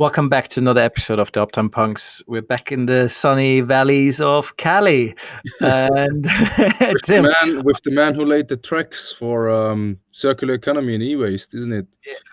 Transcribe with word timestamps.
Welcome 0.00 0.30
back 0.30 0.48
to 0.48 0.60
another 0.60 0.80
episode 0.80 1.18
of 1.18 1.30
the 1.32 1.46
Uptime 1.46 1.70
Punks. 1.70 2.22
We're 2.26 2.40
back 2.40 2.72
in 2.72 2.86
the 2.86 3.10
sunny 3.10 3.60
valleys 3.60 4.18
of 4.18 4.56
Cali, 4.56 5.14
and 5.60 6.24
with, 6.24 7.02
the 7.06 7.34
man, 7.42 7.64
with 7.64 7.82
the 7.82 7.90
man 7.90 8.14
who 8.14 8.24
laid 8.24 8.48
the 8.48 8.56
tracks 8.56 9.12
for 9.12 9.50
um, 9.50 9.98
circular 10.10 10.54
economy 10.54 10.94
and 10.94 11.02
e-waste, 11.02 11.54
isn't 11.54 11.70
it? 11.74 11.86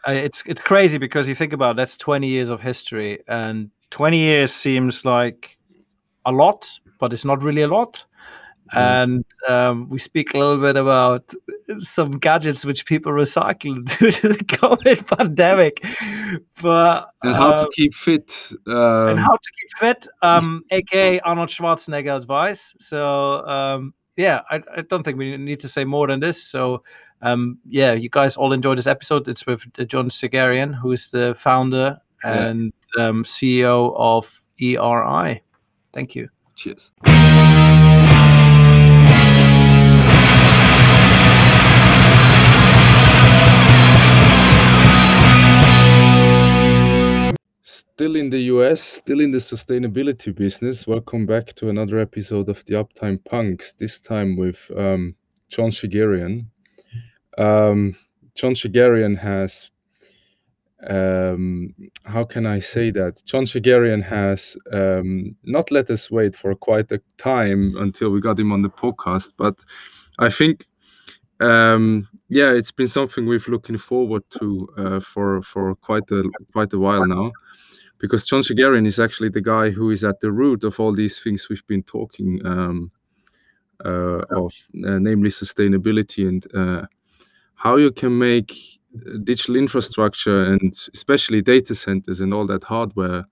It's 0.07 0.43
it's 0.45 0.63
crazy 0.63 0.97
because 0.97 1.27
you 1.27 1.35
think 1.35 1.51
about 1.51 1.71
it, 1.71 1.75
that's 1.75 1.97
twenty 1.97 2.29
years 2.29 2.47
of 2.47 2.61
history, 2.61 3.19
and 3.27 3.69
twenty 3.89 4.19
years 4.19 4.53
seems 4.53 5.03
like 5.03 5.57
a 6.25 6.31
lot, 6.31 6.69
but 7.01 7.11
it's 7.11 7.25
not 7.25 7.43
really 7.43 7.63
a 7.63 7.67
lot. 7.67 8.05
Mm. 8.73 9.03
And 9.03 9.25
um, 9.47 9.89
we 9.89 9.99
speak 9.99 10.33
a 10.33 10.37
little 10.37 10.57
bit 10.57 10.75
about 10.75 11.33
some 11.79 12.11
gadgets 12.11 12.65
which 12.65 12.85
people 12.85 13.11
recycle 13.11 13.83
due 13.99 14.11
to 14.11 14.29
the 14.29 14.43
COVID 14.43 15.17
pandemic. 15.17 15.83
But 16.61 17.09
and 17.23 17.35
how 17.35 17.51
uh, 17.51 17.63
to 17.63 17.69
keep 17.73 17.93
fit. 17.93 18.51
Um, 18.67 19.09
and 19.09 19.19
how 19.19 19.35
to 19.35 19.51
keep 19.59 19.69
fit, 19.77 20.07
um, 20.21 20.63
aka 20.71 21.19
Arnold 21.21 21.49
Schwarzenegger 21.49 22.15
advice. 22.15 22.73
So 22.79 23.45
um, 23.45 23.93
yeah, 24.15 24.41
I, 24.49 24.61
I, 24.75 24.81
don't 24.81 25.03
think 25.03 25.17
we 25.17 25.37
need 25.37 25.59
to 25.61 25.67
say 25.67 25.85
more 25.85 26.07
than 26.07 26.19
this. 26.19 26.43
So 26.43 26.83
um, 27.21 27.59
yeah, 27.67 27.93
you 27.93 28.09
guys 28.09 28.35
all 28.35 28.53
enjoy 28.53 28.75
this 28.75 28.87
episode. 28.87 29.27
It's 29.27 29.45
with 29.45 29.65
John 29.87 30.09
Shegerian, 30.09 30.75
who 30.75 30.91
is 30.91 31.11
the 31.11 31.35
founder 31.35 31.99
and 32.23 32.73
yeah. 32.97 33.07
Um, 33.07 33.23
CEO 33.23 33.93
of 33.95 34.43
ERI. 34.59 35.43
Thank 35.93 36.15
you. 36.15 36.29
Cheers. 36.55 36.91
Still 47.97 48.15
in 48.15 48.29
the 48.29 48.41
US, 48.53 48.79
still 48.79 49.19
in 49.21 49.31
the 49.31 49.39
sustainability 49.39 50.31
business. 50.35 50.85
Welcome 50.85 51.25
back 51.25 51.55
to 51.55 51.67
another 51.67 51.97
episode 51.97 52.47
of 52.47 52.63
the 52.65 52.75
Uptime 52.75 53.25
Punks, 53.25 53.73
this 53.73 53.99
time 53.99 54.37
with 54.37 54.69
um, 54.77 55.15
John 55.49 55.71
Shegerian. 55.71 56.45
Um, 57.39 57.95
John 58.35 58.53
Shegerian 58.53 59.17
has, 59.17 59.71
um, 60.87 61.73
how 62.03 62.23
can 62.23 62.45
I 62.45 62.59
say 62.59 62.91
that? 62.91 63.23
John 63.25 63.45
Shegerian 63.45 64.03
has 64.03 64.55
um, 64.71 65.35
not 65.43 65.71
let 65.71 65.89
us 65.89 66.11
wait 66.11 66.35
for 66.35 66.53
quite 66.53 66.91
a 66.91 67.01
time 67.17 67.73
until 67.79 68.11
we 68.11 68.21
got 68.21 68.37
him 68.37 68.51
on 68.51 68.61
the 68.61 68.69
podcast, 68.69 69.31
but 69.37 69.65
I 70.19 70.29
think 70.29 70.67
um, 71.39 72.07
yeah, 72.29 72.51
it's 72.51 72.71
been 72.71 72.89
something 72.89 73.25
we've 73.25 73.47
looking 73.47 73.79
forward 73.79 74.21
to 74.39 74.69
uh, 74.77 74.99
for 74.99 75.41
for 75.41 75.73
quite 75.73 76.11
a 76.11 76.29
quite 76.51 76.73
a 76.73 76.79
while 76.79 77.07
now 77.07 77.31
because 77.99 78.25
John 78.25 78.41
Shegerian 78.41 78.85
is 78.85 78.99
actually 78.99 79.29
the 79.29 79.41
guy 79.41 79.69
who 79.69 79.89
is 79.91 80.03
at 80.03 80.19
the 80.19 80.31
root 80.31 80.63
of 80.63 80.79
all 80.79 80.93
these 80.93 81.19
things 81.19 81.49
we've 81.49 81.65
been 81.67 81.83
talking 81.83 82.45
um, 82.45 82.91
uh, 83.83 84.21
of, 84.29 84.53
uh, 84.85 84.99
namely 84.99 85.29
sustainability 85.29 86.27
and 86.27 86.45
uh, 86.55 86.85
how 87.55 87.75
you 87.75 87.91
can 87.91 88.17
make 88.17 88.53
digital 89.23 89.55
infrastructure 89.55 90.43
and 90.45 90.73
especially 90.93 91.41
data 91.41 91.75
centers 91.75 92.21
and 92.21 92.33
all 92.33 92.47
that 92.47 92.63
hardware 92.63 93.25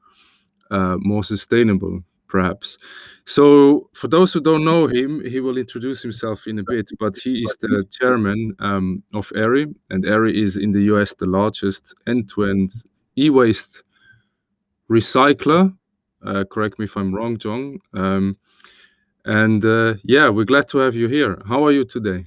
uh, 0.71 0.97
more 0.99 1.23
sustainable, 1.23 2.01
perhaps. 2.27 2.77
So, 3.25 3.89
for 3.93 4.07
those 4.07 4.33
who 4.33 4.41
don't 4.41 4.63
know 4.63 4.87
him, 4.87 5.23
he 5.25 5.39
will 5.39 5.57
introduce 5.57 6.01
himself 6.01 6.47
in 6.47 6.59
a 6.59 6.63
bit, 6.63 6.89
but 6.99 7.15
he 7.17 7.43
is 7.43 7.55
the 7.61 7.85
chairman 7.91 8.55
um, 8.59 9.03
of 9.13 9.31
ERI, 9.35 9.67
and 9.89 10.05
ERI 10.05 10.41
is 10.41 10.57
in 10.57 10.71
the 10.71 10.83
US 10.93 11.13
the 11.13 11.27
largest 11.27 11.93
end 12.07 12.29
to 12.29 12.45
end 12.45 12.71
e 13.17 13.29
waste 13.29 13.83
recycler. 14.89 15.75
Uh, 16.25 16.43
correct 16.49 16.79
me 16.79 16.85
if 16.85 16.95
I'm 16.95 17.13
wrong, 17.13 17.37
John. 17.37 17.79
Um, 17.93 18.37
and 19.25 19.63
uh, 19.65 19.95
yeah, 20.03 20.29
we're 20.29 20.45
glad 20.45 20.67
to 20.69 20.79
have 20.79 20.95
you 20.95 21.07
here. 21.07 21.41
How 21.47 21.65
are 21.65 21.71
you 21.71 21.83
today? 21.83 22.25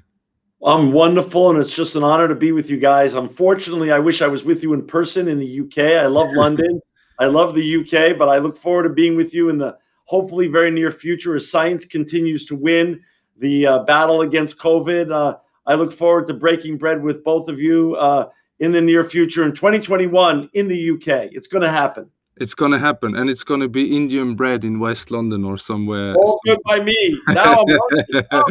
I'm 0.64 0.92
wonderful, 0.92 1.50
and 1.50 1.58
it's 1.58 1.74
just 1.74 1.94
an 1.94 2.02
honor 2.02 2.26
to 2.26 2.34
be 2.34 2.50
with 2.50 2.68
you 2.68 2.78
guys. 2.78 3.14
Unfortunately, 3.14 3.92
I 3.92 4.00
wish 4.00 4.22
I 4.22 4.26
was 4.26 4.44
with 4.44 4.62
you 4.62 4.72
in 4.72 4.86
person 4.86 5.28
in 5.28 5.38
the 5.38 5.60
UK. 5.60 6.02
I 6.02 6.06
love 6.06 6.32
London. 6.34 6.80
I 7.20 7.26
love 7.26 7.54
the 7.54 7.76
UK, 7.76 8.18
but 8.18 8.28
I 8.28 8.38
look 8.38 8.56
forward 8.56 8.84
to 8.84 8.88
being 8.90 9.16
with 9.16 9.34
you 9.34 9.48
in 9.48 9.58
the 9.58 9.76
hopefully 10.04 10.48
very 10.48 10.70
near 10.70 10.90
future 10.90 11.36
as 11.36 11.50
science 11.50 11.84
continues 11.84 12.44
to 12.46 12.56
win 12.56 13.00
the 13.38 13.66
uh, 13.66 13.78
battle 13.80 14.22
against 14.22 14.58
COVID. 14.58 15.12
Uh, 15.12 15.36
I 15.66 15.74
look 15.74 15.92
forward 15.92 16.26
to 16.28 16.34
breaking 16.34 16.78
bread 16.78 17.02
with 17.02 17.22
both 17.22 17.48
of 17.48 17.60
you 17.60 17.94
uh, 17.96 18.28
in 18.58 18.72
the 18.72 18.80
near 18.80 19.04
future 19.04 19.44
in 19.44 19.54
2021 19.54 20.50
in 20.54 20.66
the 20.66 20.90
UK. 20.90 21.30
It's 21.32 21.46
going 21.46 21.62
to 21.62 21.70
happen. 21.70 22.10
It's 22.40 22.54
gonna 22.54 22.78
happen, 22.78 23.16
and 23.16 23.28
it's 23.28 23.44
gonna 23.44 23.68
be 23.68 23.96
Indian 23.96 24.34
bread 24.34 24.64
in 24.64 24.78
West 24.78 25.10
London 25.10 25.44
or 25.44 25.58
somewhere. 25.58 26.14
All 26.14 26.40
good 26.44 26.58
by 26.64 26.80
me. 26.80 27.20
Now 27.28 27.60
I'm 27.60 27.66
hungry. 27.68 28.26
I'm 28.30 28.44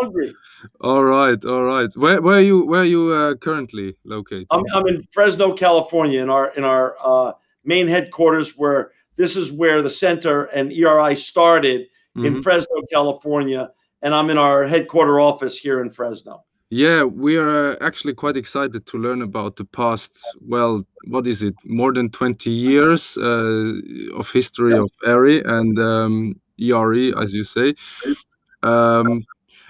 hungry. 0.00 0.34
All 0.80 1.04
right, 1.04 1.42
all 1.44 1.62
right. 1.64 1.90
Where, 1.96 2.20
where 2.20 2.36
are 2.36 2.42
you? 2.42 2.64
Where 2.66 2.80
are 2.80 2.84
you 2.84 3.12
uh, 3.12 3.34
currently 3.36 3.96
located? 4.04 4.46
I'm, 4.50 4.64
I'm 4.74 4.86
in 4.88 5.06
Fresno, 5.12 5.54
California, 5.54 6.22
in 6.22 6.28
our 6.30 6.54
in 6.54 6.64
our 6.64 6.96
uh, 7.02 7.32
main 7.64 7.88
headquarters. 7.88 8.56
Where 8.56 8.92
this 9.16 9.36
is 9.36 9.50
where 9.50 9.82
the 9.82 9.90
center 9.90 10.44
and 10.44 10.72
ERI 10.72 11.16
started 11.16 11.88
mm-hmm. 12.16 12.26
in 12.26 12.42
Fresno, 12.42 12.82
California, 12.90 13.70
and 14.02 14.14
I'm 14.14 14.30
in 14.30 14.38
our 14.38 14.66
headquarter 14.66 15.20
office 15.20 15.58
here 15.58 15.80
in 15.80 15.90
Fresno. 15.90 16.44
Yeah, 16.72 17.02
we 17.02 17.36
are 17.36 17.72
uh, 17.72 17.76
actually 17.80 18.14
quite 18.14 18.36
excited 18.36 18.86
to 18.86 18.96
learn 18.96 19.22
about 19.22 19.56
the 19.56 19.64
past. 19.64 20.12
Well, 20.40 20.86
what 21.08 21.26
is 21.26 21.42
it? 21.42 21.54
More 21.64 21.92
than 21.92 22.10
20 22.10 22.48
years 22.48 23.16
uh, 23.16 23.72
of 24.14 24.30
history 24.30 24.74
of 24.78 24.88
ERI 25.04 25.42
and 25.44 25.76
um, 25.80 26.40
ERE, 26.58 27.12
as 27.20 27.34
you 27.34 27.42
say. 27.42 27.74
Um, 28.62 29.24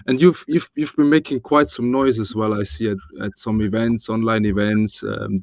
and 0.07 0.21
you've 0.21 0.45
you've 0.49 0.71
you've 0.75 0.97
been 0.97 1.11
making 1.11 1.41
quite 1.41 1.69
some 1.69 1.91
noise 1.91 2.19
as 2.19 2.35
well. 2.35 2.59
I 2.59 2.65
see 2.65 2.89
at, 2.91 2.97
at 3.23 3.37
some 3.37 3.61
events, 3.61 4.09
online 4.09 4.45
events, 4.45 5.03
um, 5.03 5.39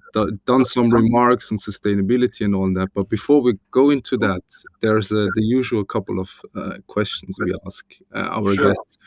done 0.45 0.66
some 0.66 0.89
remarks 0.89 1.51
on 1.51 1.57
sustainability 1.57 2.41
and 2.41 2.56
all 2.56 2.72
that. 2.74 2.89
But 2.94 3.09
before 3.09 3.41
we 3.41 3.53
go 3.72 3.89
into 3.89 4.18
that, 4.18 4.41
there's 4.81 5.12
uh, 5.12 5.28
the 5.35 5.44
usual 5.44 5.85
couple 5.85 6.19
of 6.19 6.29
uh, 6.56 6.78
questions 6.88 7.38
we 7.39 7.53
ask 7.66 7.85
uh, 8.16 8.19
our 8.19 8.56
sure. 8.56 8.68
guests. 8.68 8.97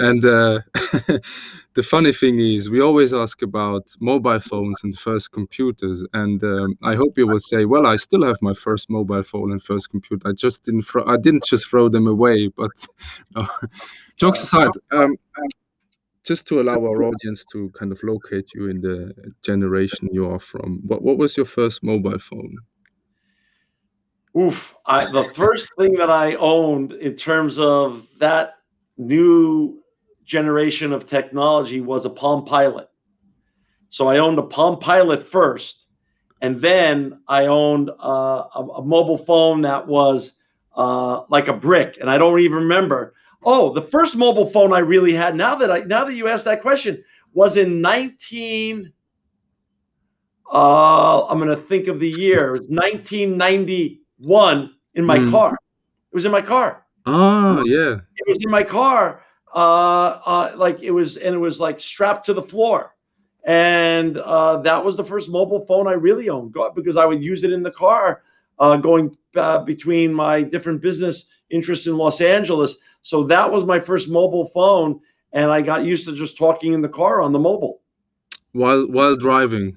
And 0.00 0.24
uh, 0.24 0.60
the 1.74 1.82
funny 1.82 2.12
thing 2.12 2.38
is, 2.38 2.68
we 2.68 2.80
always 2.80 3.14
ask 3.14 3.42
about 3.42 3.94
mobile 4.00 4.40
phones 4.40 4.80
and 4.84 4.96
first 4.98 5.32
computers. 5.32 6.04
And 6.12 6.42
um, 6.44 6.76
I 6.82 6.94
hope 6.94 7.16
you 7.16 7.26
will 7.26 7.40
say, 7.40 7.64
"Well, 7.64 7.86
I 7.86 7.96
still 7.96 8.24
have 8.24 8.36
my 8.42 8.54
first 8.54 8.90
mobile 8.90 9.22
phone 9.22 9.52
and 9.52 9.62
first 9.62 9.90
computer. 9.90 10.28
I 10.28 10.32
just 10.32 10.64
didn't. 10.64 10.84
I 11.06 11.16
didn't 11.16 11.44
just 11.44 11.68
throw 11.68 11.88
them 11.88 12.06
away, 12.06 12.48
but." 12.56 12.70
jokes 14.16 14.42
aside, 14.44 14.70
um, 14.92 15.16
just 16.24 16.46
to 16.46 16.60
allow 16.60 16.78
our 16.78 17.02
audience 17.02 17.44
to 17.52 17.70
kind 17.70 17.90
of 17.90 18.00
locate 18.04 18.54
you 18.54 18.68
in 18.68 18.80
the 18.80 19.12
generation 19.42 20.08
you 20.12 20.30
are 20.30 20.38
from, 20.38 20.80
what, 20.86 21.02
what 21.02 21.18
was 21.18 21.36
your 21.36 21.46
first 21.46 21.82
mobile 21.82 22.18
phone? 22.18 22.56
Oof. 24.38 24.74
I, 24.86 25.10
the 25.10 25.24
first 25.24 25.70
thing 25.76 25.94
that 25.94 26.10
I 26.10 26.36
owned 26.36 26.92
in 26.92 27.16
terms 27.16 27.58
of 27.58 28.06
that 28.18 28.54
new 28.96 29.81
generation 30.32 30.92
of 30.94 31.04
technology 31.04 31.82
was 31.82 32.06
a 32.06 32.10
Palm 32.10 32.46
Pilot. 32.46 32.88
So 33.90 34.08
I 34.08 34.16
owned 34.16 34.38
a 34.38 34.42
Palm 34.42 34.78
Pilot 34.78 35.28
first, 35.28 35.88
and 36.40 36.58
then 36.58 37.20
I 37.28 37.44
owned 37.46 37.90
uh, 37.90 38.44
a, 38.54 38.66
a, 38.78 38.82
mobile 38.82 39.18
phone 39.18 39.60
that 39.60 39.86
was 39.86 40.32
uh, 40.74 41.24
like 41.28 41.48
a 41.48 41.52
brick, 41.52 41.98
and 42.00 42.08
I 42.08 42.16
don't 42.16 42.40
even 42.40 42.60
remember. 42.60 43.12
Oh, 43.44 43.74
the 43.74 43.82
first 43.82 44.16
mobile 44.16 44.46
phone 44.46 44.72
I 44.72 44.78
really 44.78 45.12
had. 45.12 45.36
Now 45.36 45.54
that 45.56 45.70
I 45.70 45.80
now 45.80 46.06
that 46.06 46.14
you 46.14 46.28
asked 46.28 46.46
that 46.46 46.62
question, 46.62 47.04
was 47.34 47.58
in 47.58 47.82
19. 47.82 48.90
Uh, 50.50 51.26
I'm 51.26 51.38
gonna 51.38 51.56
think 51.56 51.88
of 51.88 52.00
the 52.00 52.08
year. 52.08 52.54
It 52.54 52.60
was 52.60 52.68
1991 52.68 54.74
in 54.94 55.04
my 55.04 55.18
mm. 55.18 55.30
car. 55.30 55.52
It 55.52 56.14
was 56.14 56.24
in 56.24 56.32
my 56.32 56.40
car. 56.40 56.86
Oh 57.04 57.62
yeah. 57.66 57.98
It 58.16 58.26
was 58.26 58.42
in 58.42 58.50
my 58.50 58.62
car. 58.62 59.22
Uh, 59.54 60.18
uh, 60.24 60.52
like 60.56 60.80
it 60.82 60.90
was, 60.90 61.16
and 61.16 61.34
it 61.34 61.38
was 61.38 61.60
like 61.60 61.78
strapped 61.78 62.26
to 62.26 62.34
the 62.34 62.42
floor. 62.42 62.94
And 63.44 64.18
uh, 64.18 64.58
that 64.58 64.84
was 64.84 64.96
the 64.96 65.04
first 65.04 65.28
mobile 65.28 65.66
phone 65.66 65.88
I 65.88 65.92
really 65.92 66.28
owned 66.28 66.54
because 66.74 66.96
I 66.96 67.04
would 67.04 67.22
use 67.22 67.42
it 67.44 67.52
in 67.52 67.62
the 67.62 67.72
car 67.72 68.22
uh, 68.58 68.76
going 68.76 69.16
uh, 69.36 69.58
between 69.58 70.14
my 70.14 70.42
different 70.42 70.80
business 70.80 71.26
interests 71.50 71.86
in 71.86 71.96
Los 71.96 72.20
Angeles. 72.20 72.76
So 73.02 73.24
that 73.24 73.50
was 73.50 73.64
my 73.64 73.80
first 73.80 74.08
mobile 74.08 74.46
phone, 74.46 75.00
and 75.32 75.50
I 75.50 75.60
got 75.60 75.84
used 75.84 76.06
to 76.06 76.14
just 76.14 76.38
talking 76.38 76.72
in 76.72 76.80
the 76.80 76.88
car 76.88 77.20
on 77.20 77.32
the 77.32 77.38
mobile. 77.38 77.80
While 78.52 78.86
while 78.88 79.16
driving, 79.16 79.76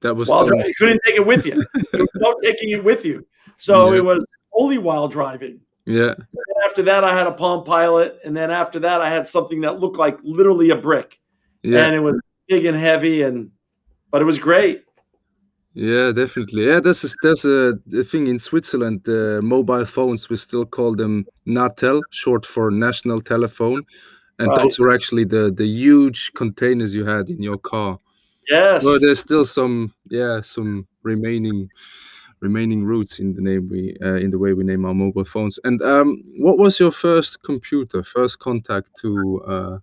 that 0.00 0.14
was 0.14 0.28
while 0.28 0.46
driving, 0.46 0.66
you 0.66 0.74
couldn't 0.78 1.00
take 1.06 1.16
it 1.16 1.26
with 1.26 1.46
you. 1.46 1.64
no 2.16 2.36
taking 2.42 2.70
it 2.70 2.82
with 2.82 3.04
you. 3.04 3.24
So 3.56 3.92
yeah. 3.92 3.98
it 3.98 4.04
was 4.04 4.24
only 4.52 4.78
while 4.78 5.06
driving. 5.06 5.60
Yeah. 5.86 6.14
after 6.66 6.82
that, 6.82 7.04
I 7.04 7.14
had 7.16 7.26
a 7.26 7.32
Palm 7.32 7.64
Pilot, 7.64 8.18
and 8.24 8.36
then 8.36 8.50
after 8.50 8.78
that, 8.80 9.00
I 9.00 9.08
had 9.08 9.26
something 9.28 9.60
that 9.60 9.78
looked 9.80 9.96
like 9.96 10.18
literally 10.22 10.70
a 10.70 10.76
brick. 10.76 11.20
Yeah. 11.62 11.84
And 11.84 11.94
it 11.94 12.00
was 12.00 12.20
big 12.48 12.64
and 12.66 12.76
heavy, 12.76 13.22
and 13.22 13.50
but 14.10 14.20
it 14.20 14.24
was 14.24 14.38
great. 14.38 14.82
Yeah, 15.74 16.10
definitely. 16.10 16.66
Yeah, 16.66 16.80
this 16.80 17.04
is 17.04 17.14
there's 17.22 17.44
a, 17.44 17.74
thing 18.04 18.26
in 18.28 18.38
Switzerland. 18.38 19.06
Uh, 19.08 19.40
mobile 19.42 19.84
phones 19.84 20.28
we 20.30 20.36
still 20.36 20.64
call 20.64 20.96
them 20.96 21.26
Natel, 21.46 22.00
short 22.10 22.46
for 22.46 22.70
national 22.70 23.20
telephone, 23.20 23.84
and 24.38 24.48
Right. 24.48 24.58
those 24.58 24.78
were 24.78 24.92
actually 24.92 25.24
the 25.24 25.52
the 25.54 25.66
huge 25.66 26.32
containers 26.34 26.94
you 26.94 27.04
had 27.04 27.28
in 27.28 27.42
your 27.42 27.58
car. 27.58 27.98
Yes. 28.48 28.84
Well, 28.84 28.98
there's 28.98 29.20
still 29.20 29.44
some 29.44 29.92
yeah 30.08 30.40
some 30.40 30.86
remaining 31.02 31.68
remaining 32.40 32.84
roots 32.84 33.18
in 33.18 33.34
the 33.34 33.40
name 33.40 33.68
we 33.68 33.96
uh, 34.02 34.14
in 34.14 34.30
the 34.30 34.38
way 34.38 34.52
we 34.52 34.64
name 34.64 34.84
our 34.84 34.94
mobile 34.94 35.24
phones. 35.24 35.58
And 35.64 35.80
um, 35.82 36.22
what 36.38 36.58
was 36.58 36.78
your 36.78 36.92
first 36.92 37.42
computer? 37.42 38.02
First 38.02 38.38
contact 38.38 38.90
to 39.00 39.42
uh, 39.46 39.78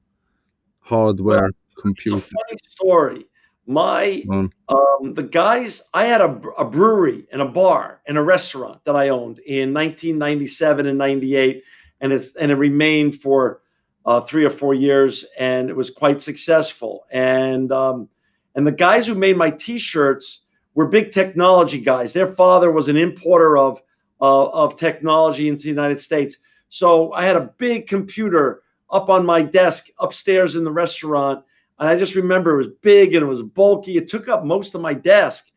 hardware 0.80 1.48
It's 1.48 1.58
a 1.78 1.82
computer? 1.82 2.20
funny 2.20 2.60
story. 2.68 3.26
My 3.66 4.24
Um, 4.30 4.52
um, 4.68 5.14
the 5.14 5.24
guys, 5.24 5.82
I 5.94 6.06
had 6.06 6.22
a, 6.22 6.40
a 6.58 6.66
brewery 6.66 7.26
and 7.32 7.42
a 7.42 7.46
bar 7.46 8.02
and 8.08 8.18
a 8.18 8.22
restaurant 8.22 8.84
that 8.86 8.96
I 8.96 9.10
owned 9.10 9.40
in 9.40 9.74
1997 9.74 10.86
and 10.86 10.98
98, 10.98 11.64
and 12.02 12.12
it's 12.14 12.36
and 12.36 12.52
it 12.52 12.56
remained 12.56 13.16
for 13.22 13.62
uh, 14.06 14.20
three 14.20 14.44
or 14.44 14.50
four 14.50 14.74
years, 14.74 15.26
and 15.40 15.70
it 15.70 15.76
was 15.76 15.90
quite 15.90 16.22
successful. 16.22 17.06
And 17.10 17.72
um, 17.72 18.10
and 18.56 18.68
the 18.68 18.72
guys 18.74 19.08
who 19.08 19.16
made 19.16 19.38
my 19.38 19.50
T-shirts 19.50 20.42
were 20.76 20.88
big 20.88 21.12
technology 21.12 21.80
guys. 21.80 22.14
Their 22.14 22.28
father 22.28 22.72
was 22.72 22.88
an 22.88 22.98
importer 22.98 23.58
of 23.58 23.82
uh, 24.22 24.50
of 24.50 24.76
technology 24.76 25.50
into 25.50 25.64
the 25.64 25.70
United 25.70 26.00
States, 26.00 26.38
so 26.70 27.12
I 27.14 27.26
had 27.26 27.36
a 27.36 27.54
big 27.58 27.88
computer 27.88 28.62
up 28.92 29.10
on 29.10 29.26
my 29.26 29.42
desk 29.42 29.88
upstairs 30.00 30.56
in 30.56 30.64
the 30.64 30.72
restaurant 30.72 31.44
and 31.80 31.90
I 31.90 31.96
just 31.96 32.16
remember 32.16 32.54
it 32.54 32.58
was 32.58 32.76
big 32.82 33.14
and 33.14 33.24
it 33.24 33.28
was 33.28 33.44
bulky. 33.44 33.98
It 33.98 34.08
took 34.08 34.30
up 34.30 34.46
most 34.46 34.76
of 34.76 34.82
my 34.82 34.94
desk. 34.94 35.50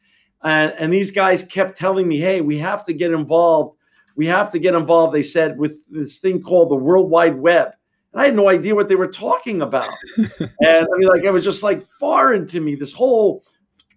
And, 0.42 0.72
and 0.72 0.92
these 0.92 1.10
guys 1.10 1.42
kept 1.42 1.78
telling 1.78 2.08
me, 2.08 2.18
hey, 2.18 2.40
we 2.40 2.58
have 2.58 2.84
to 2.86 2.92
get 2.92 3.12
involved. 3.12 3.76
We 4.16 4.26
have 4.26 4.50
to 4.50 4.58
get 4.58 4.74
involved, 4.74 5.14
they 5.14 5.22
said, 5.22 5.58
with 5.58 5.86
this 5.88 6.18
thing 6.18 6.42
called 6.42 6.70
the 6.70 6.76
World 6.76 7.10
Wide 7.10 7.38
Web. 7.38 7.72
And 8.12 8.22
I 8.22 8.26
had 8.26 8.36
no 8.36 8.48
idea 8.48 8.74
what 8.74 8.88
they 8.88 8.94
were 8.94 9.06
talking 9.06 9.62
about. 9.62 9.90
and 10.16 10.28
I 10.60 10.96
mean, 10.96 11.08
like, 11.08 11.22
it 11.22 11.32
was 11.32 11.44
just 11.44 11.62
like 11.62 11.82
foreign 11.82 12.46
to 12.48 12.60
me, 12.60 12.74
this 12.74 12.92
whole 12.92 13.44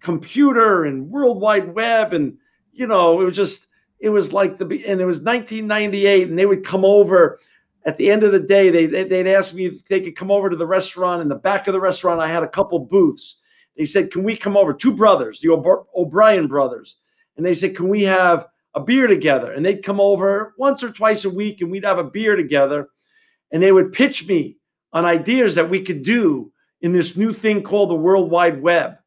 computer 0.00 0.84
and 0.84 1.10
World 1.10 1.40
Wide 1.40 1.74
Web. 1.74 2.12
And, 2.12 2.36
you 2.72 2.86
know, 2.86 3.20
it 3.20 3.24
was 3.24 3.36
just, 3.36 3.68
it 3.98 4.08
was 4.08 4.32
like 4.32 4.56
the, 4.56 4.64
and 4.86 5.00
it 5.00 5.06
was 5.06 5.22
1998, 5.22 6.28
and 6.28 6.38
they 6.38 6.46
would 6.46 6.64
come 6.64 6.84
over 6.84 7.38
at 7.84 7.96
the 7.96 8.10
end 8.10 8.22
of 8.22 8.32
the 8.32 8.40
day, 8.40 8.70
they, 8.70 8.86
they 8.86 9.18
would 9.18 9.26
ask 9.26 9.54
me 9.54 9.66
if 9.66 9.84
they 9.86 10.00
could 10.00 10.16
come 10.16 10.30
over 10.30 10.50
to 10.50 10.56
the 10.56 10.66
restaurant. 10.66 11.22
In 11.22 11.28
the 11.28 11.34
back 11.34 11.66
of 11.66 11.72
the 11.72 11.80
restaurant, 11.80 12.20
I 12.20 12.28
had 12.28 12.42
a 12.42 12.48
couple 12.48 12.78
booths. 12.78 13.36
They 13.76 13.84
said, 13.84 14.10
"Can 14.10 14.22
we 14.22 14.36
come 14.36 14.56
over?" 14.56 14.74
Two 14.74 14.94
brothers, 14.94 15.40
the 15.40 15.50
O'Brien 15.50 16.46
brothers, 16.46 16.96
and 17.36 17.46
they 17.46 17.54
said, 17.54 17.74
"Can 17.74 17.88
we 17.88 18.02
have 18.02 18.46
a 18.74 18.80
beer 18.80 19.06
together?" 19.06 19.52
And 19.52 19.64
they'd 19.64 19.82
come 19.82 20.00
over 20.00 20.54
once 20.58 20.82
or 20.82 20.92
twice 20.92 21.24
a 21.24 21.30
week, 21.30 21.62
and 21.62 21.70
we'd 21.70 21.84
have 21.84 21.98
a 21.98 22.04
beer 22.04 22.36
together. 22.36 22.88
And 23.52 23.62
they 23.62 23.72
would 23.72 23.92
pitch 23.92 24.28
me 24.28 24.58
on 24.92 25.04
ideas 25.04 25.54
that 25.54 25.70
we 25.70 25.82
could 25.82 26.02
do 26.02 26.52
in 26.82 26.92
this 26.92 27.16
new 27.16 27.32
thing 27.32 27.62
called 27.62 27.90
the 27.90 27.94
World 27.94 28.30
Wide 28.30 28.60
Web. 28.60 28.98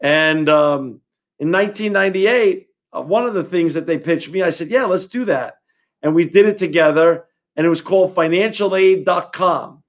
And 0.00 0.48
um, 0.48 1.00
in 1.38 1.50
1998, 1.50 2.68
uh, 2.92 3.00
one 3.02 3.26
of 3.26 3.34
the 3.34 3.44
things 3.44 3.74
that 3.74 3.86
they 3.86 3.98
pitched 3.98 4.30
me, 4.30 4.42
I 4.42 4.50
said, 4.50 4.68
"Yeah, 4.68 4.84
let's 4.84 5.06
do 5.06 5.24
that." 5.26 5.58
And 6.02 6.14
we 6.14 6.24
did 6.24 6.46
it 6.46 6.58
together 6.58 7.26
and 7.56 7.66
it 7.66 7.70
was 7.70 7.80
called 7.80 8.14
financialaid.com. 8.14 9.82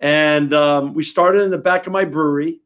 And 0.00 0.52
um, 0.52 0.94
we 0.94 1.02
started 1.02 1.42
in 1.42 1.50
the 1.50 1.58
back 1.58 1.86
of 1.86 1.92
my 1.92 2.04
brewery. 2.04 2.60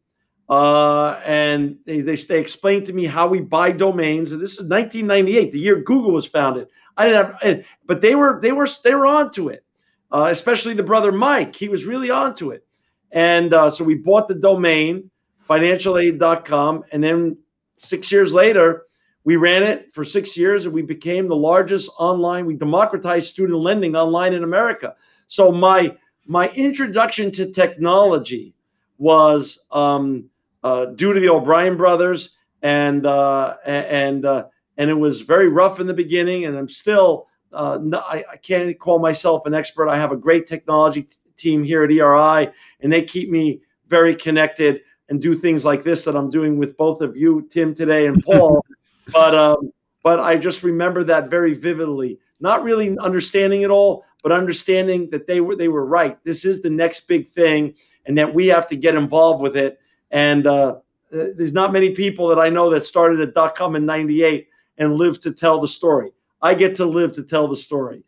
Uh, 0.49 1.20
and 1.26 1.76
they, 1.85 2.00
they, 2.00 2.17
they 2.17 2.40
explained 2.40 2.87
to 2.87 2.94
me 2.94 3.05
how 3.05 3.29
we 3.29 3.41
buy 3.41 3.70
domains. 3.70 4.32
And 4.32 4.41
this 4.41 4.52
is 4.52 4.61
1998, 4.61 5.52
the 5.52 5.61
year 5.61 5.82
Google 5.82 6.12
was 6.12 6.26
founded. 6.26 6.69
I 6.96 7.06
didn't 7.06 7.34
have, 7.43 7.64
but 7.84 8.00
they 8.00 8.14
were 8.14 8.41
they 8.41 8.50
were 8.50 8.67
they 8.82 8.94
were 8.94 9.06
onto 9.06 9.50
it, 9.50 9.64
uh, 10.11 10.29
especially 10.31 10.75
the 10.75 10.82
brother 10.82 11.12
Mike. 11.12 11.55
He 11.55 11.69
was 11.69 11.84
really 11.84 12.11
onto 12.11 12.50
it. 12.50 12.67
And 13.12 13.55
uh, 13.55 13.70
so 13.70 13.84
we 13.84 13.94
bought 13.94 14.26
the 14.26 14.34
domain, 14.34 15.11
financialaid.com, 15.48 16.84
and 16.92 17.02
then 17.02 17.36
six 17.78 18.12
years 18.12 18.32
later, 18.32 18.84
we 19.24 19.36
ran 19.36 19.62
it 19.62 19.92
for 19.92 20.04
six 20.04 20.36
years 20.36 20.64
and 20.64 20.74
we 20.74 20.82
became 20.82 21.28
the 21.28 21.36
largest 21.36 21.90
online, 21.98 22.46
we 22.46 22.54
democratized 22.54 23.26
student 23.26 23.58
lending 23.58 23.94
online 23.94 24.32
in 24.32 24.42
America. 24.42 24.94
So 25.26 25.52
my 25.52 25.96
my 26.26 26.48
introduction 26.50 27.30
to 27.32 27.50
technology 27.50 28.54
was 28.98 29.58
um, 29.70 30.28
uh, 30.62 30.86
due 30.86 31.12
to 31.12 31.20
the 31.20 31.28
O'Brien 31.28 31.76
brothers, 31.76 32.36
and 32.62 33.06
uh, 33.06 33.56
and 33.64 34.24
uh, 34.24 34.44
and 34.76 34.90
it 34.90 34.94
was 34.94 35.22
very 35.22 35.48
rough 35.48 35.80
in 35.80 35.86
the 35.86 35.94
beginning. 35.94 36.44
And 36.44 36.56
I'm 36.56 36.68
still 36.68 37.28
uh, 37.52 37.78
no, 37.80 37.98
I, 37.98 38.24
I, 38.32 38.36
can't 38.36 38.78
call 38.78 38.98
myself 38.98 39.46
an 39.46 39.54
expert. 39.54 39.88
I 39.88 39.96
have 39.96 40.12
a 40.12 40.16
great 40.16 40.46
technology 40.46 41.02
t- 41.02 41.16
team 41.36 41.64
here 41.64 41.82
at 41.82 41.90
ERI, 41.90 42.50
and 42.80 42.92
they 42.92 43.02
keep 43.02 43.30
me 43.30 43.60
very 43.88 44.14
connected 44.14 44.82
and 45.08 45.22
do 45.22 45.37
things 45.37 45.64
like 45.64 45.82
this 45.82 46.05
that 46.05 46.16
I'm 46.16 46.31
doing 46.31 46.58
with 46.58 46.76
both 46.76 47.00
of 47.00 47.16
you, 47.16 47.49
Tim, 47.50 47.75
today, 47.75 48.06
and 48.06 48.22
Paul 48.22 48.64
but 49.12 49.34
um, 49.34 49.72
but 50.02 50.20
I 50.20 50.37
just 50.37 50.62
remember 50.62 51.05
that 51.05 51.31
very 51.31 51.55
vividly. 51.55 52.19
Not 52.40 52.62
really 52.62 52.96
understanding 52.99 53.62
it 53.62 53.70
all, 53.70 54.05
but 54.22 54.32
understanding 54.32 55.10
that 55.10 55.26
they 55.26 55.40
were 55.40 55.56
they 55.56 55.69
were 55.69 55.84
right. 55.84 56.22
This 56.25 56.44
is 56.44 56.62
the 56.62 56.70
next 56.70 57.08
big 57.08 57.28
thing, 57.28 57.75
and 58.06 58.16
that 58.19 58.32
we 58.32 58.46
have 58.49 58.66
to 58.69 58.76
get 58.76 58.94
involved 58.94 59.43
with 59.43 59.56
it. 59.56 59.81
And 60.10 60.46
uh, 60.46 60.76
there's 61.10 61.52
not 61.52 61.72
many 61.72 61.90
people 61.90 62.28
that 62.28 62.38
I 62.38 62.49
know 62.49 62.70
that 62.70 62.87
started 62.87 63.20
at 63.20 63.34
dot 63.34 63.56
com 63.56 63.76
in 63.76 63.84
'98 63.84 64.49
and 64.78 64.94
lives 64.94 65.19
to 65.20 65.32
tell 65.32 65.60
the 65.60 65.69
story. 65.69 66.10
I 66.40 66.55
get 66.55 66.76
to 66.76 66.87
live 66.87 67.12
to 67.14 67.25
tell 67.25 67.49
the 67.49 67.56
story. 67.56 68.05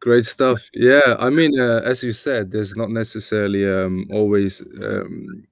Great 0.00 0.24
stuff. 0.24 0.70
Yeah, 0.74 1.16
I 1.18 1.30
mean, 1.30 1.58
uh, 1.58 1.80
as 1.84 2.02
you 2.02 2.12
said, 2.12 2.50
there's 2.50 2.76
not 2.76 2.90
necessarily 2.90 3.66
um, 3.66 4.06
always 4.10 4.62
um, 4.82 5.46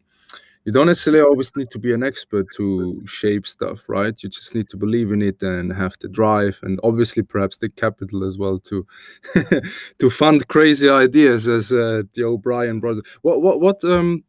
you 0.65 0.73
don't 0.73 0.87
necessarily 0.87 1.23
always 1.23 1.55
need 1.57 1.71
to 1.71 1.79
be 1.79 1.93
an 1.93 2.05
expert 2.05 2.47
to 2.57 3.03
shape 3.05 3.47
stuff, 3.47 3.89
right? 3.89 4.15
You 4.23 4.29
just 4.29 4.55
need 4.55 4.69
to 4.69 4.77
believe 4.77 5.11
in 5.11 5.21
it 5.21 5.43
and 5.43 5.73
have 5.73 5.97
the 6.01 6.09
drive, 6.09 6.61
and 6.63 6.79
obviously 6.85 7.23
perhaps 7.23 7.59
the 7.59 7.69
capital 7.69 8.25
as 8.25 8.39
well 8.39 8.61
to 8.61 8.87
to 9.99 10.11
fund 10.11 10.47
crazy 10.49 10.89
ideas 10.89 11.49
as 11.49 11.73
uh, 11.73 12.03
the 12.15 12.25
O'Brien 12.25 12.79
brothers. 12.79 13.05
What 13.23 13.43
what 13.43 13.61
what 13.61 13.85
um 13.85 14.23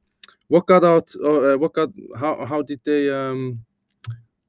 what 0.48 0.66
got 0.66 0.84
out? 0.84 1.14
Uh, 1.24 1.58
what 1.58 1.74
got 1.74 1.90
how 2.20 2.46
how 2.46 2.62
did 2.64 2.80
they 2.84 3.12
um 3.12 3.64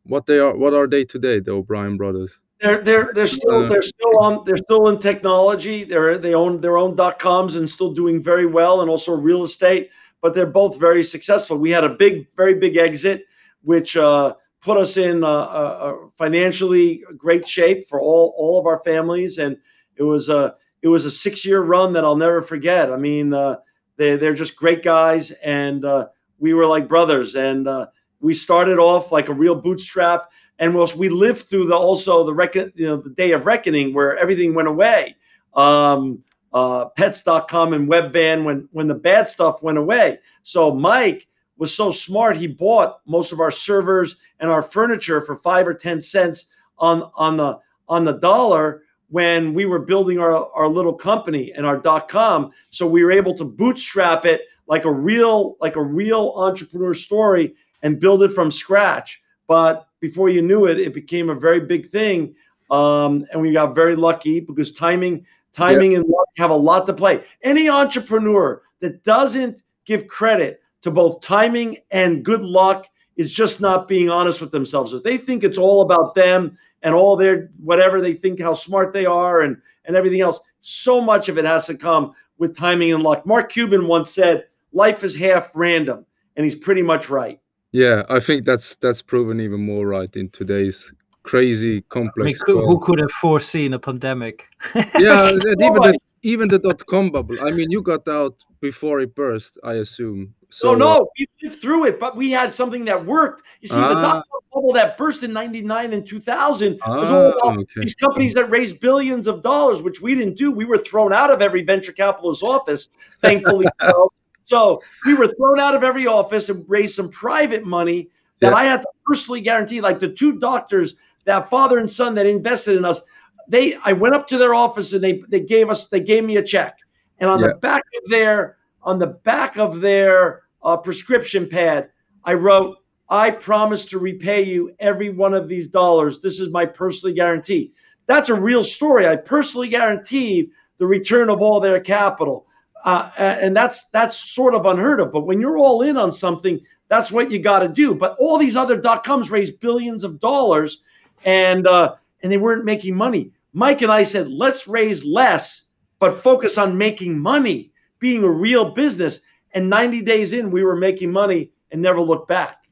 what 0.05 0.27
they 0.27 0.39
are 0.39 0.57
what 0.57 0.73
are 0.73 0.87
they 0.87 1.05
today? 1.05 1.41
The 1.41 1.53
O'Brien 1.53 1.99
brothers. 1.99 2.41
They're 2.61 2.83
they're 2.83 3.11
they're 3.15 3.27
still 3.27 3.69
they're 3.69 3.83
still 3.83 4.19
on 4.21 4.45
they're 4.47 4.57
still 4.57 4.89
in 4.89 5.01
technology. 5.01 5.85
They're 5.85 6.17
they 6.17 6.33
own 6.33 6.63
their 6.63 6.79
own 6.79 6.97
dot 6.97 7.19
coms 7.19 7.57
and 7.57 7.69
still 7.69 7.93
doing 7.93 8.23
very 8.23 8.47
well, 8.47 8.81
and 8.81 8.89
also 8.89 9.13
real 9.13 9.45
estate 9.45 9.91
but 10.25 10.33
they're 10.33 10.47
both 10.47 10.81
very 10.81 11.05
successful. 11.05 11.59
We 11.59 11.71
had 11.71 11.85
a 11.85 11.91
big, 11.91 12.27
very 12.35 12.55
big 12.55 12.79
exit, 12.79 13.27
which 13.61 13.95
uh, 13.95 14.33
put 14.63 14.79
us 14.79 14.97
in 14.97 15.23
a, 15.23 15.27
a 15.27 16.09
financially 16.17 17.05
great 17.15 17.47
shape 17.47 17.87
for 17.91 18.01
all 18.01 18.35
all 18.39 18.59
of 18.59 18.65
our 18.65 18.79
families, 18.79 19.37
and 19.37 19.59
it 19.97 20.03
was 20.03 20.31
a 20.31 20.55
it 20.81 20.89
was 20.89 21.05
a 21.05 21.11
six 21.11 21.45
year 21.45 21.61
run 21.61 21.93
that 21.93 22.05
I'll 22.05 22.17
never 22.17 22.41
forget. 22.41 22.91
I 22.91 22.97
mean, 22.97 23.35
uh, 23.35 23.57
they 23.99 24.17
they're 24.17 24.33
just 24.33 24.57
great 24.57 24.83
guys, 24.83 25.31
and 25.45 25.85
uh, 25.85 26.07
we 26.39 26.55
were 26.55 26.67
like 26.67 26.89
brothers, 26.89 27.35
and 27.35 27.69
uh, 27.69 27.89
we 28.21 28.33
started 28.33 28.79
off 28.79 29.13
like 29.13 29.29
a 29.29 29.35
real 29.35 29.55
bootstrap, 29.55 30.33
and 30.59 30.75
we 30.75 30.87
we 30.97 31.11
lived 31.11 31.43
through 31.51 31.67
the 31.67 31.77
also 31.77 32.25
the 32.25 32.33
reckon 32.33 32.73
you 32.77 32.87
know 32.87 32.97
the 32.97 33.11
day 33.11 33.33
of 33.33 33.45
reckoning 33.45 33.93
where 33.93 34.17
everything 34.17 34.55
went 34.55 34.69
away. 34.69 35.17
Um, 35.53 36.25
uh, 36.55 36.87
pets.com 36.97 37.75
and 37.75 37.89
webvan 37.89 38.45
when 38.45 38.69
when 38.73 38.87
the 38.87 38.95
bad 38.95 39.29
stuff 39.29 39.63
went 39.63 39.77
away. 39.77 40.19
So 40.45 40.73
mike 40.73 41.27
was 41.59 41.75
so 41.75 41.91
smart 41.91 42.37
he 42.37 42.47
bought 42.47 43.01
most 43.07 43.33
of 43.33 43.41
our 43.41 43.51
servers 43.51 44.17
and 44.41 44.51
our 44.51 44.63
furniture 44.63 45.21
for 45.21 45.37
five 45.37 45.67
or 45.67 45.75
ten 45.75 46.01
cents 46.01 46.47
on 46.79 47.11
on 47.15 47.37
the 47.37 47.59
on 47.89 48.05
the 48.05 48.13
dollar 48.13 48.83
when 49.11 49.53
we 49.53 49.67
were 49.67 49.79
building 49.79 50.19
our, 50.19 50.51
our 50.53 50.67
little 50.69 50.95
company 50.95 51.53
and 51.53 51.67
our 51.67 51.77
dot 51.77 52.09
com. 52.09 52.51
So 52.71 52.87
we 52.87 53.05
were 53.05 53.13
able 53.13 53.35
to 53.35 53.45
bootstrap 53.45 54.25
it 54.25 54.43
like 54.67 54.85
a 54.85 54.93
real 54.93 55.57
like 55.61 55.77
a 55.77 55.83
real 55.83 56.35
entrepreneur 56.37 56.95
story 56.95 57.55
and 57.83 58.01
build 58.01 58.23
it 58.23 58.33
from 58.33 58.51
scratch. 58.51 59.21
But 59.47 59.87
before 60.01 60.31
you 60.31 60.41
knew 60.41 60.67
it 60.67 60.79
it 60.79 60.95
became 60.95 61.31
a 61.31 61.35
very 61.35 61.61
big 61.61 61.91
thing 61.91 62.35
um, 62.71 63.27
and 63.31 63.41
we 63.41 63.53
got 63.53 63.75
very 63.75 63.97
lucky 63.97 64.41
because 64.41 64.73
timing 64.73 65.27
Timing 65.55 65.93
yep. 65.93 66.03
and 66.03 66.11
luck 66.11 66.29
have 66.37 66.51
a 66.51 66.57
lot 66.57 66.85
to 66.87 66.93
play. 66.93 67.23
Any 67.43 67.69
entrepreneur 67.69 68.63
that 68.81 69.05
doesn't 69.05 69.63
give 69.85 70.09
credit 70.09 70.61
to 70.83 70.91
both 70.91 71.21
timing 71.21 71.79
and 71.91 72.25
good 72.25 72.43
luck 72.43 72.87
is 73.17 73.33
just 73.33 73.61
not 73.61 73.87
being 73.87 74.11
honest 74.11 74.41
with 74.41 74.51
themselves. 74.51 74.93
If 74.93 75.05
they 75.05 75.17
think 75.17 75.45
it's 75.45 75.59
all 75.59 75.83
about 75.83 76.15
them 76.15 76.59
and 76.83 76.95
all 76.95 77.17
their 77.17 77.51
whatever 77.63 78.01
they 78.01 78.15
think 78.15 78.41
how 78.41 78.55
smart 78.55 78.93
they 78.93 79.07
are 79.07 79.43
and 79.43 79.57
and 79.85 79.97
everything 79.97 80.21
else, 80.21 80.41
so 80.61 81.01
much 81.01 81.29
of 81.29 81.39
it 81.39 81.45
has 81.45 81.67
to 81.67 81.77
come 81.77 82.15
with 82.39 82.57
timing 82.57 82.93
and 82.93 83.03
luck. 83.03 83.25
Mark 83.25 83.53
Cuban 83.53 83.87
once 83.87 84.11
said, 84.11 84.47
"Life 84.73 85.05
is 85.05 85.15
half 85.15 85.51
random," 85.55 86.05
and 86.37 86.45
he's 86.45 86.57
pretty 86.57 86.83
much 86.83 87.09
right. 87.09 87.39
Yeah, 87.73 88.03
I 88.09 88.19
think 88.19 88.45
that's 88.45 88.77
that's 88.77 89.03
proven 89.03 89.41
even 89.41 89.65
more 89.65 89.87
right 89.87 90.15
in 90.17 90.31
today's 90.31 90.93
crazy 91.25 91.81
complex. 91.89 92.41
I 92.47 92.53
mean, 92.53 92.59
who, 92.63 92.67
who 92.67 92.79
could 92.81 93.01
have 93.01 93.11
foreseen 93.11 93.73
a 93.75 93.79
pandemic? 93.79 94.47
Yeah, 94.99 95.29
and 95.33 95.63
even 95.63 95.83
the 95.83 95.95
even 96.23 96.49
the 96.49 96.59
dot 96.59 96.87
com 96.87 97.11
bubble. 97.11 97.37
I 97.43 97.51
mean, 97.51 97.71
you 97.71 97.83
got 97.83 98.07
out 98.09 98.43
before 98.61 99.01
it 99.01 99.15
burst, 99.15 99.59
I 99.65 99.75
assume. 99.75 100.35
So 100.51 100.73
So 100.73 100.75
no, 100.77 101.09
we 101.19 101.27
lived 101.43 101.61
through 101.61 101.85
it, 101.87 101.99
but 102.01 102.17
we 102.17 102.31
had 102.31 102.51
something 102.53 102.85
that 102.87 103.05
worked. 103.05 103.43
You 103.61 103.69
see, 103.69 103.75
the 103.77 103.83
Ah. 103.83 104.03
dot 104.03 104.25
com 104.31 104.41
bubble 104.53 104.73
that 104.75 104.97
burst 104.97 105.23
in 105.23 105.33
'99 105.33 105.93
and 105.93 106.07
2000 106.07 106.79
was 106.87 107.11
all 107.11 107.27
Ah, 107.27 107.49
about 107.51 107.59
okay. 107.59 107.81
these 107.83 107.95
companies 107.95 108.33
that 108.35 108.49
raised 108.51 108.81
billions 108.81 109.27
of 109.27 109.43
dollars, 109.43 109.83
which 109.83 110.01
we 110.01 110.15
didn't 110.15 110.37
do. 110.39 110.51
We 110.53 110.65
were 110.65 110.79
thrown 110.79 111.13
out 111.13 111.31
of 111.31 111.43
every 111.43 111.63
venture 111.65 111.93
capitalist 111.93 112.43
office, 112.43 112.89
thankfully. 113.21 113.67
so, 113.83 114.13
so 114.45 114.81
we 115.07 115.15
were 115.15 115.29
thrown 115.29 115.59
out 115.61 115.75
of 115.75 115.83
every 115.85 116.07
office 116.07 116.49
and 116.49 116.65
raised 116.69 116.95
some 116.95 117.11
private 117.11 117.65
money 117.65 118.09
that 118.41 118.53
Yeah. 118.53 118.57
I 118.63 118.65
had 118.65 118.81
to 118.83 118.89
personally 119.05 119.41
guarantee. 119.43 119.81
Like 119.83 119.99
the 120.01 120.09
two 120.09 120.39
doctors, 120.39 120.95
that 121.25 121.49
father 121.51 121.79
and 121.79 121.91
son 121.91 122.15
that 122.15 122.27
invested 122.27 122.77
in 122.77 122.85
us, 122.85 123.01
they 123.49 123.77
I 123.85 123.93
went 123.93 124.15
up 124.15 124.27
to 124.29 124.39
their 124.39 124.55
office 124.55 124.93
and 124.93 125.03
they 125.03 125.23
they 125.29 125.41
gave 125.41 125.71
us 125.71 125.89
they 125.89 126.01
gave 126.01 126.25
me 126.25 126.37
a 126.37 126.43
check, 126.43 126.79
and 127.19 127.29
on 127.31 127.41
Yeah. 127.41 127.49
the 127.49 127.55
back 127.55 127.83
of 128.03 128.11
their 128.11 128.57
on 128.83 128.99
the 128.99 129.07
back 129.07 129.57
of 129.59 129.81
their 129.81 130.43
uh, 130.63 130.77
prescription 130.77 131.49
pad, 131.49 131.89
I 132.25 132.35
wrote, 132.35 132.77
"I 133.09 133.31
promise 133.31 133.85
to 133.87 133.99
repay 133.99 134.43
you 134.45 134.75
every 134.79 135.11
one 135.11 135.35
of 135.35 135.49
these 135.49 135.69
dollars. 135.69 136.21
This 136.21 136.41
is 136.41 136.51
my 136.51 136.65
personally 136.67 137.15
guarantee." 137.15 137.73
That's 138.07 138.29
a 138.29 138.35
real 138.35 138.63
story. 138.65 139.07
I 139.09 139.17
personally 139.17 139.69
guaranteed 139.69 140.51
the 140.79 140.87
return 140.87 141.31
of 141.31 141.41
all 141.41 141.61
their 141.61 141.81
capital, 141.81 142.47
uh, 142.85 143.11
and 143.19 143.57
that's 143.57 143.87
that's 143.87 144.17
sort 144.19 144.55
of 144.55 144.67
unheard 144.67 145.01
of. 145.01 145.13
But 145.13 145.27
when 145.27 145.41
you're 145.41 145.59
all 145.59 145.83
in 145.83 145.97
on 145.97 146.13
something, 146.13 146.61
that's 146.89 147.11
what 147.11 147.31
you 147.31 147.39
got 147.39 147.61
to 147.61 147.69
do. 147.69 147.95
But 147.95 148.17
all 148.19 148.37
these 148.39 148.57
other 148.57 148.77
dot 148.77 149.05
coms 149.05 149.31
raise 149.31 149.51
billions 149.51 150.05
of 150.05 150.21
dollars, 150.21 150.83
and 151.25 151.67
uh, 151.67 151.95
and 152.23 152.33
they 152.33 152.39
weren't 152.39 152.65
making 152.65 152.97
money. 152.97 153.31
Mike 153.53 153.83
and 153.83 153.93
I 153.93 154.03
said, 154.03 154.29
let's 154.29 154.67
raise 154.67 155.05
less, 155.05 155.65
but 156.01 156.21
focus 156.21 156.59
on 156.59 156.77
making 156.77 157.19
money, 157.19 157.73
being 158.01 158.25
a 158.25 158.31
real 158.31 158.73
business. 158.73 159.21
And 159.53 159.71
90 159.71 160.03
days 160.03 160.33
in, 160.33 160.51
we 160.51 160.65
were 160.65 160.75
making 160.75 161.13
money 161.13 161.51
and 161.71 161.81
never 161.81 162.01
looked 162.01 162.29
back. 162.29 162.65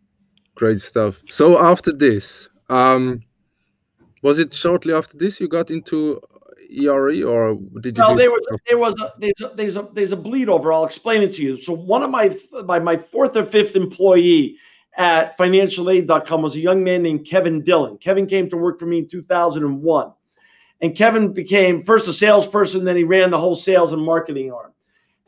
great 0.57 0.81
stuff. 0.81 1.23
So 1.29 1.65
after 1.65 1.93
this, 1.93 2.49
um, 2.69 3.21
was 4.23 4.39
it 4.39 4.53
shortly 4.53 4.93
after 4.93 5.17
this 5.17 5.41
you 5.41 5.49
got 5.49 5.71
into 5.71 6.21
ERE, 6.71 7.23
or 7.25 7.55
did 7.81 7.99
you? 7.99 8.07
Do- 8.07 8.17
there 8.17 8.31
was 8.31 8.47
there 8.69 8.79
was 8.79 9.01
a, 9.01 9.13
there's 9.19 9.41
a, 9.41 9.55
there's 9.55 9.77
a 9.77 9.89
there's 9.93 10.13
a 10.13 10.17
bleed 10.17 10.49
over. 10.49 10.73
I'll 10.73 10.85
explain 10.85 11.23
it 11.23 11.35
to 11.35 11.43
you. 11.43 11.61
So 11.61 11.73
one 11.73 12.03
of 12.03 12.11
my 12.11 12.37
my 12.65 12.79
my 12.79 12.97
fourth 12.97 13.37
or 13.37 13.45
fifth 13.45 13.77
employee 13.77 14.57
at 14.97 15.37
financialaid.com 15.39 16.43
was 16.43 16.57
a 16.57 16.61
young 16.61 16.85
man 16.85 17.03
named 17.03 17.27
Kevin 17.27 17.63
Dillon. 17.63 17.97
Kevin 17.99 18.27
came 18.27 18.49
to 18.51 18.57
work 18.57 18.79
for 18.79 18.87
me 18.87 18.99
in 18.99 19.09
2001. 19.09 20.13
And 20.81 20.97
Kevin 20.97 21.33
became 21.33 21.81
first 21.81 22.09
a 22.09 22.13
salesperson, 22.13 22.85
then 22.85 22.97
he 22.97 23.05
ran 23.05 23.31
the 23.31 23.39
whole 23.39 23.55
sales 23.55 23.93
and 23.93 24.03
marketing 24.03 24.53
arm. 24.53 24.73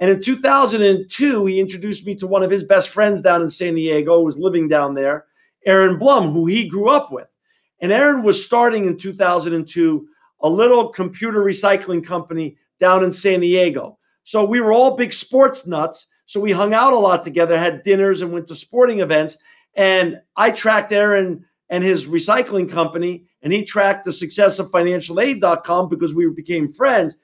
And 0.01 0.11
in 0.11 0.21
2002, 0.21 1.47
he 1.47 1.61
introduced 1.61 2.05
me 2.05 2.17
to 2.17 2.27
one 2.27 2.43
of 2.43 2.51
his 2.51 2.65
best 2.65 2.89
friends 2.89 3.23
down 3.23 3.41
in 3.41 3.49
San 3.49 3.75
Diego, 3.77 4.19
who 4.19 4.25
was 4.25 4.37
living 4.37 4.69
down 4.69 4.95
there, 4.95 5.27
Aaron 5.65 5.99
Blum, 5.99 6.31
who 6.31 6.47
he 6.47 6.69
grew 6.69 6.91
up 6.91 7.13
with. 7.13 7.35
And 7.81 7.93
Aaron 7.93 8.23
was 8.23 8.45
starting 8.45 8.87
in 8.87 8.99
2002 8.99 10.09
a 10.41 10.49
little 10.49 10.89
computer 10.89 11.43
recycling 11.45 12.05
company 12.05 12.57
down 12.81 13.05
in 13.05 13.13
San 13.13 13.41
Diego. 13.41 13.99
So 14.25 14.45
we 14.45 14.61
were 14.61 14.73
all 14.73 14.97
big 14.97 15.13
sports 15.13 15.67
nuts. 15.67 16.09
So 16.27 16.41
we 16.41 16.51
hung 16.51 16.75
out 16.75 16.93
a 16.93 16.99
lot 16.99 17.23
together, 17.23 17.59
had 17.59 17.83
dinners, 17.83 18.23
and 18.23 18.33
went 18.33 18.49
to 18.49 18.55
sporting 18.55 19.01
events. 19.01 19.37
And 19.77 20.21
I 20.37 20.51
tracked 20.51 20.93
Aaron 20.93 21.45
and 21.69 21.83
his 21.83 22.07
recycling 22.07 22.71
company, 22.71 23.25
and 23.43 23.53
he 23.53 23.65
tracked 23.65 24.05
the 24.05 24.13
success 24.13 24.59
of 24.59 24.71
financialaid.com 24.71 25.89
because 25.89 26.15
we 26.15 26.29
became 26.31 26.73
friends. 26.73 27.17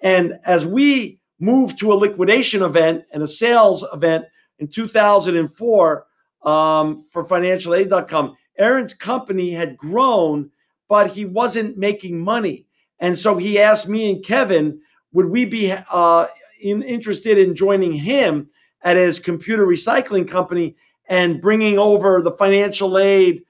And 0.00 0.38
as 0.44 0.64
we 0.64 1.18
moved 1.40 1.78
to 1.80 1.92
a 1.92 1.94
liquidation 1.94 2.62
event 2.62 3.04
and 3.12 3.22
a 3.22 3.28
sales 3.28 3.84
event 3.92 4.24
in 4.58 4.68
2004 4.68 6.06
um, 6.42 7.02
for 7.02 7.24
financialaid.com, 7.24 8.36
Aaron's 8.58 8.94
company 8.94 9.52
had 9.52 9.76
grown, 9.76 10.50
but 10.88 11.10
he 11.10 11.24
wasn't 11.24 11.76
making 11.76 12.18
money. 12.18 12.66
And 12.98 13.16
so 13.16 13.36
he 13.36 13.58
asked 13.60 13.88
me 13.88 14.10
and 14.10 14.24
Kevin, 14.24 14.80
would 15.12 15.26
we 15.26 15.44
be 15.44 15.72
uh, 15.72 16.26
in, 16.60 16.82
interested 16.82 17.38
in 17.38 17.54
joining 17.54 17.92
him 17.92 18.48
at 18.82 18.96
his 18.96 19.20
computer 19.20 19.66
recycling 19.66 20.26
company 20.26 20.76
and 21.08 21.40
bringing 21.40 21.78
over 21.78 22.22
the 22.22 22.32
financial 22.32 22.98
aid 22.98 23.42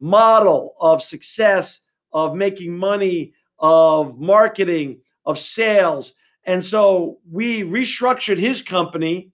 model 0.00 0.74
of 0.80 1.02
success, 1.02 1.80
of 2.12 2.34
making 2.34 2.76
money, 2.76 3.32
of 3.58 4.18
marketing, 4.18 5.00
of 5.24 5.38
sales. 5.38 6.12
And 6.44 6.62
so 6.62 7.18
we 7.30 7.62
restructured 7.62 8.38
his 8.38 8.60
company, 8.60 9.30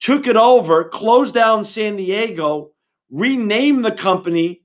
took 0.00 0.26
it 0.26 0.36
over, 0.36 0.84
closed 0.84 1.34
down 1.34 1.64
San 1.64 1.96
Diego, 1.96 2.70
renamed 3.10 3.84
the 3.84 3.92
company, 3.92 4.62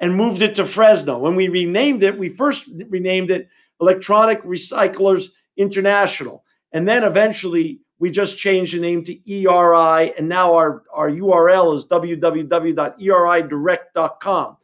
and 0.00 0.16
moved 0.16 0.42
it 0.42 0.54
to 0.56 0.64
Fresno. 0.64 1.18
When 1.18 1.36
we 1.36 1.48
renamed 1.48 2.02
it, 2.02 2.18
we 2.18 2.28
first 2.28 2.68
renamed 2.88 3.30
it 3.30 3.48
Electronic 3.80 4.42
Recyclers 4.42 5.28
International. 5.56 6.44
And 6.72 6.88
then 6.88 7.04
eventually 7.04 7.80
we 8.02 8.10
just 8.10 8.36
changed 8.36 8.74
the 8.74 8.80
name 8.80 9.02
to 9.04 9.32
ERI. 9.32 10.12
And 10.18 10.28
now 10.28 10.52
our, 10.52 10.82
our 10.92 11.08
URL 11.08 11.76
is 11.76 11.84
www.eridirect.com. 11.84 14.56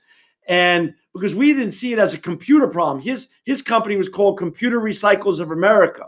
And 0.48 0.94
because 1.14 1.36
we 1.36 1.52
didn't 1.52 1.70
see 1.70 1.92
it 1.92 2.00
as 2.00 2.14
a 2.14 2.18
computer 2.18 2.66
problem, 2.66 3.00
his, 3.00 3.28
his 3.44 3.62
company 3.62 3.94
was 3.94 4.08
called 4.08 4.38
Computer 4.38 4.80
Recycles 4.80 5.38
of 5.38 5.52
America, 5.52 6.06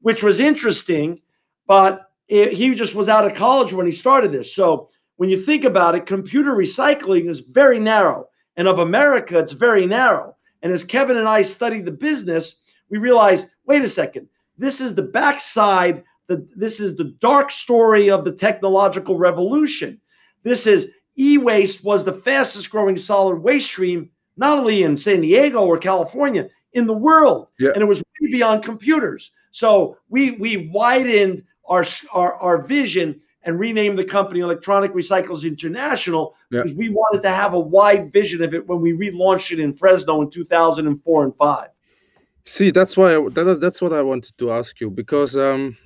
which 0.00 0.24
was 0.24 0.40
interesting, 0.40 1.20
but 1.68 2.10
it, 2.26 2.54
he 2.54 2.74
just 2.74 2.96
was 2.96 3.08
out 3.08 3.24
of 3.24 3.36
college 3.36 3.72
when 3.72 3.86
he 3.86 3.92
started 3.92 4.32
this. 4.32 4.52
So 4.52 4.88
when 5.14 5.30
you 5.30 5.40
think 5.40 5.62
about 5.62 5.94
it, 5.94 6.06
computer 6.06 6.56
recycling 6.56 7.28
is 7.28 7.38
very 7.38 7.78
narrow. 7.78 8.26
And 8.56 8.66
of 8.66 8.80
America, 8.80 9.38
it's 9.38 9.52
very 9.52 9.86
narrow. 9.86 10.34
And 10.62 10.72
as 10.72 10.82
Kevin 10.82 11.18
and 11.18 11.28
I 11.28 11.42
studied 11.42 11.84
the 11.84 11.92
business, 11.92 12.56
we 12.90 12.98
realized 12.98 13.46
wait 13.64 13.84
a 13.84 13.88
second, 13.88 14.28
this 14.58 14.80
is 14.80 14.96
the 14.96 15.02
backside, 15.02 16.02
the, 16.26 16.46
this 16.56 16.80
is 16.80 16.96
the 16.96 17.14
dark 17.20 17.50
story 17.50 18.10
of 18.10 18.24
the 18.24 18.32
technological 18.32 19.18
revolution. 19.18 20.00
This 20.42 20.66
is 20.66 20.88
e 21.18 21.38
waste 21.38 21.84
was 21.84 22.04
the 22.04 22.12
fastest 22.12 22.70
growing 22.70 22.96
solid 22.96 23.36
waste 23.36 23.66
stream, 23.66 24.10
not 24.36 24.58
only 24.58 24.82
in 24.82 24.96
San 24.96 25.20
Diego 25.20 25.60
or 25.60 25.78
California, 25.78 26.48
in 26.72 26.86
the 26.86 26.94
world. 26.94 27.48
Yeah. 27.58 27.70
And 27.74 27.82
it 27.82 27.86
was 27.86 27.98
way 28.20 28.32
beyond 28.32 28.62
computers. 28.62 29.30
So 29.50 29.96
we, 30.08 30.32
we 30.32 30.68
widened 30.72 31.44
our, 31.66 31.84
our, 32.12 32.34
our 32.34 32.62
vision 32.62 33.20
and 33.44 33.58
renamed 33.58 33.98
the 33.98 34.04
company 34.04 34.40
Electronic 34.40 34.92
Recyclers 34.92 35.44
International 35.44 36.34
Yeah. 36.50 36.62
because 36.62 36.76
we 36.76 36.88
wanted 36.88 37.22
to 37.22 37.30
have 37.30 37.52
a 37.52 37.60
wide 37.60 38.12
vision 38.12 38.42
of 38.42 38.54
it 38.54 38.66
when 38.66 38.80
we 38.80 38.92
relaunched 38.92 39.52
it 39.52 39.60
in 39.60 39.72
Fresno 39.72 40.22
in 40.22 40.30
2004 40.30 41.24
and 41.24 41.36
5. 41.36 41.68
See, 42.46 42.70
that's 42.70 42.96
why 42.96 43.14
I, 43.14 43.28
that, 43.30 43.58
that's 43.60 43.80
what 43.80 43.92
I 43.92 44.02
wanted 44.02 44.36
to 44.38 44.52
ask 44.52 44.80
you 44.80 44.90
because, 44.90 45.36
um, 45.36 45.76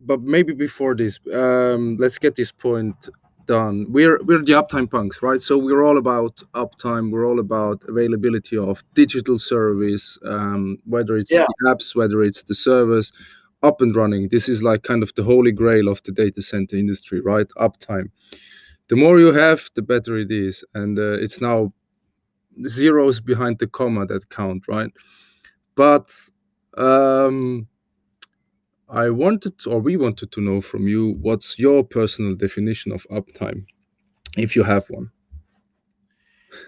but 0.00 0.20
maybe 0.22 0.52
before 0.54 0.94
this, 0.94 1.18
um, 1.34 1.96
let's 1.98 2.18
get 2.18 2.34
this 2.36 2.52
point 2.52 3.08
done. 3.46 3.86
We're 3.90 4.18
we're 4.24 4.42
the 4.44 4.52
uptime 4.52 4.90
punks, 4.90 5.22
right? 5.22 5.40
So 5.40 5.58
we're 5.58 5.82
all 5.82 5.98
about 5.98 6.42
uptime. 6.54 7.10
We're 7.10 7.26
all 7.26 7.40
about 7.40 7.82
availability 7.88 8.56
of 8.56 8.82
digital 8.94 9.38
service, 9.38 10.18
um, 10.24 10.78
whether 10.84 11.16
it's 11.16 11.32
Yeah. 11.32 11.46
the 11.60 11.68
apps, 11.70 11.94
whether 11.94 12.22
it's 12.22 12.42
the 12.44 12.54
servers, 12.54 13.12
up 13.62 13.80
and 13.82 13.94
running. 13.94 14.28
This 14.28 14.48
is 14.48 14.62
like 14.62 14.82
kind 14.82 15.02
of 15.02 15.12
the 15.14 15.22
holy 15.24 15.52
grail 15.52 15.88
of 15.88 16.02
the 16.04 16.12
data 16.12 16.42
center 16.42 16.76
industry, 16.76 17.20
right? 17.20 17.48
Uptime. 17.58 18.10
The 18.88 18.96
more 18.96 19.20
you 19.20 19.32
have, 19.32 19.70
the 19.74 19.82
better 19.82 20.16
it 20.18 20.30
is, 20.30 20.64
and 20.74 20.98
uh, 20.98 21.12
it's 21.24 21.40
now 21.40 21.72
zeros 22.68 23.20
behind 23.20 23.58
the 23.58 23.66
comma 23.66 24.06
that 24.06 24.28
count, 24.30 24.66
right? 24.68 24.90
but 25.76 26.12
um, 26.76 27.66
I 28.92 29.10
wanted, 29.10 29.54
or 29.66 29.80
we 29.80 29.96
wanted 29.96 30.32
to 30.32 30.40
know 30.40 30.60
from 30.60 30.88
you, 30.88 31.16
what's 31.20 31.58
your 31.58 31.84
personal 31.84 32.34
definition 32.34 32.92
of 32.92 33.06
uptime, 33.10 33.64
if 34.36 34.56
you 34.56 34.64
have 34.64 34.86
one. 34.90 35.10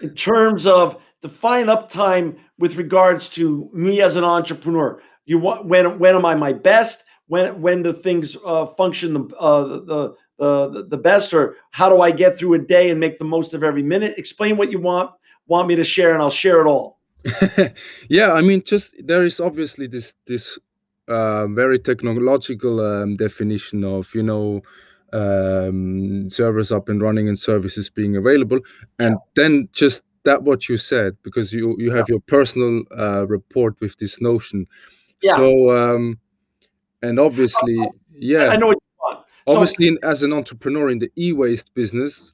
in 0.01 0.13
terms 0.15 0.65
of 0.65 1.01
define 1.21 1.67
uptime 1.67 2.37
with 2.59 2.75
regards 2.75 3.29
to 3.29 3.69
me 3.73 4.01
as 4.01 4.15
an 4.15 4.23
entrepreneur. 4.23 5.01
You 5.25 5.39
want 5.39 5.65
when 5.65 5.99
when 5.99 6.15
am 6.15 6.25
I 6.25 6.35
my 6.35 6.53
best? 6.53 7.03
When 7.27 7.61
when 7.61 7.83
do 7.83 7.93
things 7.93 8.35
uh, 8.45 8.65
function 8.67 9.13
the, 9.13 9.35
uh, 9.37 9.63
the 9.63 10.15
the 10.37 10.85
the 10.89 10.97
best, 10.97 11.33
or 11.33 11.55
how 11.71 11.89
do 11.89 12.01
I 12.01 12.11
get 12.11 12.37
through 12.37 12.55
a 12.55 12.59
day 12.59 12.89
and 12.89 12.99
make 12.99 13.17
the 13.19 13.25
most 13.25 13.53
of 13.53 13.63
every 13.63 13.83
minute? 13.83 14.15
Explain 14.17 14.57
what 14.57 14.71
you 14.71 14.79
want 14.79 15.11
want 15.47 15.67
me 15.67 15.75
to 15.75 15.83
share, 15.83 16.13
and 16.13 16.21
I'll 16.21 16.29
share 16.29 16.61
it 16.61 16.67
all. 16.67 16.99
yeah, 18.09 18.33
I 18.33 18.41
mean, 18.41 18.61
just 18.63 18.93
there 18.99 19.23
is 19.23 19.39
obviously 19.39 19.87
this 19.87 20.13
this 20.27 20.59
uh, 21.07 21.47
very 21.47 21.79
technological 21.79 22.79
um, 22.79 23.15
definition 23.15 23.83
of 23.83 24.13
you 24.15 24.23
know 24.23 24.61
um, 25.11 26.29
servers 26.29 26.71
up 26.71 26.89
and 26.89 27.01
running 27.01 27.27
and 27.27 27.37
services 27.37 27.89
being 27.89 28.15
available, 28.15 28.59
and 28.99 29.17
then 29.35 29.69
just 29.71 30.03
that 30.23 30.43
what 30.43 30.69
you 30.69 30.77
said 30.77 31.17
because 31.23 31.53
you 31.53 31.75
you 31.77 31.91
have 31.91 32.07
your 32.09 32.21
personal 32.21 32.83
uh, 32.97 33.25
report 33.27 33.79
with 33.81 33.97
this 33.97 34.21
notion. 34.21 34.65
Yeah. 35.21 35.35
So 35.35 35.95
um, 35.95 36.19
and 37.01 37.19
obviously, 37.19 37.77
yeah, 38.09 38.49
I 38.49 38.57
know 38.57 38.67
what 38.67 38.77
you 38.77 38.97
want. 38.99 39.25
Obviously 39.47 39.87
in, 39.89 39.97
as 40.03 40.23
an 40.23 40.31
entrepreneur 40.31 40.89
in 40.89 40.99
the 40.99 41.11
e-waste 41.17 41.73
business 41.73 42.31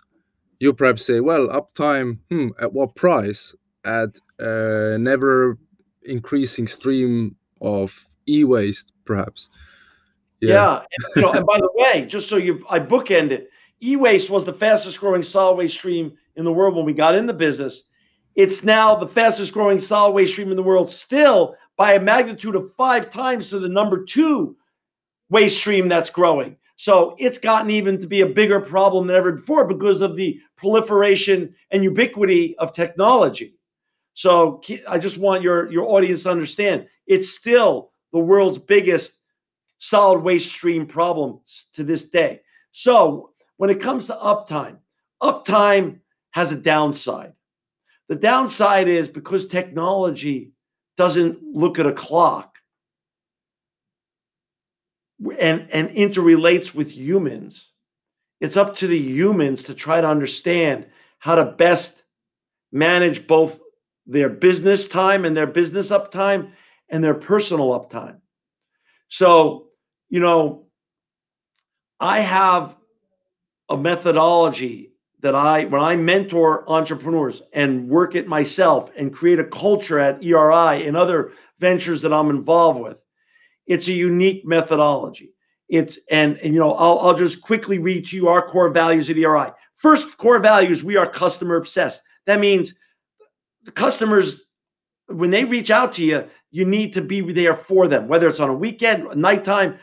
you 0.60 0.74
perhaps 0.74 1.06
say 1.06 1.20
well 1.20 1.48
uptime 1.48 2.20
hmm, 2.30 2.50
at 2.62 2.74
what 2.74 2.96
price 2.96 3.56
at 3.86 4.20
a 4.40 4.98
never 5.00 5.58
increasing 6.04 6.68
stream 6.68 7.36
of 7.62 8.08
e-waste 8.30 8.94
perhaps 9.06 9.50
Yeah. 10.42 10.78
and, 10.80 10.88
you 11.16 11.22
know, 11.22 11.32
and 11.34 11.46
by 11.46 11.58
the 11.58 11.70
way, 11.74 12.06
just 12.06 12.30
so 12.30 12.38
you, 12.38 12.64
I 12.70 12.80
bookend 12.80 13.32
it. 13.32 13.50
E-waste 13.82 14.30
was 14.30 14.46
the 14.46 14.54
fastest 14.54 15.00
growing 15.00 15.24
solid 15.24 15.56
waste 15.56 15.78
stream 15.78 16.14
in 16.36 16.46
the 16.46 16.54
world 16.54 16.76
when 16.76 16.86
we 16.86 16.94
got 16.94 17.16
in 17.16 17.26
the 17.26 17.34
business. 17.34 17.84
It's 18.36 18.64
now 18.64 18.96
the 18.96 19.08
fastest 19.08 19.54
growing 19.54 19.80
solid 19.80 20.12
waste 20.12 20.32
stream 20.34 20.50
in 20.50 20.56
the 20.56 20.64
world, 20.64 20.90
still 20.90 21.56
by 21.76 21.94
a 21.94 22.00
magnitude 22.00 22.56
of 22.56 22.74
five 22.76 23.10
times 23.10 23.50
to 23.50 23.60
the 23.60 23.70
number 23.70 24.04
two 24.06 24.56
waste 25.30 25.58
stream 25.58 25.88
that's 25.90 26.10
growing. 26.10 26.56
So 26.76 27.16
it's 27.20 27.40
gotten 27.40 27.72
even 27.72 27.98
to 27.98 28.08
be 28.08 28.22
a 28.22 28.26
bigger 28.26 28.62
problem 28.62 29.08
than 29.08 29.16
ever 29.16 29.34
before 29.34 29.66
because 29.66 30.00
of 30.00 30.16
the 30.16 30.40
proliferation 30.56 31.54
and 31.72 31.84
ubiquity 31.84 32.56
of 32.58 32.72
technology. 32.72 33.56
So 34.14 34.62
I 34.88 34.98
just 34.98 35.18
want 35.18 35.44
your 35.44 35.72
your 35.72 35.86
audience 35.86 36.24
to 36.24 36.32
understand 36.32 36.88
it's 37.08 37.30
still 37.30 37.89
the 38.12 38.20
world's 38.20 38.58
biggest 38.58 39.20
solid 39.78 40.20
waste 40.20 40.50
stream 40.50 40.86
problem 40.86 41.40
to 41.74 41.84
this 41.84 42.10
day. 42.10 42.42
So 42.72 43.32
when 43.58 43.70
it 43.70 43.80
comes 43.80 44.08
to 44.08 44.14
uptime, 44.14 44.78
uptime 45.22 46.00
has 46.32 46.52
a 46.52 46.58
downside. 46.58 47.34
The 48.08 48.16
downside 48.16 48.88
is 48.88 49.08
because 49.08 49.46
technology 49.46 50.52
doesn't 50.98 51.42
look 51.44 51.80
at 51.80 51.86
a 51.86 51.94
clock 51.94 52.58
and, 55.40 55.68
and 55.72 55.90
interrelates 55.90 56.74
with 56.74 56.92
humans, 56.92 57.70
it's 58.42 58.58
up 58.58 58.76
to 58.78 58.88
the 58.88 58.98
humans 58.98 59.64
to 59.64 59.74
try 59.74 60.00
to 60.00 60.08
understand 60.08 60.86
how 61.20 61.36
to 61.36 61.46
best 61.46 62.04
manage 62.72 63.28
both 63.28 63.60
their 64.06 64.30
business 64.30 64.88
time 64.88 65.26
and 65.26 65.36
their 65.36 65.48
business 65.48 65.92
uptime 65.92 66.52
and 66.90 67.04
their 67.04 67.14
personal 67.14 67.80
uptime. 67.80 68.20
So, 69.08 69.68
you 70.10 70.20
know, 70.20 70.68
I 72.00 72.20
have 72.20 72.76
a 73.70 73.78
methodology 73.78 74.94
that 75.22 75.36
I, 75.36 75.66
when 75.66 75.82
I 75.82 75.96
mentor 75.96 76.70
entrepreneurs 76.70 77.42
and 77.54 77.90
work 77.90 78.16
it 78.16 78.28
myself 78.28 78.92
and 78.96 79.14
create 79.14 79.40
a 79.40 79.44
culture 79.44 80.00
at 80.00 80.24
ERI 80.24 80.88
and 80.88 80.96
other 80.96 81.34
ventures 81.60 82.02
that 82.02 82.14
I'm 82.14 82.30
involved 82.30 82.80
with, 82.80 82.98
it's 83.68 83.88
a 83.88 83.94
unique 83.94 84.46
methodology. 84.46 85.34
It's 85.68 86.00
and, 86.10 86.38
and 86.40 86.54
you 86.54 86.60
know, 86.60 86.74
I'll, 86.74 87.00
I'll 87.00 87.18
just 87.18 87.42
quickly 87.42 87.78
read 87.78 88.08
to 88.08 88.16
you 88.16 88.28
our 88.28 88.42
core 88.42 88.70
values 88.70 89.10
at 89.10 89.18
ERI. 89.18 89.52
First 89.76 90.18
core 90.18 90.40
values, 90.40 90.84
we 90.84 90.98
are 90.98 91.08
customer 91.08 91.58
obsessed. 91.58 92.02
That 92.26 92.40
means 92.40 92.74
the 93.64 93.72
customers, 93.72 94.44
when 95.08 95.30
they 95.30 95.46
reach 95.46 95.70
out 95.70 95.94
to 95.94 96.04
you, 96.04 96.26
you 96.52 96.66
need 96.66 96.94
to 96.94 97.02
be 97.02 97.22
there 97.32 97.56
for 97.56 97.88
them, 97.88 98.08
whether 98.08 98.28
it's 98.28 98.40
on 98.40 98.50
a 98.50 98.54
weekend, 98.54 99.16
nighttime, 99.16 99.78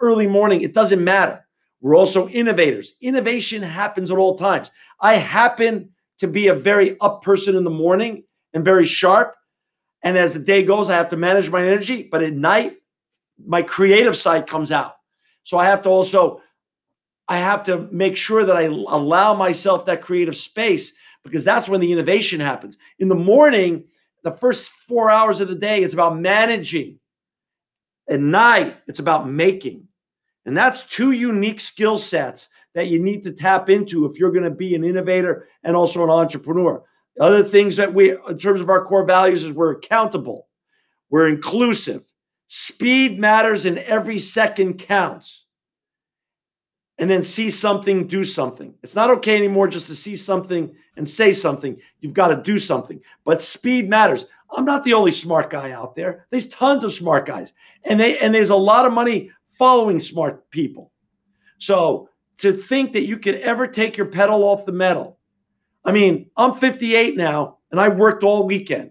early 0.00 0.26
morning, 0.26 0.60
it 0.60 0.74
doesn't 0.74 1.02
matter. 1.02 1.44
We're 1.80 1.96
also 1.96 2.28
innovators. 2.28 2.94
Innovation 3.00 3.62
happens 3.62 4.10
at 4.10 4.18
all 4.18 4.36
times. 4.36 4.70
I 5.00 5.14
happen 5.14 5.90
to 6.18 6.28
be 6.28 6.48
a 6.48 6.54
very 6.54 6.98
up 7.00 7.22
person 7.22 7.56
in 7.56 7.64
the 7.64 7.70
morning 7.70 8.24
and 8.54 8.64
very 8.64 8.86
sharp. 8.86 9.34
And 10.02 10.16
as 10.16 10.32
the 10.32 10.40
day 10.40 10.62
goes, 10.62 10.88
I 10.88 10.96
have 10.96 11.08
to 11.10 11.16
manage 11.16 11.50
my 11.50 11.60
energy. 11.60 12.08
But 12.10 12.22
at 12.22 12.32
night, 12.32 12.76
my 13.44 13.62
creative 13.62 14.16
side 14.16 14.46
comes 14.46 14.72
out. 14.72 14.96
So 15.42 15.58
I 15.58 15.66
have 15.66 15.82
to 15.82 15.88
also, 15.88 16.40
I 17.28 17.38
have 17.38 17.62
to 17.64 17.88
make 17.92 18.16
sure 18.16 18.44
that 18.44 18.56
I 18.56 18.62
allow 18.62 19.34
myself 19.34 19.84
that 19.86 20.02
creative 20.02 20.36
space 20.36 20.92
because 21.24 21.44
that's 21.44 21.68
when 21.68 21.80
the 21.80 21.92
innovation 21.92 22.40
happens. 22.40 22.78
In 22.98 23.08
the 23.08 23.14
morning, 23.14 23.84
the 24.26 24.32
first 24.32 24.72
four 24.72 25.08
hours 25.08 25.40
of 25.40 25.46
the 25.46 25.54
day, 25.54 25.84
it's 25.84 25.94
about 25.94 26.18
managing. 26.18 26.98
At 28.08 28.18
night, 28.18 28.76
it's 28.88 28.98
about 28.98 29.28
making. 29.28 29.86
And 30.44 30.56
that's 30.56 30.82
two 30.82 31.12
unique 31.12 31.60
skill 31.60 31.96
sets 31.96 32.48
that 32.74 32.88
you 32.88 32.98
need 32.98 33.22
to 33.22 33.32
tap 33.32 33.70
into 33.70 34.04
if 34.04 34.18
you're 34.18 34.32
going 34.32 34.42
to 34.42 34.50
be 34.50 34.74
an 34.74 34.82
innovator 34.82 35.48
and 35.62 35.76
also 35.76 36.02
an 36.02 36.10
entrepreneur. 36.10 36.82
Other 37.20 37.44
things 37.44 37.76
that 37.76 37.94
we, 37.94 38.10
in 38.10 38.38
terms 38.38 38.60
of 38.60 38.68
our 38.68 38.84
core 38.84 39.04
values, 39.04 39.44
is 39.44 39.52
we're 39.52 39.72
accountable, 39.72 40.48
we're 41.08 41.28
inclusive, 41.28 42.02
speed 42.48 43.20
matters, 43.20 43.64
and 43.64 43.78
every 43.78 44.18
second 44.18 44.74
counts. 44.78 45.44
And 46.98 47.08
then 47.08 47.22
see 47.22 47.50
something, 47.50 48.08
do 48.08 48.24
something. 48.24 48.74
It's 48.82 48.96
not 48.96 49.10
okay 49.10 49.36
anymore 49.36 49.68
just 49.68 49.86
to 49.86 49.94
see 49.94 50.16
something 50.16 50.74
and 50.96 51.08
say 51.08 51.32
something. 51.32 51.76
You've 52.00 52.14
got 52.14 52.28
to 52.28 52.36
do 52.36 52.58
something. 52.58 53.00
But 53.24 53.40
speed 53.40 53.88
matters. 53.88 54.26
I'm 54.56 54.64
not 54.64 54.84
the 54.84 54.94
only 54.94 55.10
smart 55.10 55.50
guy 55.50 55.72
out 55.72 55.94
there. 55.94 56.26
There's 56.30 56.48
tons 56.48 56.84
of 56.84 56.92
smart 56.92 57.26
guys. 57.26 57.52
And 57.84 57.98
they 57.98 58.18
and 58.18 58.34
there's 58.34 58.50
a 58.50 58.56
lot 58.56 58.84
of 58.84 58.92
money 58.92 59.30
following 59.58 60.00
smart 60.00 60.48
people. 60.50 60.92
So 61.58 62.08
to 62.38 62.52
think 62.52 62.92
that 62.92 63.06
you 63.06 63.18
could 63.18 63.36
ever 63.36 63.66
take 63.66 63.96
your 63.96 64.06
pedal 64.06 64.44
off 64.44 64.66
the 64.66 64.72
metal. 64.72 65.18
I 65.84 65.92
mean, 65.92 66.30
I'm 66.36 66.54
58 66.54 67.16
now 67.16 67.58
and 67.70 67.80
I 67.80 67.88
worked 67.88 68.24
all 68.24 68.46
weekend. 68.46 68.90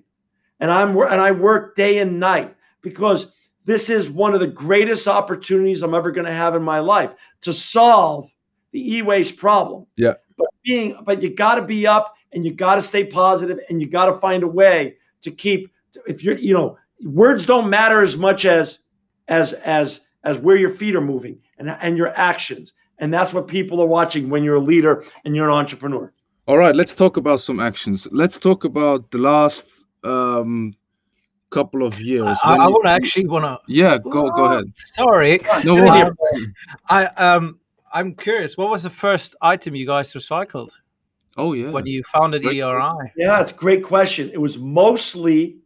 And 0.60 0.72
I'm 0.72 0.98
and 0.98 1.22
I 1.22 1.32
work 1.32 1.76
day 1.76 2.00
and 2.00 2.20
night 2.20 2.56
because 2.82 3.32
this 3.66 3.90
is 3.90 4.10
one 4.10 4.34
of 4.34 4.40
the 4.40 4.48
greatest 4.48 5.08
opportunities 5.08 5.82
I'm 5.82 5.94
ever 5.94 6.12
going 6.12 6.28
to 6.28 6.34
have 6.34 6.56
in 6.56 6.64
my 6.64 6.80
life 6.80 7.12
to 7.42 7.54
solve 7.54 8.30
the 8.72 8.98
e-waste 8.98 9.38
problem. 9.38 9.86
Yeah. 9.98 10.14
But 10.38 10.48
being 10.64 10.98
but 11.06 11.22
you 11.22 11.30
got 11.34 11.56
to 11.56 11.62
be 11.62 11.88
up 11.88 12.16
and 12.34 12.46
you 12.46 12.54
got 12.54 12.76
to 12.76 12.82
stay 12.82 13.04
positive 13.06 13.60
and 13.70 13.82
you 13.82 13.88
got 13.88 14.06
to 14.08 14.14
find 14.18 14.44
a 14.44 14.48
way 14.48 14.96
to 15.22 15.32
keep 15.32 15.72
if 16.08 16.24
you're 16.24 16.38
you 16.38 16.54
know 16.54 16.78
words 17.04 17.46
don't 17.46 17.70
matter 17.70 18.02
as 18.02 18.18
much 18.18 18.46
as 18.46 18.80
as 19.28 19.54
as 19.54 20.02
as 20.24 20.38
where 20.40 20.56
your 20.58 20.70
feet 20.72 20.96
are 20.96 21.02
moving 21.02 21.40
and 21.58 21.70
and 21.70 21.98
your 21.98 22.10
actions 22.18 22.74
and 23.00 23.14
that's 23.14 23.34
what 23.34 23.48
people 23.48 23.82
are 23.82 23.88
watching 23.88 24.30
when 24.30 24.44
you're 24.44 24.56
a 24.56 24.60
leader 24.74 25.04
and 25.24 25.36
you're 25.36 25.50
an 25.50 25.56
entrepreneur 25.56 26.12
All 26.48 26.58
right, 26.58 26.76
let's 26.76 26.94
talk 26.94 27.18
about 27.18 27.40
some 27.40 27.60
actions. 27.60 28.08
Let's 28.12 28.38
talk 28.38 28.66
about 28.66 29.10
the 29.10 29.18
last 29.18 29.84
um, 30.04 30.76
couple 31.50 31.82
of 31.88 32.00
years. 32.00 32.38
I, 32.44 32.52
when 32.52 32.62
I 32.62 32.68
would 32.68 32.86
actually 32.86 33.26
want 33.28 33.46
to. 33.46 33.58
Yeah, 33.68 33.98
go 33.98 34.30
go 34.30 34.44
ahead. 34.46 34.66
Sorry, 34.78 35.40
No, 35.66 35.74
Get 35.76 35.78
in 35.80 35.86
what- 35.86 35.98
here. 35.98 36.54
I 36.98 37.06
um, 37.28 37.58
I'm 37.96 38.14
curious. 38.14 38.58
What 38.58 38.70
was 38.70 38.84
the 38.84 38.90
first 38.90 39.36
item 39.42 39.74
you 39.76 39.88
guys 39.88 40.14
recycled 40.14 40.72
Oh 41.38 41.54
yeah. 41.54 41.70
when 41.72 41.86
you 41.86 42.04
founded 42.14 42.44
Great 42.44 42.58
ERI? 42.58 43.12
yeah 43.18 43.42
it's 43.42 43.52
a 43.52 43.56
great 43.56 43.84
question 43.84 44.30
it 44.34 44.42
was 44.48 44.58
mostly 44.58 45.58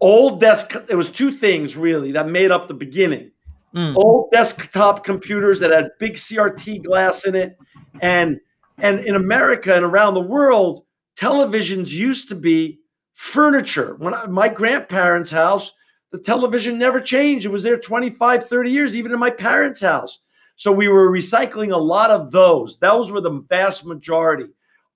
old 0.00 0.40
desk 0.40 0.74
it 0.88 0.94
was 0.96 1.08
two 1.08 1.32
things 1.32 1.76
really 1.76 2.10
that 2.12 2.28
made 2.28 2.50
up 2.50 2.68
the 2.68 2.74
beginning 2.74 3.30
Mm. 3.72 3.94
old 3.94 4.32
desktop 4.32 5.04
computers 5.04 5.60
that 5.60 5.70
had 5.70 5.90
big 6.00 6.14
CRT 6.14 6.82
glass 6.82 7.24
in 7.24 7.36
it, 7.36 7.56
and 8.02 8.40
and 8.78 8.98
in 9.10 9.14
America 9.14 9.72
and 9.72 9.84
around 9.84 10.14
the 10.14 10.20
world, 10.36 10.84
televisions 11.16 11.92
used 11.92 12.28
to 12.30 12.34
be 12.34 12.80
furniture. 13.14 13.94
When 13.98 14.12
I, 14.12 14.26
my 14.26 14.48
grandparents' 14.48 15.30
house, 15.30 15.70
the 16.10 16.18
television 16.18 16.78
never 16.80 17.00
changed. 17.00 17.46
It 17.46 17.52
was 17.52 17.62
there 17.62 17.78
25, 17.78 18.48
30 18.48 18.70
years, 18.72 18.96
even 18.96 19.12
in 19.12 19.20
my 19.20 19.30
parents' 19.30 19.82
house. 19.82 20.18
So 20.60 20.70
we 20.70 20.88
were 20.88 21.10
recycling 21.10 21.72
a 21.72 21.78
lot 21.78 22.10
of 22.10 22.32
those. 22.32 22.76
Those 22.76 23.10
were 23.10 23.22
the 23.22 23.42
vast 23.48 23.86
majority. 23.86 24.44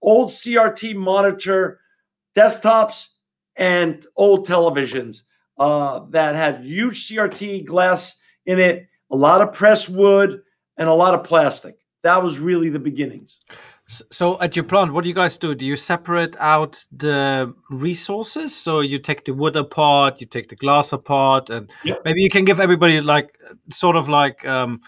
Old 0.03 0.29
CRT 0.29 0.95
monitor 0.95 1.81
desktops 2.37 3.09
and 3.57 4.07
old 4.15 4.47
televisions 4.47 5.23
uh, 5.59 6.01
that 6.11 6.35
had 6.35 6.67
huge 6.67 7.09
CRT 7.09 7.65
glass 7.65 8.15
in 8.45 8.59
it, 8.59 8.87
a 9.11 9.17
lot 9.17 9.41
of 9.41 9.55
pressed 9.55 9.89
wood, 9.89 10.43
and 10.77 10.87
a 10.87 10.93
lot 10.93 11.15
of 11.15 11.25
plastic. 11.25 11.79
That 12.03 12.23
was 12.23 12.39
really 12.39 12.69
the 12.69 12.79
beginnings. 12.79 13.41
So 13.87 14.39
at 14.43 14.57
your 14.57 14.67
plant, 14.67 14.93
what 14.93 15.05
do 15.05 15.09
you 15.09 15.15
guys 15.15 15.39
do? 15.39 15.55
Do 15.55 15.65
you 15.65 15.77
separate 15.77 16.37
out 16.41 16.85
the 16.93 17.55
resources? 17.71 18.55
So 18.55 18.81
you 18.81 18.99
take 18.99 19.25
the 19.25 19.33
wood 19.33 19.57
apart, 19.57 20.21
you 20.21 20.27
take 20.27 20.51
the 20.51 20.57
glass 20.57 20.93
apart, 20.93 21.49
and 21.49 21.71
Yep. 21.85 22.03
maybe 22.05 22.21
you 22.21 22.29
can 22.29 22.45
give 22.45 22.61
everybody 22.61 23.01
like 23.01 23.39
sort 23.71 23.97
of 23.97 24.11
like 24.11 24.45
um, 24.47 24.83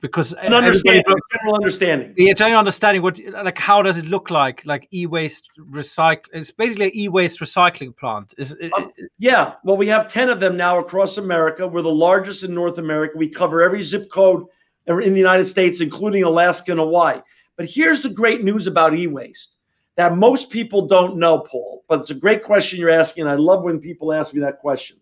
because 0.00 0.32
An 0.34 0.54
understanding, 0.54 1.04
general 1.32 1.54
understanding. 1.54 2.14
Yeah, 2.16 2.32
general 2.32 2.58
understanding 2.58 3.02
what 3.02 3.20
like 3.44 3.58
how 3.58 3.82
does 3.82 3.98
it 3.98 4.06
look 4.06 4.30
like? 4.30 4.62
Like 4.64 4.88
e-waste 4.92 5.50
recycle. 5.58 6.26
It's 6.32 6.50
basically 6.50 6.86
an 6.86 6.96
e-waste 6.96 7.40
recycling 7.40 7.96
plant. 7.96 8.34
Is 8.38 8.52
it, 8.58 8.72
Um, 8.76 8.92
Yeah, 9.18 9.54
well, 9.64 9.76
we 9.76 9.86
have 9.88 10.12
10 10.12 10.28
of 10.28 10.40
them 10.40 10.56
now 10.56 10.78
across 10.78 11.18
America. 11.18 11.66
We're 11.66 11.82
the 11.82 11.90
largest 11.90 12.42
in 12.42 12.54
North 12.54 12.78
America. 12.78 13.16
We 13.16 13.28
cover 13.28 13.62
every 13.62 13.82
zip 13.82 14.10
code 14.10 14.44
in 14.86 15.12
the 15.12 15.18
United 15.18 15.44
States, 15.44 15.80
including 15.80 16.24
Alaska 16.24 16.72
and 16.72 16.80
Hawaii. 16.80 17.20
But 17.56 17.66
here's 17.66 18.00
the 18.00 18.08
great 18.08 18.42
news 18.42 18.66
about 18.66 18.94
e 18.94 19.06
waste 19.06 19.56
that 19.96 20.16
most 20.16 20.50
people 20.50 20.86
don't 20.86 21.18
know, 21.18 21.40
Paul. 21.40 21.84
But 21.88 22.00
it's 22.00 22.10
a 22.10 22.14
great 22.14 22.42
question 22.42 22.80
you're 22.80 22.90
asking. 22.90 23.22
And 23.22 23.30
I 23.30 23.34
love 23.34 23.62
when 23.62 23.78
people 23.78 24.12
ask 24.12 24.32
me 24.32 24.40
that 24.40 24.58
question. 24.60 24.96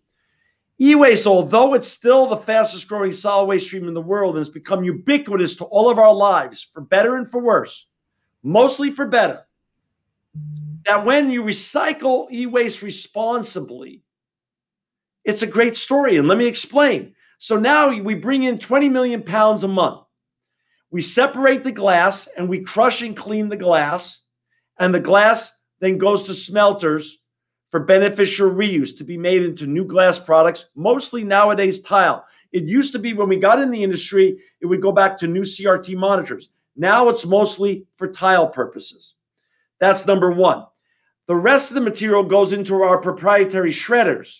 E 0.81 0.95
waste, 0.95 1.27
although 1.27 1.75
it's 1.75 1.87
still 1.87 2.25
the 2.25 2.37
fastest 2.37 2.87
growing 2.87 3.11
solid 3.11 3.45
waste 3.45 3.67
stream 3.67 3.87
in 3.87 3.93
the 3.93 4.01
world 4.01 4.35
and 4.35 4.41
it's 4.41 4.49
become 4.49 4.83
ubiquitous 4.83 5.55
to 5.55 5.65
all 5.65 5.91
of 5.91 5.99
our 5.99 6.13
lives, 6.13 6.67
for 6.73 6.81
better 6.81 7.17
and 7.17 7.29
for 7.29 7.39
worse, 7.39 7.85
mostly 8.41 8.89
for 8.89 9.05
better, 9.05 9.41
that 10.85 11.05
when 11.05 11.29
you 11.29 11.43
recycle 11.43 12.31
e 12.31 12.47
waste 12.47 12.81
responsibly, 12.81 14.01
it's 15.23 15.43
a 15.43 15.47
great 15.47 15.77
story. 15.77 16.17
And 16.17 16.27
let 16.27 16.39
me 16.39 16.47
explain. 16.47 17.13
So 17.37 17.57
now 17.57 17.89
we 17.89 18.15
bring 18.15 18.41
in 18.41 18.57
20 18.57 18.89
million 18.89 19.21
pounds 19.21 19.63
a 19.63 19.67
month. 19.67 20.01
We 20.89 21.01
separate 21.01 21.63
the 21.63 21.71
glass 21.71 22.25
and 22.25 22.49
we 22.49 22.61
crush 22.61 23.03
and 23.03 23.15
clean 23.15 23.49
the 23.49 23.55
glass. 23.55 24.23
And 24.79 24.95
the 24.95 24.99
glass 24.99 25.55
then 25.79 25.99
goes 25.99 26.23
to 26.23 26.33
smelters 26.33 27.19
for 27.71 27.79
beneficial 27.79 28.51
reuse 28.51 28.95
to 28.97 29.03
be 29.03 29.17
made 29.17 29.43
into 29.43 29.65
new 29.65 29.85
glass 29.85 30.19
products, 30.19 30.67
mostly 30.75 31.23
nowadays 31.23 31.79
tile. 31.81 32.25
It 32.51 32.63
used 32.63 32.91
to 32.93 32.99
be 32.99 33.13
when 33.13 33.29
we 33.29 33.37
got 33.37 33.59
in 33.59 33.71
the 33.71 33.83
industry, 33.83 34.37
it 34.59 34.65
would 34.65 34.81
go 34.81 34.91
back 34.91 35.17
to 35.17 35.27
new 35.27 35.41
CRT 35.41 35.95
monitors. 35.95 36.49
Now 36.75 37.07
it's 37.09 37.25
mostly 37.25 37.85
for 37.97 38.11
tile 38.11 38.47
purposes. 38.47 39.15
That's 39.79 40.05
number 40.05 40.31
one. 40.31 40.65
The 41.27 41.35
rest 41.35 41.71
of 41.71 41.75
the 41.75 41.81
material 41.81 42.23
goes 42.23 42.51
into 42.51 42.81
our 42.81 42.99
proprietary 42.99 43.71
shredders. 43.71 44.39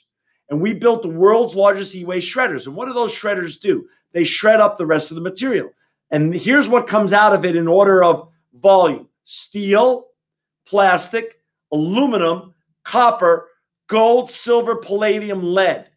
And 0.49 0.59
we 0.59 0.73
built 0.73 1.01
the 1.01 1.07
world's 1.07 1.55
largest 1.55 1.95
e 1.95 2.03
waste 2.03 2.33
shredders. 2.33 2.65
And 2.65 2.75
what 2.75 2.87
do 2.87 2.93
those 2.93 3.13
shredders 3.13 3.59
do? 3.59 3.87
They 4.11 4.25
shred 4.25 4.59
up 4.59 4.77
the 4.77 4.85
rest 4.85 5.09
of 5.09 5.15
the 5.15 5.21
material. 5.21 5.69
And 6.11 6.35
here's 6.35 6.67
what 6.67 6.87
comes 6.87 7.13
out 7.13 7.31
of 7.31 7.45
it 7.45 7.55
in 7.55 7.69
order 7.69 8.03
of 8.03 8.27
volume 8.55 9.07
steel, 9.23 10.07
plastic, 10.65 11.39
aluminum, 11.71 12.53
copper, 12.83 13.47
gold, 13.87 14.29
silver, 14.29 14.77
palladium, 14.77 15.43
lead. 15.43 15.87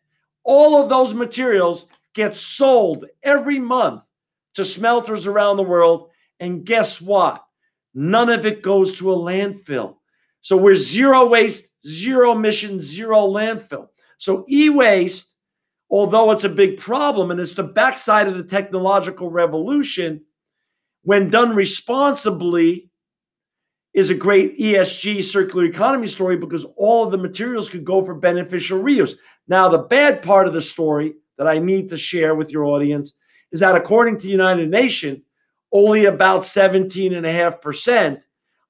All 0.42 0.82
of 0.82 0.88
those 0.88 1.14
materials 1.14 1.86
get 2.14 2.36
sold 2.36 3.06
every 3.22 3.58
month 3.58 4.02
to 4.54 4.64
smelters 4.64 5.26
around 5.26 5.56
the 5.56 5.62
world. 5.62 6.10
And 6.40 6.64
guess 6.64 7.00
what? 7.00 7.44
None 7.94 8.28
of 8.28 8.44
it 8.44 8.62
goes 8.62 8.98
to 8.98 9.12
a 9.12 9.16
landfill. 9.16 9.96
So 10.40 10.56
we're 10.56 10.76
zero 10.76 11.26
waste, 11.26 11.68
zero 11.86 12.32
emission, 12.32 12.80
zero 12.80 13.26
landfill. 13.28 13.88
So 14.18 14.44
e 14.48 14.68
waste, 14.68 15.34
although 15.90 16.30
it's 16.32 16.44
a 16.44 16.48
big 16.48 16.78
problem 16.78 17.30
and 17.30 17.40
it's 17.40 17.54
the 17.54 17.62
backside 17.62 18.28
of 18.28 18.36
the 18.36 18.44
technological 18.44 19.30
revolution, 19.30 20.22
when 21.02 21.30
done 21.30 21.54
responsibly, 21.54 22.90
is 23.94 24.10
a 24.10 24.14
great 24.14 24.58
ESG 24.58 25.22
circular 25.22 25.64
economy 25.64 26.08
story 26.08 26.36
because 26.36 26.66
all 26.76 27.04
of 27.04 27.12
the 27.12 27.18
materials 27.18 27.68
could 27.68 27.84
go 27.84 28.04
for 28.04 28.14
beneficial 28.14 28.82
reuse. 28.82 29.14
Now, 29.46 29.68
the 29.68 29.78
bad 29.78 30.20
part 30.20 30.48
of 30.48 30.52
the 30.52 30.62
story 30.62 31.14
that 31.38 31.46
I 31.46 31.58
need 31.58 31.88
to 31.90 31.96
share 31.96 32.34
with 32.34 32.50
your 32.50 32.64
audience 32.64 33.14
is 33.52 33.60
that 33.60 33.76
according 33.76 34.18
to 34.18 34.24
the 34.24 34.32
United 34.32 34.68
Nations, 34.68 35.20
only 35.72 36.06
about 36.06 36.42
17.5% 36.42 38.20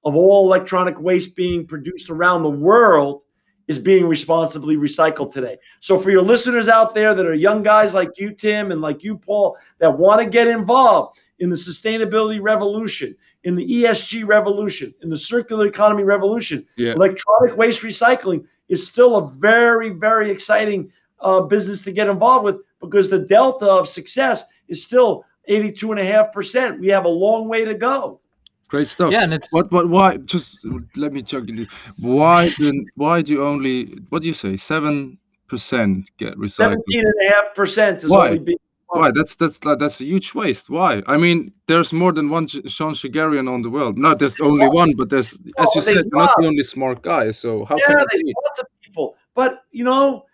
of 0.04 0.14
all 0.14 0.46
electronic 0.46 1.00
waste 1.00 1.34
being 1.34 1.66
produced 1.66 2.10
around 2.10 2.42
the 2.42 2.50
world 2.50 3.22
is 3.66 3.78
being 3.78 4.06
responsibly 4.06 4.76
recycled 4.76 5.32
today. 5.32 5.56
So 5.80 5.98
for 5.98 6.10
your 6.10 6.22
listeners 6.22 6.68
out 6.68 6.94
there 6.94 7.14
that 7.14 7.24
are 7.24 7.34
young 7.34 7.62
guys 7.62 7.94
like 7.94 8.18
you, 8.18 8.32
Tim, 8.32 8.72
and 8.72 8.82
like 8.82 9.02
you, 9.02 9.16
Paul, 9.16 9.56
that 9.78 9.98
want 9.98 10.20
to 10.20 10.26
get 10.28 10.48
involved 10.48 11.18
in 11.38 11.48
the 11.48 11.56
sustainability 11.56 12.40
revolution, 12.42 13.16
in 13.44 13.54
the 13.54 13.66
ESG 13.66 14.26
revolution, 14.26 14.94
in 15.02 15.10
the 15.10 15.18
circular 15.18 15.66
economy 15.66 16.02
revolution, 16.02 16.66
yeah. 16.76 16.92
electronic 16.92 17.56
waste 17.56 17.82
recycling 17.82 18.44
is 18.68 18.86
still 18.86 19.16
a 19.16 19.28
very, 19.28 19.90
very 19.90 20.30
exciting 20.30 20.90
uh, 21.20 21.40
business 21.40 21.82
to 21.82 21.92
get 21.92 22.08
involved 22.08 22.44
with 22.44 22.60
because 22.80 23.08
the 23.08 23.18
delta 23.18 23.66
of 23.66 23.88
success 23.88 24.44
is 24.68 24.82
still 24.82 25.24
82.5%. 25.48 26.80
We 26.80 26.88
have 26.88 27.04
a 27.04 27.08
long 27.08 27.48
way 27.48 27.64
to 27.64 27.74
go. 27.74 28.20
Great 28.68 28.88
stuff. 28.88 29.12
Yeah, 29.12 29.22
and 29.22 29.34
it's 29.34 29.52
what 29.52 29.70
what 29.70 29.88
why 29.88 30.16
just 30.16 30.58
let 30.96 31.12
me 31.12 31.22
chuck 31.22 31.46
check 31.46 31.56
this. 31.56 31.68
Why 31.98 32.48
then 32.58 32.86
why 32.96 33.22
do 33.22 33.32
you 33.32 33.44
only 33.44 33.98
what 34.08 34.22
do 34.22 34.28
you 34.28 34.34
say? 34.34 34.56
Seven 34.56 35.18
percent 35.48 36.10
get 36.16 36.34
recycled. 36.36 36.50
Seventeen 36.50 37.04
and 37.06 37.14
a 37.22 37.30
half 37.30 37.54
percent 37.54 38.02
is 38.02 38.10
why? 38.10 38.28
only 38.28 38.38
being 38.40 38.58
why? 38.94 39.10
That's 39.10 39.34
that's 39.36 39.58
that's 39.58 40.00
a 40.00 40.04
huge 40.04 40.34
waste. 40.34 40.70
Why? 40.70 41.02
I 41.06 41.16
mean, 41.16 41.52
there's 41.66 41.92
more 41.92 42.12
than 42.12 42.30
one 42.30 42.46
Sean 42.46 42.94
Shegerian 42.94 43.52
on 43.52 43.62
the 43.62 43.70
world. 43.70 43.98
Not 43.98 44.18
there's 44.18 44.40
only 44.40 44.68
one, 44.68 44.94
but 44.96 45.10
there's 45.10 45.38
as 45.58 45.68
you 45.74 45.80
said, 45.80 46.02
not. 46.12 46.32
the 46.38 46.46
only 46.46 46.62
smart 46.62 47.02
guy. 47.02 47.30
So 47.30 47.64
how 47.64 47.76
yeah, 47.76 47.86
can 47.86 48.06
there's 48.10 48.22
lots 48.44 48.58
of 48.60 48.66
people. 48.80 49.16
But 49.34 49.64
you 49.72 49.84
know, 49.84 50.26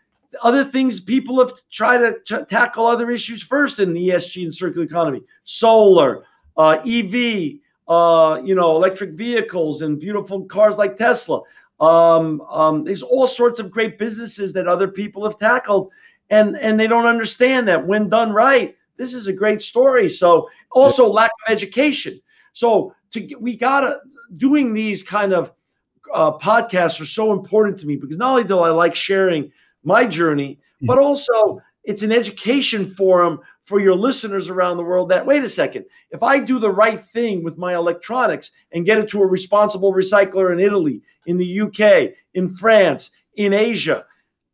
other 0.43 0.65
things 0.65 1.01
people 1.01 1.39
have 1.39 1.53
tried 1.71 1.99
to 2.27 2.47
tackle 2.47 2.87
other 2.87 3.11
issues 3.11 3.43
first 3.43 3.79
in 3.79 3.93
the 3.93 4.09
ESG 4.11 4.43
and 4.43 4.55
circular 4.55 4.87
economy. 4.87 5.23
Solar, 5.45 6.25
uh, 6.57 6.79
EV, 6.87 7.61
uh, 7.89 8.41
you 8.45 8.55
know, 8.55 8.77
electric 8.77 9.11
vehicles 9.11 9.83
and 9.83 9.99
beautiful 9.99 10.45
cars 10.45 10.79
like 10.79 10.97
Tesla. 10.97 11.43
Um, 11.81 12.43
um, 12.43 12.85
there's 12.85 13.03
all 13.03 13.27
sorts 13.27 13.59
of 13.59 13.71
great 13.71 13.99
businesses 13.99 14.53
that 14.53 14.69
other 14.69 14.87
people 14.87 15.25
have 15.25 15.39
tackled, 15.39 15.91
and 16.31 16.57
and 16.59 16.79
they 16.79 16.87
don't 16.87 17.07
understand 17.07 17.69
that 17.69 17.87
when 17.87 18.09
done 18.09 18.33
right, 18.33 18.77
this 18.97 19.15
is 19.15 19.27
a 19.27 19.33
great 19.33 19.61
story. 19.61 20.09
So 20.09 20.49
also 20.71 21.09
lack 21.09 21.31
of 21.47 21.53
education. 21.53 22.21
So 22.53 22.95
to 23.13 23.35
we 23.37 23.57
gotta 23.57 23.99
doing 24.37 24.73
these 24.73 25.03
kind 25.03 25.33
of 25.33 25.53
uh, 26.15 26.33
podcasts 26.39 27.01
are 27.01 27.07
so 27.07 27.33
important 27.33 27.79
to 27.81 27.87
me 27.87 27.97
because 27.97 28.17
not 28.17 28.31
only 28.31 28.45
do 28.45 28.61
I 28.61 28.71
like 28.71 28.95
sharing 28.95 29.51
my 29.85 30.07
journey, 30.07 30.59
mm. 30.83 30.87
but 30.87 30.99
also 30.99 31.61
it's 31.85 32.03
an 32.03 32.13
education 32.13 32.87
forum 32.87 33.41
for 33.65 33.81
your 33.81 33.95
listeners 33.95 34.49
around 34.49 34.77
the 34.77 34.83
world 34.83 35.09
that 35.09 35.25
wait 35.25 35.45
a 35.45 35.49
second, 35.49 35.85
if 36.11 36.23
I 36.23 36.39
do 36.39 36.59
the 36.59 36.71
right 36.71 37.01
thing 37.01 37.45
with 37.45 37.59
my 37.59 37.75
electronics 37.75 38.51
and 38.73 38.85
get 38.85 38.99
it 38.99 39.09
to 39.11 39.23
a 39.23 39.27
responsible 39.27 39.93
recycler 39.93 40.53
in 40.53 40.61
Italy, 40.61 41.03
in 41.27 41.37
the 41.37 41.61
UK, 41.61 42.13
in 42.35 42.49
France, 42.49 43.13
in 43.37 43.53
Asia, 43.53 44.05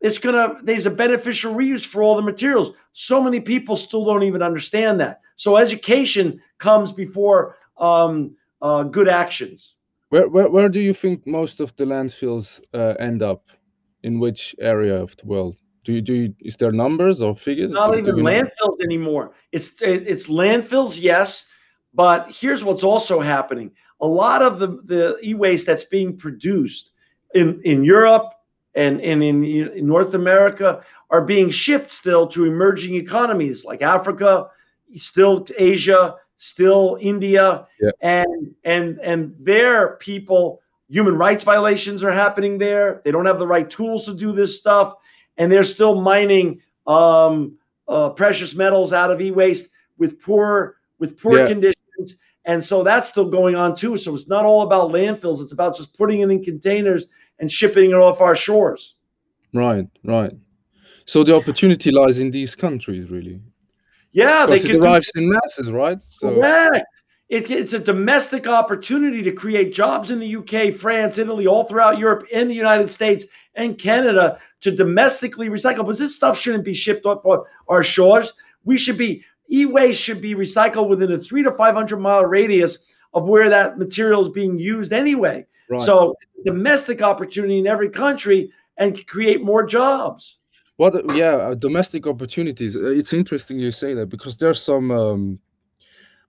it's 0.01 0.17
gonna 0.17 0.55
there's 0.63 0.85
a 0.85 0.91
beneficial 0.91 1.53
reuse 1.53 1.85
for 1.85 2.03
all 2.03 2.15
the 2.15 2.21
materials. 2.21 2.71
So 2.93 3.21
many 3.21 3.39
people 3.39 3.75
still 3.75 4.05
don't 4.05 4.23
even 4.23 4.41
understand 4.41 4.99
that. 4.99 5.21
So 5.35 5.57
education 5.57 6.39
comes 6.57 6.91
before 6.91 7.57
um, 7.77 8.35
uh, 8.61 8.83
good 8.83 9.07
actions. 9.07 9.75
Where, 10.09 10.27
where 10.27 10.49
where 10.49 10.69
do 10.69 10.79
you 10.79 10.93
think 10.93 11.25
most 11.25 11.59
of 11.59 11.75
the 11.75 11.85
landfills 11.85 12.61
uh, 12.73 12.93
end 12.99 13.21
up? 13.21 13.49
In 14.03 14.19
which 14.19 14.55
area 14.59 14.95
of 14.95 15.17
the 15.17 15.25
world? 15.25 15.57
Do 15.83 15.91
you 15.91 16.01
do? 16.01 16.13
You, 16.13 16.33
is 16.41 16.55
there 16.55 16.71
numbers 16.71 17.21
or 17.21 17.35
figures? 17.35 17.65
It's 17.65 17.73
not 17.73 17.91
do, 17.91 17.97
even 17.97 18.15
do 18.15 18.21
landfills 18.21 18.77
know? 18.79 18.85
anymore. 18.85 19.33
It's 19.51 19.81
it's 19.81 20.27
landfills, 20.27 21.01
yes, 21.01 21.45
but 21.93 22.27
here's 22.29 22.63
what's 22.63 22.83
also 22.83 23.19
happening: 23.19 23.71
a 23.99 24.07
lot 24.07 24.43
of 24.43 24.59
the 24.59 24.67
the 24.85 25.17
e-waste 25.23 25.65
that's 25.65 25.83
being 25.83 26.15
produced 26.15 26.91
in 27.33 27.59
in 27.63 27.83
Europe 27.83 28.31
and 28.77 29.01
and 29.01 29.23
in, 29.23 29.43
in 29.43 29.87
North 29.87 30.13
America 30.13 30.83
are 31.09 31.21
being 31.21 31.49
shipped 31.49 31.91
still 31.91 32.27
to 32.27 32.45
emerging 32.45 32.95
economies 32.95 33.65
like 33.65 33.81
Africa, 33.81 34.47
still 34.95 35.45
Asia, 35.57 36.15
still 36.37 36.97
India, 37.01 37.67
yeah. 37.81 37.91
and 38.01 38.55
and 38.63 38.99
and 38.99 39.35
their 39.39 39.97
people 39.97 40.61
human 40.89 41.17
rights 41.17 41.43
violations 41.43 42.03
are 42.03 42.13
happening 42.13 42.57
there. 42.57 43.01
They 43.03 43.11
don't 43.11 43.25
have 43.25 43.39
the 43.39 43.47
right 43.47 43.69
tools 43.69 44.05
to 44.05 44.13
do 44.13 44.31
this 44.31 44.57
stuff 44.57 44.93
and 45.37 45.51
they're 45.51 45.63
still 45.63 46.01
mining 46.01 46.61
um, 46.85 47.57
uh, 47.87 48.09
precious 48.09 48.55
metals 48.55 48.93
out 48.93 49.11
of 49.11 49.21
e-waste 49.21 49.69
with 49.97 50.21
poor 50.21 50.75
with 50.99 51.19
poor 51.19 51.39
yeah. 51.39 51.47
conditions, 51.47 52.17
and 52.45 52.63
so 52.63 52.83
that's 52.83 53.07
still 53.07 53.29
going 53.29 53.55
on 53.55 53.75
too. 53.75 53.97
So 53.97 54.15
it's 54.15 54.27
not 54.27 54.45
all 54.45 54.63
about 54.63 54.91
landfills; 54.91 55.41
it's 55.41 55.53
about 55.53 55.77
just 55.77 55.95
putting 55.97 56.21
it 56.21 56.29
in 56.29 56.43
containers 56.43 57.07
and 57.39 57.51
shipping 57.51 57.91
it 57.91 57.95
off 57.95 58.21
our 58.21 58.35
shores. 58.35 58.95
Right, 59.53 59.87
right. 60.03 60.33
So 61.05 61.23
the 61.23 61.35
opportunity 61.35 61.91
lies 61.91 62.19
in 62.19 62.31
these 62.31 62.55
countries, 62.55 63.09
really. 63.09 63.41
Yeah, 64.11 64.45
because 64.45 64.63
they 64.63 64.71
it 64.71 64.75
arrives 64.83 65.11
do- 65.13 65.21
in 65.21 65.29
masses, 65.29 65.71
right? 65.71 66.01
So 66.01 66.35
correct. 66.35 66.85
It, 67.29 67.51
it's 67.51 67.73
a 67.73 67.79
domestic 67.79 68.47
opportunity 68.47 69.21
to 69.21 69.33
create 69.33 69.73
jobs 69.73 70.11
in 70.11 70.19
the 70.19 70.35
UK, 70.37 70.73
France, 70.73 71.17
Italy, 71.17 71.45
all 71.45 71.65
throughout 71.65 71.97
Europe, 71.97 72.25
in 72.31 72.47
the 72.47 72.55
United 72.55 72.89
States, 72.89 73.25
and 73.55 73.77
Canada 73.77 74.39
to 74.61 74.71
domestically 74.71 75.49
recycle. 75.49 75.85
But 75.85 75.97
this 75.97 76.15
stuff 76.15 76.39
shouldn't 76.39 76.63
be 76.63 76.73
shipped 76.73 77.05
off 77.05 77.21
our 77.67 77.83
shores. 77.83 78.33
We 78.63 78.77
should 78.77 78.97
be 78.97 79.23
e-waste 79.49 80.01
should 80.01 80.21
be 80.21 80.35
recycled 80.35 80.87
within 80.87 81.11
a 81.11 81.17
three 81.17 81.43
to 81.43 81.51
five 81.51 81.75
hundred 81.75 81.97
mile 81.97 82.25
radius 82.25 82.79
of 83.13 83.27
where 83.27 83.49
that 83.49 83.77
material 83.77 84.21
is 84.21 84.29
being 84.29 84.57
used 84.57 84.93
anyway. 84.93 85.45
Right. 85.69 85.81
So 85.81 86.15
domestic 86.45 87.01
opportunity 87.01 87.59
in 87.59 87.67
every 87.67 87.89
country 87.89 88.51
and 88.77 89.05
create 89.07 89.41
more 89.41 89.65
jobs. 89.65 90.39
What? 90.77 90.93
Yeah, 91.15 91.35
uh, 91.35 91.55
domestic 91.55 92.05
opportunities. 92.05 92.75
Uh, 92.75 92.85
it's 92.85 93.11
interesting 93.11 93.59
you 93.59 93.71
say 93.71 93.93
that 93.95 94.07
because 94.07 94.37
there's 94.37 94.61
some. 94.61 94.91
Um, 94.91 95.39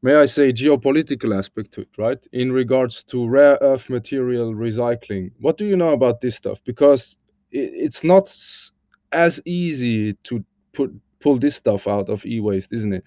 may 0.01 0.15
I 0.15 0.25
say, 0.25 0.53
geopolitical 0.53 1.37
aspect 1.37 1.73
to 1.73 1.83
it, 1.83 1.89
right? 1.99 2.27
In 2.33 2.53
regards 2.53 3.03
to 3.05 3.29
rare 3.29 3.59
earth 3.61 3.91
material 3.91 4.55
recycling. 4.55 5.33
What 5.41 5.59
do 5.59 5.67
you 5.67 5.77
know 5.77 5.91
about 5.91 6.21
this 6.21 6.37
stuff? 6.37 6.63
Because 6.65 7.19
it's 7.51 8.05
not 8.05 8.35
as 9.13 9.41
easy 9.45 10.15
to 10.15 10.45
put 10.73 10.93
pull 11.21 11.39
this 11.39 11.57
stuff 11.57 11.89
out 11.89 12.09
of 12.09 12.25
e-waste, 12.25 12.73
isn't 12.73 12.93
it? 12.93 13.05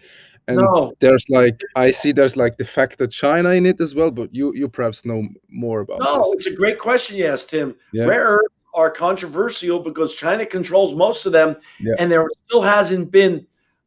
And 0.51 0.61
no. 0.61 0.93
there's 0.99 1.29
like 1.29 1.61
I 1.75 1.91
see 1.91 2.11
there's 2.11 2.37
like 2.37 2.57
the 2.57 2.65
factor 2.65 3.07
China 3.07 3.49
in 3.49 3.65
it 3.65 3.79
as 3.81 3.95
well, 3.95 4.11
but 4.11 4.33
you 4.33 4.53
you 4.53 4.67
perhaps 4.67 5.05
know 5.05 5.27
more 5.49 5.81
about 5.81 5.99
no, 5.99 6.17
this. 6.17 6.33
it's 6.33 6.45
a 6.47 6.55
great 6.55 6.79
question 6.79 7.17
you 7.17 7.25
asked, 7.25 7.49
Tim. 7.49 7.75
Yeah. 7.93 8.05
Rare 8.05 8.25
earths 8.25 8.53
are 8.73 8.89
controversial 8.89 9.79
because 9.79 10.15
China 10.15 10.45
controls 10.45 10.95
most 10.95 11.25
of 11.25 11.31
them, 11.31 11.55
Yeah. 11.79 11.93
and 11.99 12.11
there 12.11 12.25
still 12.47 12.61
hasn't 12.61 13.11
been 13.11 13.45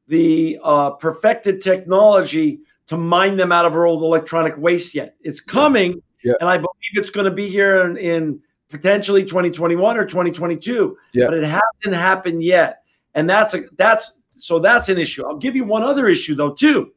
the 0.08 0.58
uh, 0.62 0.90
perfected 0.90 1.60
technology 1.62 2.60
to 2.86 2.96
mine 2.96 3.36
them 3.36 3.50
out 3.50 3.64
of 3.64 3.74
our 3.74 3.86
old 3.86 4.02
electronic 4.02 4.56
waste 4.58 4.94
yet. 4.94 5.16
It's 5.22 5.40
coming, 5.40 6.02
Yeah. 6.22 6.34
and 6.40 6.48
I 6.48 6.58
believe 6.58 6.92
it's 6.96 7.10
going 7.10 7.24
to 7.24 7.30
be 7.30 7.48
here 7.48 7.86
in, 7.86 7.96
in 7.96 8.40
potentially 8.68 9.24
2021 9.24 9.96
or 9.96 10.04
2022. 10.04 10.96
Yeah. 11.14 11.26
But 11.26 11.34
it 11.34 11.44
hasn't 11.44 11.94
happened 11.94 12.42
yet, 12.42 12.82
and 13.14 13.28
that's 13.28 13.54
a 13.54 13.62
that's 13.78 14.20
so 14.36 14.58
that's 14.58 14.88
an 14.88 14.98
issue. 14.98 15.26
I'll 15.26 15.36
give 15.36 15.56
you 15.56 15.64
one 15.64 15.82
other 15.82 16.08
issue 16.08 16.34
though 16.34 16.52
too. 16.52 16.92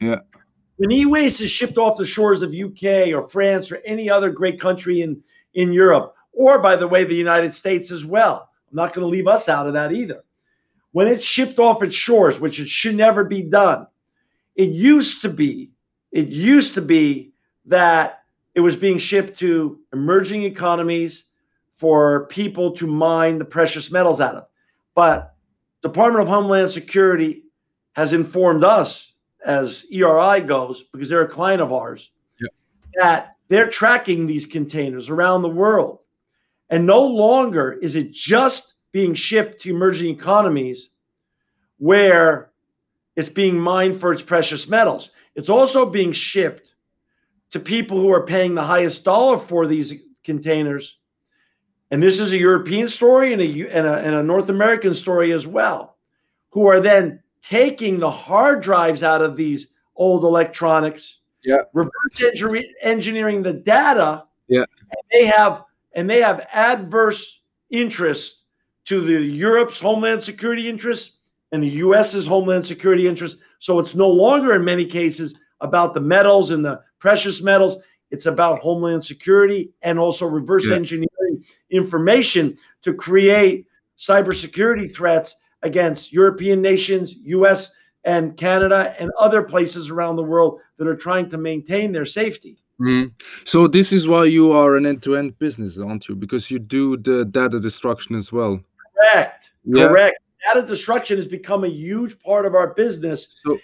Yeah. 0.00 0.20
When 0.76 0.92
e-waste 0.92 1.40
is 1.40 1.50
shipped 1.50 1.76
off 1.76 1.98
the 1.98 2.06
shores 2.06 2.42
of 2.42 2.54
UK 2.54 3.08
or 3.08 3.28
France 3.28 3.72
or 3.72 3.80
any 3.84 4.08
other 4.08 4.30
great 4.30 4.60
country 4.60 5.02
in 5.02 5.22
in 5.54 5.72
Europe, 5.72 6.14
or 6.32 6.60
by 6.60 6.76
the 6.76 6.86
way, 6.86 7.04
the 7.04 7.14
United 7.14 7.54
States 7.54 7.90
as 7.90 8.04
well. 8.04 8.48
I'm 8.70 8.76
not 8.76 8.92
going 8.92 9.04
to 9.04 9.08
leave 9.08 9.26
us 9.26 9.48
out 9.48 9.66
of 9.66 9.72
that 9.72 9.92
either. 9.92 10.24
When 10.92 11.08
it's 11.08 11.24
shipped 11.24 11.58
off 11.58 11.82
its 11.82 11.96
shores, 11.96 12.38
which 12.38 12.60
it 12.60 12.68
should 12.68 12.94
never 12.94 13.24
be 13.24 13.42
done, 13.42 13.86
it 14.54 14.70
used 14.70 15.22
to 15.22 15.28
be, 15.28 15.70
it 16.12 16.28
used 16.28 16.74
to 16.74 16.82
be 16.82 17.32
that 17.66 18.22
it 18.54 18.60
was 18.60 18.76
being 18.76 18.98
shipped 18.98 19.38
to 19.38 19.78
emerging 19.92 20.44
economies 20.44 21.24
for 21.72 22.26
people 22.26 22.72
to 22.72 22.86
mine 22.86 23.38
the 23.38 23.44
precious 23.44 23.90
metals 23.90 24.20
out 24.20 24.34
of. 24.34 24.46
But 24.94 25.34
Department 25.82 26.22
of 26.22 26.28
Homeland 26.28 26.70
Security 26.70 27.44
has 27.92 28.12
informed 28.12 28.64
us, 28.64 29.12
as 29.44 29.86
ERI 29.92 30.40
goes, 30.40 30.82
because 30.92 31.08
they're 31.08 31.22
a 31.22 31.28
client 31.28 31.62
of 31.62 31.72
ours, 31.72 32.10
Yeah. 32.40 32.48
that 32.94 33.36
they're 33.48 33.68
tracking 33.68 34.26
these 34.26 34.46
containers 34.46 35.08
around 35.08 35.42
the 35.42 35.48
world. 35.48 36.00
And 36.70 36.86
no 36.86 37.02
longer 37.02 37.72
is 37.72 37.96
it 37.96 38.12
just 38.12 38.74
being 38.92 39.14
shipped 39.14 39.60
to 39.62 39.70
emerging 39.70 40.14
economies 40.14 40.90
where 41.78 42.50
it's 43.16 43.30
being 43.30 43.58
mined 43.58 43.98
for 43.98 44.12
its 44.12 44.22
precious 44.22 44.68
metals. 44.68 45.10
It's 45.34 45.48
also 45.48 45.88
being 45.88 46.12
shipped 46.12 46.74
to 47.50 47.60
people 47.60 47.98
who 48.00 48.10
are 48.10 48.26
paying 48.26 48.54
the 48.54 48.62
highest 48.62 49.04
dollar 49.04 49.38
for 49.38 49.66
these 49.66 49.94
containers. 50.24 50.97
And 51.90 52.02
this 52.02 52.20
is 52.20 52.32
a 52.32 52.38
European 52.38 52.88
story 52.88 53.32
and 53.32 53.40
a, 53.40 53.46
and 53.46 53.86
a, 53.86 53.94
and 53.98 54.14
a 54.14 54.22
North 54.22 54.48
American 54.50 54.92
story 54.94 55.32
as 55.32 55.46
well, 55.46 55.96
who 56.50 56.66
are 56.66 56.80
then 56.80 57.22
taking 57.42 57.98
the 57.98 58.10
hard 58.10 58.62
drives 58.62 59.02
out 59.02 59.22
of 59.22 59.36
these 59.36 59.68
old 59.96 60.24
electronics, 60.24 61.20
Yeah. 61.44 61.58
reverse 61.72 61.92
engineer- 62.22 62.64
engineering 62.82 63.42
the 63.42 63.54
data. 63.54 64.24
Yeah. 64.48 64.64
And 64.90 65.02
they 65.12 65.26
have 65.26 65.64
and 65.94 66.08
they 66.08 66.20
have 66.20 66.46
adverse 66.52 67.40
interests 67.70 68.42
to 68.84 69.00
the 69.00 69.20
Europe's 69.22 69.80
homeland 69.80 70.22
security 70.22 70.68
interests 70.68 71.18
and 71.52 71.62
the 71.62 71.68
US's 71.84 72.26
homeland 72.26 72.64
security 72.64 73.08
interests. 73.08 73.40
So 73.58 73.78
it's 73.78 73.94
no 73.94 74.08
longer 74.08 74.54
in 74.54 74.64
many 74.64 74.84
cases 74.84 75.34
about 75.60 75.94
the 75.94 76.00
metals 76.00 76.50
and 76.50 76.64
the 76.64 76.80
precious 76.98 77.42
metals. 77.42 77.78
It's 78.10 78.26
about 78.26 78.60
homeland 78.60 79.02
security 79.04 79.70
and 79.82 79.98
also 79.98 80.26
reverse 80.26 80.68
Yeah. 80.68 80.76
engineering 80.76 81.27
information 81.70 82.56
to 82.82 82.94
create 82.94 83.66
cybersecurity 83.98 84.94
threats 84.94 85.36
against 85.62 86.12
European 86.12 86.62
nations, 86.62 87.14
US 87.24 87.72
and 88.04 88.36
Canada 88.36 88.94
and 88.98 89.10
other 89.18 89.42
places 89.42 89.90
around 89.90 90.16
the 90.16 90.22
world 90.22 90.60
that 90.78 90.86
are 90.86 90.96
trying 90.96 91.28
to 91.30 91.36
maintain 91.36 91.92
their 91.92 92.04
safety. 92.04 92.58
Mhm. 92.80 93.12
So 93.44 93.66
this 93.66 93.92
is 93.92 94.06
why 94.06 94.24
you 94.24 94.52
are 94.52 94.76
an 94.76 94.86
end-to-end 94.86 95.38
business, 95.38 95.78
aren't 95.78 96.08
you? 96.08 96.14
Because 96.14 96.50
you 96.50 96.60
do 96.60 96.96
the 96.96 97.24
data 97.24 97.58
destruction 97.58 98.14
as 98.14 98.32
well. 98.32 98.60
Correct. 98.94 99.50
Yeah. 99.64 99.88
Correct. 99.88 100.18
Data 100.46 100.64
destruction 100.66 101.16
has 101.16 101.26
become 101.26 101.64
a 101.64 101.68
huge 101.68 102.18
part 102.20 102.46
of 102.46 102.54
our 102.54 102.72
business, 102.74 103.40
So, 103.44 103.58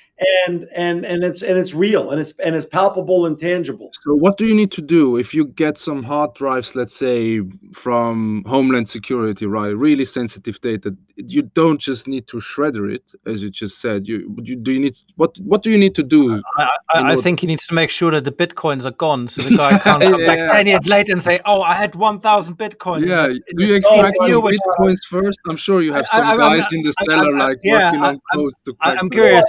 and 0.46 0.68
and 0.74 1.04
and 1.04 1.24
it's 1.24 1.42
and 1.42 1.58
it's 1.58 1.74
real, 1.74 2.10
and 2.10 2.20
it's 2.20 2.32
and 2.44 2.54
it's 2.54 2.66
palpable 2.66 3.26
and 3.26 3.38
tangible. 3.38 3.90
so 4.02 4.14
what 4.14 4.36
do 4.38 4.46
you 4.46 4.54
need 4.54 4.70
to 4.72 4.80
do 4.82 5.16
if 5.16 5.34
you 5.34 5.46
get 5.46 5.76
some 5.78 6.02
hard 6.04 6.34
drives, 6.34 6.74
let's 6.76 6.94
say 6.94 7.40
from 7.72 8.44
Homeland 8.46 8.88
Security, 8.88 9.46
right? 9.46 9.76
Really 9.76 10.04
sensitive 10.04 10.60
data. 10.60 10.94
You 11.16 11.42
don't 11.42 11.80
just 11.80 12.08
need 12.08 12.26
to 12.28 12.38
shredder 12.38 12.92
it, 12.92 13.12
as 13.26 13.42
you 13.42 13.50
just 13.50 13.80
said. 13.80 14.06
You, 14.08 14.36
you 14.42 14.56
do 14.56 14.72
you 14.72 14.80
need 14.80 14.96
what? 15.16 15.36
What 15.38 15.62
do 15.62 15.70
you 15.70 15.78
need 15.78 15.94
to 15.96 16.02
do? 16.02 16.42
I, 16.58 16.68
I, 16.94 17.12
I 17.12 17.16
think 17.16 17.40
he 17.40 17.46
needs 17.46 17.66
to 17.68 17.74
make 17.74 17.90
sure 17.90 18.10
that 18.12 18.24
the 18.24 18.32
bitcoins 18.32 18.84
are 18.84 18.90
gone, 18.92 19.28
so 19.28 19.42
the 19.42 19.56
guy 19.56 19.78
can't 19.78 20.02
come 20.02 20.20
Yeah. 20.20 20.26
back 20.26 20.52
ten 20.56 20.66
years 20.66 20.86
later 20.88 21.12
and 21.12 21.22
say, 21.22 21.40
"Oh, 21.46 21.62
I 21.62 21.74
had 21.74 21.94
one 21.94 22.18
thousand 22.20 22.56
bitcoins." 22.58 23.06
Yeah, 23.06 23.28
do 23.28 23.40
you 23.64 23.68
the 23.68 23.74
extract 23.76 24.16
CPU 24.20 24.34
some 24.42 24.46
it's- 24.46 24.60
bitcoins 24.78 24.98
first? 25.08 25.40
I'm 25.48 25.56
sure 25.56 25.82
you 25.82 25.92
have 25.92 26.06
some 26.08 26.24
I- 26.24 26.30
I'm- 26.30 26.38
guys 26.38 26.66
in 26.72 26.82
the 26.82 26.92
cellar 27.04 27.34
I- 27.34 27.46
like 27.48 27.58
yeah, 27.62 27.86
working 27.92 28.00
I- 28.02 28.08
on 28.08 28.20
codes 28.34 28.60
to 28.62 28.74
I- 28.80 28.90
crack. 28.90 28.98
I'm 29.02 29.10
curious. 29.10 29.44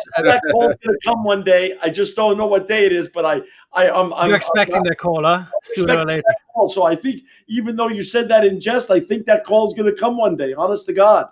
That 0.62 0.82
gonna 0.82 0.98
come 1.04 1.24
one 1.24 1.44
day. 1.44 1.78
I 1.82 1.90
just 1.90 2.16
don't 2.16 2.38
know 2.38 2.46
what 2.48 2.68
day 2.68 2.86
it 2.86 2.94
is, 2.94 3.08
but 3.08 3.26
I 3.26 3.42
I 3.74 3.90
I'm, 3.90 4.14
I'm 4.14 4.28
You're 4.28 4.38
expecting 4.38 4.84
that 4.84 4.98
caller 4.98 5.48
sooner 5.64 6.00
or 6.00 6.06
later. 6.06 6.24
call. 6.54 6.70
So 6.70 6.84
I 6.84 6.96
think 6.96 7.22
even 7.48 7.76
though 7.76 7.90
you 7.90 8.04
said 8.04 8.28
that 8.30 8.46
in 8.46 8.60
jest, 8.60 8.92
I 8.92 9.00
think 9.00 9.26
that 9.26 9.44
call 9.44 9.68
is 9.68 9.74
gonna 9.74 9.94
come 9.94 10.18
one 10.18 10.36
day. 10.36 10.54
Honest 10.54 10.86
to 10.88 10.94
God. 10.94 11.28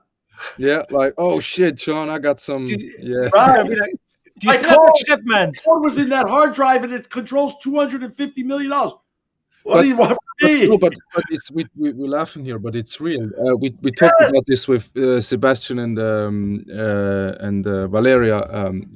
Yeah, 0.57 0.83
like 0.89 1.13
oh 1.17 1.39
shit, 1.39 1.79
Sean, 1.79 2.09
I 2.09 2.17
got 2.19 2.39
some. 2.39 2.65
Dude, 2.65 2.81
Yeah, 2.99 3.23
It's 3.23 3.31
gonna 3.31 3.53
Right. 3.61 3.69
be 3.69 3.75
like, 3.75 3.91
Do 4.39 4.47
you 4.47 4.53
I 4.53 4.57
still 4.57 4.69
have 4.85 4.95
shipment? 5.05 5.59
What 5.65 5.81
was 5.85 5.97
in 5.97 6.09
that 6.09 6.27
hard 6.27 6.53
drive, 6.53 6.83
and 6.83 6.91
it 6.93 7.09
controls 7.09 7.53
two 7.61 7.75
hundred 7.77 8.03
and 8.03 8.13
fifty 8.15 8.41
million 8.43 8.71
dollars. 8.71 8.93
What 9.63 9.75
But- 9.75 9.81
do 9.83 9.87
you 9.87 9.95
want 9.95 10.09
from 10.09 10.17
but, 10.41 10.51
me? 10.51 10.67
no, 10.67 10.77
but 10.77 10.93
but 11.15 11.23
it's 11.29 11.49
we, 11.51 11.65
we 11.77 11.93
we're 11.93 12.07
laughing 12.09 12.43
here, 12.43 12.57
but 12.59 12.75
it's 12.75 12.99
real. 12.99 13.25
Uh, 13.39 13.55
we 13.55 13.73
we 13.81 13.91
talked 13.91 14.19
about 14.21 14.43
this 14.47 14.67
with 14.67 14.91
uh, 14.97 15.21
Sebastian 15.21 15.79
and 15.79 15.97
um, 15.99 16.65
uh, 16.69 17.35
and 17.47 17.65
uh, 17.67 17.87
Valeria 17.87 18.39
um, 18.51 18.91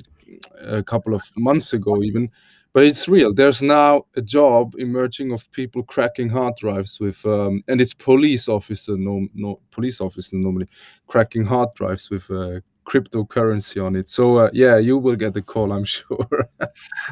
a 0.61 0.83
couple 0.83 1.13
of 1.13 1.23
months 1.35 1.73
ago, 1.73 2.01
even. 2.03 2.29
But 2.73 2.83
it's 2.83 3.07
real. 3.07 3.33
There's 3.33 3.61
now 3.61 4.05
a 4.15 4.21
job 4.21 4.75
emerging 4.77 5.31
of 5.31 5.49
people 5.51 5.81
cracking 5.83 6.29
hard 6.29 6.55
drives 6.57 6.99
with, 6.99 7.25
um, 7.25 7.63
and 7.67 7.81
it's 7.81 7.93
police 7.93 8.47
officer, 8.47 8.95
no, 8.97 9.27
no 9.33 9.59
police 9.71 9.99
officer 9.99 10.35
normally, 10.35 10.67
cracking 11.07 11.43
hard 11.43 11.69
drives 11.75 12.11
with 12.11 12.29
uh, 12.29 12.59
cryptocurrency 12.85 13.83
on 13.83 13.95
it. 13.95 14.09
So 14.09 14.35
uh, 14.37 14.49
yeah, 14.53 14.77
you 14.77 14.97
will 14.97 15.15
get 15.15 15.33
the 15.33 15.41
call, 15.41 15.71
I'm 15.71 15.85
sure. 15.85 16.27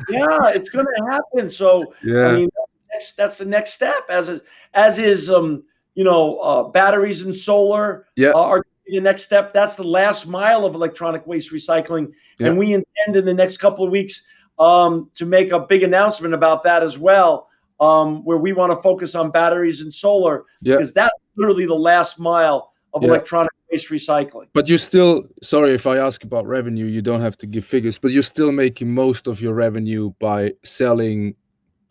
yeah, 0.09 0.49
it's 0.53 0.69
gonna 0.69 0.87
happen. 1.09 1.49
So 1.49 1.93
yeah, 2.03 2.27
I 2.27 2.35
mean, 2.35 2.49
that's, 2.91 3.13
that's 3.13 3.37
the 3.39 3.45
next 3.45 3.73
step. 3.73 4.03
As 4.09 4.29
is, 4.29 4.41
as 4.73 4.99
is, 4.99 5.29
um, 5.29 5.63
you 5.95 6.03
know, 6.03 6.37
uh, 6.39 6.63
batteries 6.69 7.21
and 7.23 7.33
solar 7.33 8.05
Yeah. 8.15 8.31
uh, 8.35 8.39
are 8.41 8.63
the 8.87 8.99
next 8.99 9.23
step. 9.23 9.53
That's 9.53 9.75
the 9.75 9.83
last 9.83 10.27
mile 10.27 10.65
of 10.65 10.75
electronic 10.75 11.25
waste 11.27 11.51
recycling, 11.51 12.11
Yeah. 12.39 12.47
and 12.47 12.57
we 12.57 12.73
intend 12.73 13.15
in 13.15 13.25
the 13.25 13.33
next 13.33 13.57
couple 13.57 13.85
of 13.85 13.91
weeks 13.91 14.23
um, 14.57 15.09
to 15.15 15.25
make 15.25 15.51
a 15.51 15.59
big 15.59 15.83
announcement 15.83 16.33
about 16.33 16.63
that 16.63 16.81
as 16.81 16.97
well, 16.97 17.49
um, 17.79 18.23
where 18.23 18.37
we 18.37 18.53
want 18.53 18.71
to 18.71 18.81
focus 18.81 19.13
on 19.15 19.29
batteries 19.31 19.81
and 19.81 19.93
solar 19.93 20.45
Yeah. 20.61 20.75
because 20.75 20.93
that's 20.93 21.13
literally 21.35 21.65
the 21.65 21.75
last 21.75 22.19
mile 22.19 22.71
of 22.93 23.01
Yeah. 23.03 23.09
electronic 23.09 23.51
waste 23.69 23.89
recycling. 23.89 24.45
But 24.53 24.69
you 24.69 24.77
still, 24.77 25.23
sorry 25.43 25.73
if 25.73 25.85
I 25.87 25.97
ask 25.97 26.23
about 26.23 26.45
revenue, 26.47 26.85
you 26.85 27.01
don't 27.01 27.19
have 27.21 27.37
to 27.39 27.47
give 27.47 27.65
figures, 27.65 27.97
but 27.99 28.11
you're 28.11 28.23
still 28.23 28.51
making 28.53 28.93
most 28.93 29.27
of 29.27 29.41
your 29.41 29.53
revenue 29.53 30.13
by 30.19 30.53
selling 30.63 31.35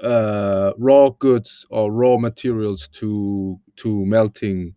uh, 0.03 0.73
raw 0.79 1.09
goods 1.19 1.67
or 1.71 1.93
raw 1.93 2.17
materials 2.17 2.89
to 2.89 3.59
to 3.77 4.05
melting. 4.07 4.75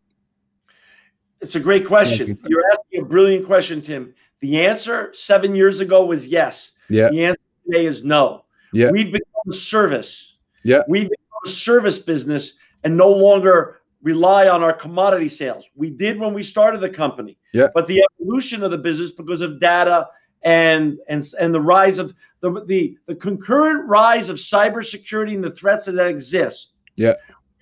It's 1.42 1.56
a 1.56 1.60
great 1.60 1.86
question. 1.86 2.28
You. 2.28 2.38
You're 2.48 2.64
asking 2.72 3.02
a 3.02 3.06
brilliant 3.06 3.46
question, 3.46 3.82
Tim. 3.82 4.14
The 4.42 4.66
answer 4.66 5.12
seven 5.14 5.56
years 5.56 5.80
ago 5.80 6.06
was 6.06 6.28
yes. 6.28 6.72
Yeah, 6.90 7.10
The 7.10 7.26
answer 7.26 7.42
today 7.66 7.86
is 7.86 8.04
no. 8.04 8.46
Yeah. 8.74 8.92
We've 8.92 9.12
become 9.12 9.50
a 9.50 9.54
service. 9.54 10.36
Yeah. 10.64 10.82
We've 10.88 11.10
become 11.10 11.40
a 11.46 11.50
service 11.50 12.00
business 12.00 12.54
and 12.84 12.96
no 12.96 13.10
longer 13.10 13.82
rely 14.02 14.48
on 14.48 14.64
our 14.64 14.74
commodity 14.74 15.30
sales. 15.30 15.68
We 15.76 15.90
did 15.90 16.20
when 16.20 16.34
we 16.34 16.44
started 16.44 16.82
the 16.82 16.90
company. 16.90 17.38
Yeah. 17.54 17.68
But 17.74 17.88
the 17.88 18.04
evolution 18.14 18.64
of 18.64 18.72
the 18.72 18.78
business 18.78 19.12
because 19.12 19.42
of 19.42 19.60
data 19.60 20.08
and 20.44 21.00
and 21.10 21.26
and 21.40 21.54
the 21.54 21.62
rise 21.62 21.98
of 21.98 22.14
the 22.42 22.64
the, 22.66 22.98
the 23.08 23.16
concurrent 23.16 23.88
rise 23.88 24.30
of 24.30 24.38
cybersecurity 24.38 25.34
and 25.34 25.44
the 25.44 25.52
threats 25.52 25.86
that 25.86 26.08
exist. 26.08 26.74
Yeah. 26.96 27.14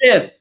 With 0.03 0.37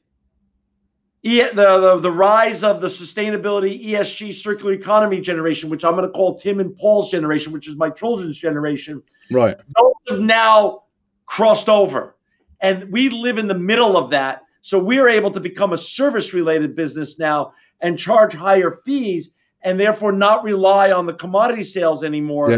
E- 1.26 1.40
the, 1.42 1.54
the 1.80 2.00
the 2.00 2.10
rise 2.12 2.62
of 2.62 2.80
the 2.82 2.86
sustainability 2.86 3.82
ESG 3.86 4.34
circular 4.34 4.74
economy 4.74 5.20
generation, 5.22 5.70
which 5.70 5.82
I'm 5.84 5.92
going 5.96 6.04
to 6.04 6.10
call 6.12 6.38
Tim 6.38 6.60
and 6.60 6.76
Paul's 6.76 7.10
generation, 7.10 7.50
which 7.52 7.66
is 7.66 7.76
my 7.76 7.88
children's 7.88 8.36
generation. 8.36 9.02
Right. 9.30 9.56
Those 9.76 9.94
have 10.10 10.20
now 10.20 10.82
crossed 11.24 11.70
over, 11.70 12.16
and 12.60 12.92
we 12.92 13.08
live 13.08 13.38
in 13.38 13.48
the 13.48 13.54
middle 13.58 13.96
of 13.96 14.10
that. 14.10 14.42
So 14.60 14.78
we're 14.78 15.08
able 15.08 15.30
to 15.30 15.40
become 15.40 15.72
a 15.72 15.78
service 15.78 16.34
related 16.34 16.76
business 16.76 17.18
now 17.18 17.52
and 17.80 17.98
charge 17.98 18.34
higher 18.34 18.70
fees, 18.84 19.32
and 19.62 19.80
therefore 19.80 20.12
not 20.12 20.44
rely 20.44 20.92
on 20.92 21.06
the 21.06 21.14
commodity 21.14 21.64
sales 21.64 22.04
anymore 22.04 22.50
Yeah. 22.50 22.56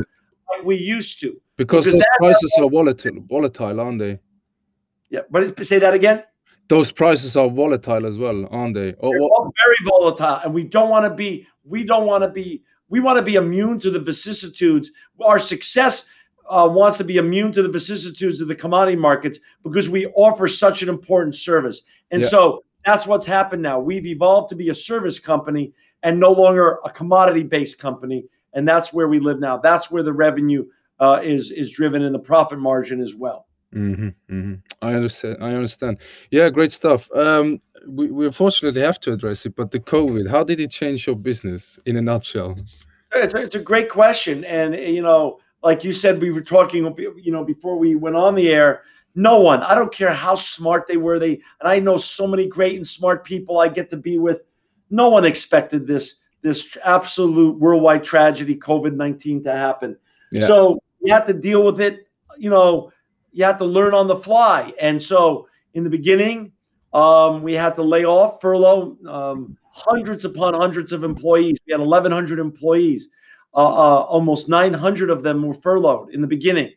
like 0.50 0.64
we 0.64 0.76
used 0.76 1.20
to. 1.20 1.40
Because 1.56 1.84
Because 1.84 1.98
those 2.00 2.18
prices 2.18 2.52
are 2.58 2.68
volatile, 2.68 3.24
volatile, 3.28 3.80
aren't 3.80 3.98
they? 4.00 4.18
Yeah, 5.08 5.20
but 5.30 5.64
say 5.64 5.78
that 5.78 5.94
again. 5.94 6.24
Those 6.68 6.90
prices 6.90 7.36
are 7.36 7.48
volatile 7.48 8.06
as 8.06 8.18
well, 8.18 8.46
aren't 8.50 8.74
they? 8.74 8.94
Or 8.94 9.12
They're 9.12 9.20
all 9.20 9.52
very 9.64 9.76
volatile, 9.84 10.40
and 10.44 10.52
we 10.52 10.64
don't 10.64 10.90
want 10.90 11.04
to 11.04 11.14
be. 11.14 11.46
We 11.64 11.84
don't 11.84 12.06
want 12.06 12.22
to 12.22 12.28
be. 12.28 12.62
We 12.88 13.00
want 13.00 13.18
to 13.18 13.22
be 13.22 13.34
immune 13.34 13.80
to 13.80 13.90
the 13.90 13.98
vicissitudes. 14.00 14.92
Our 15.20 15.38
success 15.38 16.06
uh, 16.48 16.68
wants 16.70 16.98
to 16.98 17.04
be 17.04 17.16
immune 17.16 17.52
to 17.52 17.62
the 17.62 17.68
vicissitudes 17.68 18.40
of 18.40 18.48
the 18.48 18.54
commodity 18.54 18.96
markets 18.96 19.38
because 19.64 19.88
we 19.88 20.06
offer 20.14 20.46
such 20.48 20.82
an 20.82 20.88
important 20.88 21.34
service. 21.34 21.82
And 22.12 22.22
Yeah. 22.22 22.28
so 22.28 22.64
that's 22.84 23.06
what's 23.06 23.26
happened 23.26 23.62
now. 23.62 23.80
We've 23.80 24.06
evolved 24.06 24.50
to 24.50 24.56
be 24.56 24.68
a 24.68 24.74
service 24.74 25.18
company 25.18 25.72
and 26.04 26.20
no 26.20 26.30
longer 26.30 26.78
a 26.84 26.90
commodity-based 26.90 27.80
company, 27.80 28.26
and 28.52 28.68
that's 28.68 28.92
where 28.92 29.08
we 29.08 29.18
live 29.18 29.40
now. 29.40 29.56
That's 29.56 29.90
where 29.90 30.04
the 30.04 30.12
revenue 30.12 30.66
uh, 31.00 31.20
is 31.22 31.50
is 31.50 31.70
driven 31.70 32.02
and 32.02 32.14
the 32.14 32.20
profit 32.20 32.58
margin 32.58 33.00
as 33.00 33.14
well. 33.14 33.45
Hmm 33.72 34.08
hmm 34.28 34.54
I 34.82 34.94
understand. 34.94 35.38
I 35.40 35.54
understand. 35.54 35.98
Yeah, 36.30 36.48
great 36.50 36.72
stuff. 36.72 37.10
Um, 37.12 37.60
we, 37.86 38.10
we 38.10 38.26
unfortunately 38.26 38.80
have 38.80 39.00
to 39.00 39.12
address 39.12 39.46
it, 39.46 39.54
but 39.54 39.70
the 39.70 39.80
COVID, 39.80 40.30
how 40.30 40.44
did 40.44 40.60
it 40.60 40.70
change 40.70 41.06
your 41.06 41.16
business 41.16 41.78
in 41.86 41.96
a 41.96 42.02
nutshell? 42.02 42.56
It's 43.12 43.34
a, 43.34 43.38
it's 43.38 43.54
a 43.54 43.60
great 43.60 43.88
question, 43.88 44.44
and 44.44 44.74
you 44.74 45.02
know, 45.02 45.38
like 45.62 45.84
you 45.84 45.92
said, 45.92 46.20
we 46.20 46.30
were 46.30 46.42
talking, 46.42 46.84
you 47.16 47.32
know, 47.32 47.44
before 47.44 47.78
we 47.78 47.94
went 47.94 48.16
on 48.16 48.34
the 48.34 48.48
air. 48.50 48.82
No 49.18 49.40
one, 49.40 49.62
I 49.62 49.74
don't 49.74 49.92
care 49.92 50.12
how 50.12 50.34
smart 50.34 50.86
they 50.86 50.98
were, 50.98 51.18
they 51.18 51.40
and 51.60 51.68
I 51.68 51.78
know 51.78 51.96
so 51.96 52.26
many 52.26 52.46
great 52.46 52.76
and 52.76 52.86
smart 52.86 53.24
people 53.24 53.58
I 53.58 53.68
get 53.68 53.88
to 53.90 53.96
be 53.96 54.18
with. 54.18 54.42
No 54.90 55.08
one 55.08 55.24
expected 55.24 55.86
this 55.86 56.16
this 56.42 56.76
absolute 56.84 57.58
worldwide 57.58 58.04
tragedy, 58.04 58.56
COVID 58.56 58.94
nineteen, 58.94 59.42
to 59.44 59.52
happen. 59.52 59.96
Yeah. 60.30 60.46
So 60.46 60.82
we 61.00 61.10
have 61.10 61.24
to 61.26 61.32
deal 61.32 61.62
with 61.64 61.80
it. 61.80 62.06
You 62.36 62.50
know, 62.50 62.92
you 63.36 63.44
have 63.44 63.58
to 63.58 63.66
learn 63.66 63.92
on 63.92 64.06
the 64.06 64.16
fly. 64.16 64.72
And 64.80 65.00
so 65.00 65.46
in 65.74 65.84
the 65.84 65.90
beginning, 65.90 66.52
um, 66.94 67.42
we 67.42 67.52
had 67.52 67.74
to 67.74 67.82
lay 67.82 68.06
off, 68.06 68.40
furlough 68.40 68.96
um, 69.06 69.58
hundreds 69.70 70.24
upon 70.24 70.54
hundreds 70.54 70.90
of 70.90 71.04
employees. 71.04 71.58
We 71.66 71.72
had 71.72 71.80
1,100 71.80 72.38
employees. 72.38 73.10
Uh, 73.54 73.58
uh, 73.58 74.00
almost 74.04 74.48
900 74.48 75.10
of 75.10 75.22
them 75.22 75.42
were 75.42 75.52
furloughed 75.52 76.14
in 76.14 76.22
the 76.22 76.26
beginning. 76.26 76.72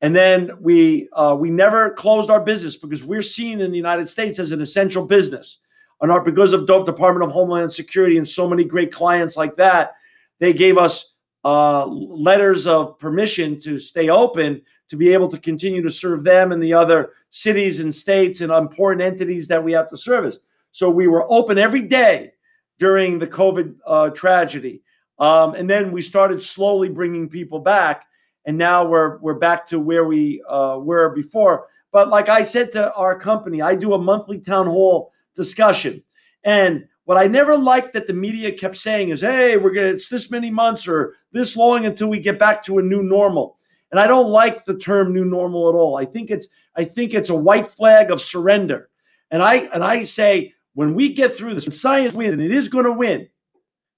And 0.00 0.16
then 0.16 0.52
we 0.58 1.10
uh, 1.12 1.36
we 1.38 1.50
never 1.50 1.90
closed 1.90 2.30
our 2.30 2.40
business 2.40 2.76
because 2.76 3.04
we're 3.04 3.22
seen 3.22 3.60
in 3.60 3.70
the 3.70 3.76
United 3.76 4.08
States 4.08 4.38
as 4.38 4.52
an 4.52 4.62
essential 4.62 5.06
business. 5.06 5.58
And 6.00 6.10
our, 6.10 6.22
because 6.22 6.54
of 6.54 6.66
the 6.66 6.82
Department 6.82 7.26
of 7.26 7.30
Homeland 7.30 7.70
Security 7.70 8.16
and 8.16 8.28
so 8.28 8.48
many 8.48 8.64
great 8.64 8.90
clients 8.90 9.36
like 9.36 9.56
that, 9.56 9.92
they 10.38 10.54
gave 10.54 10.78
us 10.78 11.12
uh, 11.44 11.84
letters 11.86 12.66
of 12.66 12.98
permission 12.98 13.58
to 13.60 13.78
stay 13.78 14.08
open 14.08 14.62
to 14.88 14.96
be 14.96 15.12
able 15.12 15.28
to 15.28 15.38
continue 15.38 15.82
to 15.82 15.90
serve 15.90 16.24
them 16.24 16.52
and 16.52 16.62
the 16.62 16.74
other 16.74 17.12
cities 17.30 17.80
and 17.80 17.94
states 17.94 18.40
and 18.40 18.52
important 18.52 19.02
entities 19.02 19.48
that 19.48 19.62
we 19.62 19.72
have 19.72 19.88
to 19.88 19.96
service. 19.96 20.38
So 20.70 20.90
we 20.90 21.08
were 21.08 21.30
open 21.30 21.58
every 21.58 21.82
day 21.82 22.32
during 22.78 23.18
the 23.18 23.26
COVID 23.26 23.76
uh, 23.86 24.10
tragedy, 24.10 24.82
um, 25.18 25.54
and 25.54 25.70
then 25.70 25.92
we 25.92 26.02
started 26.02 26.42
slowly 26.42 26.88
bringing 26.88 27.28
people 27.28 27.60
back, 27.60 28.06
and 28.44 28.58
now 28.58 28.84
we're 28.84 29.18
we're 29.18 29.34
back 29.34 29.66
to 29.68 29.78
where 29.78 30.04
we 30.04 30.42
uh, 30.48 30.78
were 30.80 31.10
before. 31.10 31.68
But 31.92 32.08
like 32.08 32.28
I 32.28 32.42
said 32.42 32.72
to 32.72 32.92
our 32.94 33.18
company, 33.18 33.62
I 33.62 33.76
do 33.76 33.94
a 33.94 33.98
monthly 33.98 34.40
town 34.40 34.66
hall 34.66 35.12
discussion, 35.34 36.02
and 36.42 36.86
what 37.04 37.18
I 37.18 37.26
never 37.26 37.56
liked 37.56 37.92
that 37.92 38.06
the 38.06 38.12
media 38.12 38.50
kept 38.50 38.76
saying 38.76 39.10
is, 39.10 39.20
"Hey, 39.20 39.56
we're 39.56 39.72
gonna 39.72 39.88
it's 39.88 40.08
this 40.08 40.30
many 40.30 40.50
months 40.50 40.88
or 40.88 41.14
this 41.30 41.56
long 41.56 41.86
until 41.86 42.08
we 42.08 42.18
get 42.18 42.38
back 42.38 42.64
to 42.64 42.78
a 42.78 42.82
new 42.82 43.02
normal." 43.02 43.58
And 43.94 44.00
I 44.00 44.08
don't 44.08 44.32
like 44.32 44.64
the 44.64 44.76
term 44.76 45.12
"new 45.12 45.24
normal" 45.24 45.68
at 45.68 45.76
all. 45.76 45.96
I 45.96 46.04
think 46.04 46.32
it's 46.32 46.48
I 46.74 46.82
think 46.82 47.14
it's 47.14 47.30
a 47.30 47.34
white 47.36 47.68
flag 47.68 48.10
of 48.10 48.20
surrender. 48.20 48.90
And 49.30 49.40
I 49.40 49.68
and 49.72 49.84
I 49.84 50.02
say 50.02 50.52
when 50.72 50.96
we 50.96 51.12
get 51.12 51.36
through 51.36 51.54
this, 51.54 51.80
science 51.80 52.12
wins, 52.12 52.32
and 52.32 52.42
it 52.42 52.50
is 52.50 52.66
going 52.66 52.86
to 52.86 52.92
win. 52.92 53.28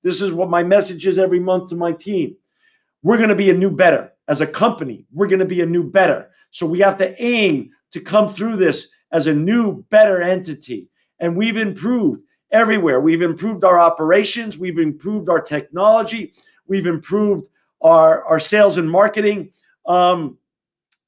This 0.03 0.21
is 0.21 0.33
what 0.33 0.51
my 0.51 0.63
message 0.63 1.07
is 1.07 1.17
every 1.17 1.41
month 1.41 1.71
to 1.71 1.77
my 1.77 1.93
team. 1.93 2.37
We're 3.03 3.17
going 3.17 3.31
to 3.31 3.35
be 3.35 3.49
a 3.49 3.55
new 3.55 3.71
better 3.71 4.13
as 4.29 4.43
a 4.43 4.47
company. 4.47 5.07
We're 5.15 5.29
going 5.29 5.39
to 5.39 5.47
be 5.47 5.63
a 5.63 5.67
new 5.67 5.91
better. 5.91 6.29
So 6.51 6.67
we 6.67 6.79
have 6.81 6.99
to 6.99 7.19
aim 7.19 7.71
to 7.93 7.99
come 7.99 8.29
through 8.29 8.57
this 8.57 8.91
as 9.13 9.29
a 9.29 9.35
new 9.35 9.83
better 9.85 10.21
entity. 10.21 10.91
And 11.21 11.35
we've 11.35 11.57
improved 11.57 12.21
everywhere. 12.51 13.01
We've 13.01 13.23
improved 13.23 13.65
our 13.65 13.81
operations, 13.81 14.59
we've 14.59 14.79
improved 14.79 15.31
our 15.31 15.41
technology, 15.41 16.35
we've 16.67 16.87
improved 16.87 17.49
our, 17.81 18.25
our 18.27 18.39
sales 18.39 18.77
and 18.77 18.91
marketing. 18.91 19.53
Um, 19.87 20.39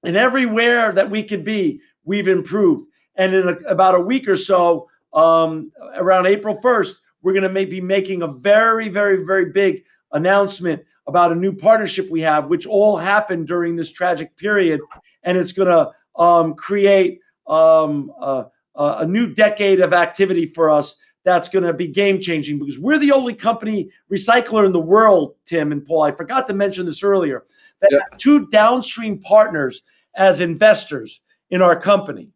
and 0.04 0.16
everywhere 0.16 0.92
that 0.92 1.10
we 1.10 1.22
could 1.22 1.44
be, 1.44 1.80
we've 2.04 2.28
improved. 2.28 2.86
And 3.16 3.34
in 3.34 3.48
a, 3.48 3.52
about 3.68 3.94
a 3.94 4.00
week 4.00 4.28
or 4.28 4.36
so, 4.36 4.88
um, 5.12 5.72
around 5.96 6.26
April 6.26 6.56
1st, 6.56 6.94
we're 7.22 7.32
going 7.32 7.52
to 7.52 7.66
be 7.66 7.80
making 7.80 8.22
a 8.22 8.28
very, 8.28 8.88
very, 8.88 9.24
very 9.24 9.50
big 9.50 9.82
announcement 10.12 10.82
about 11.06 11.32
a 11.32 11.34
new 11.34 11.52
partnership 11.52 12.08
we 12.10 12.20
have, 12.20 12.46
which 12.46 12.66
all 12.66 12.96
happened 12.96 13.46
during 13.46 13.74
this 13.74 13.90
tragic 13.90 14.36
period. 14.36 14.80
And 15.24 15.36
it's 15.36 15.52
going 15.52 15.68
to 15.68 16.20
um, 16.20 16.54
create 16.54 17.20
um, 17.46 18.12
uh, 18.20 18.44
a 18.74 19.06
new 19.06 19.34
decade 19.34 19.80
of 19.80 19.92
activity 19.92 20.46
for 20.46 20.70
us 20.70 20.96
that's 21.24 21.48
going 21.48 21.64
to 21.64 21.74
be 21.74 21.86
game 21.86 22.20
changing 22.20 22.58
because 22.58 22.78
we're 22.78 22.98
the 22.98 23.12
only 23.12 23.34
company 23.34 23.90
recycler 24.10 24.64
in 24.64 24.72
the 24.72 24.80
world, 24.80 25.34
Tim 25.44 25.72
and 25.72 25.84
Paul. 25.84 26.02
I 26.02 26.12
forgot 26.12 26.46
to 26.46 26.54
mention 26.54 26.86
this 26.86 27.02
earlier 27.02 27.44
that 27.80 27.88
Yeah. 27.92 27.98
have 28.10 28.18
two 28.18 28.46
downstream 28.48 29.20
partners 29.20 29.82
as 30.16 30.40
investors 30.40 31.20
in 31.50 31.62
our 31.62 31.78
company. 31.78 32.30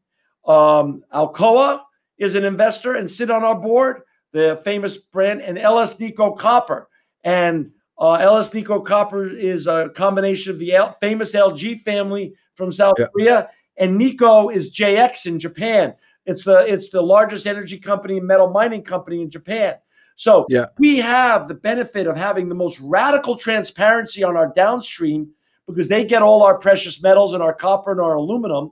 Um, 0.47 1.03
Alcoa 1.13 1.83
is 2.19 2.35
an 2.35 2.45
investor 2.45 2.95
and 2.95 3.11
sit 3.11 3.31
on 3.31 3.43
our 3.45 3.55
board, 3.55 4.03
the 4.33 4.61
famous 4.65 4.97
brand, 4.97 5.41
and 5.43 5.59
LS 5.59 5.99
Nikko 5.99 6.33
Copper. 6.35 6.89
And 7.25 7.71
uh, 7.99 8.13
LS 8.15 8.53
Nikko 8.55 8.81
Copper 8.81 9.29
is 9.31 9.67
a 9.67 9.91
combination 9.95 10.53
of 10.53 10.59
the 10.59 10.75
L- 10.75 10.97
famous 11.01 11.35
LG 11.35 11.81
family 11.83 12.35
from 12.55 12.73
South 12.73 12.95
Yeah. 12.99 13.07
Korea, 13.13 13.49
and 13.77 13.97
Nikko 13.99 14.49
is 14.51 14.75
JX 14.75 15.27
in 15.27 15.39
Japan. 15.39 15.95
It's 16.27 16.45
the 16.45 16.59
it's 16.61 16.91
the 16.91 17.03
largest 17.03 17.47
energy 17.47 17.79
company 17.79 18.19
and 18.19 18.27
metal 18.27 18.51
mining 18.51 18.83
company 18.83 19.23
in 19.23 19.31
Japan. 19.31 19.75
So 20.17 20.47
Yeah. 20.49 20.67
we 20.79 20.99
have 20.99 21.49
the 21.49 21.55
benefit 21.55 22.07
of 22.07 22.17
having 22.17 22.49
the 22.49 22.55
most 22.55 22.81
radical 22.81 23.37
transparency 23.37 24.23
on 24.23 24.37
our 24.37 24.53
downstream 24.55 25.29
because 25.67 25.89
they 25.89 26.05
get 26.05 26.23
all 26.23 26.43
our 26.43 26.59
precious 26.59 27.03
metals 27.03 27.35
and 27.35 27.43
our 27.43 27.55
copper 27.55 27.93
and 27.93 28.01
our 28.01 28.15
aluminum, 28.15 28.71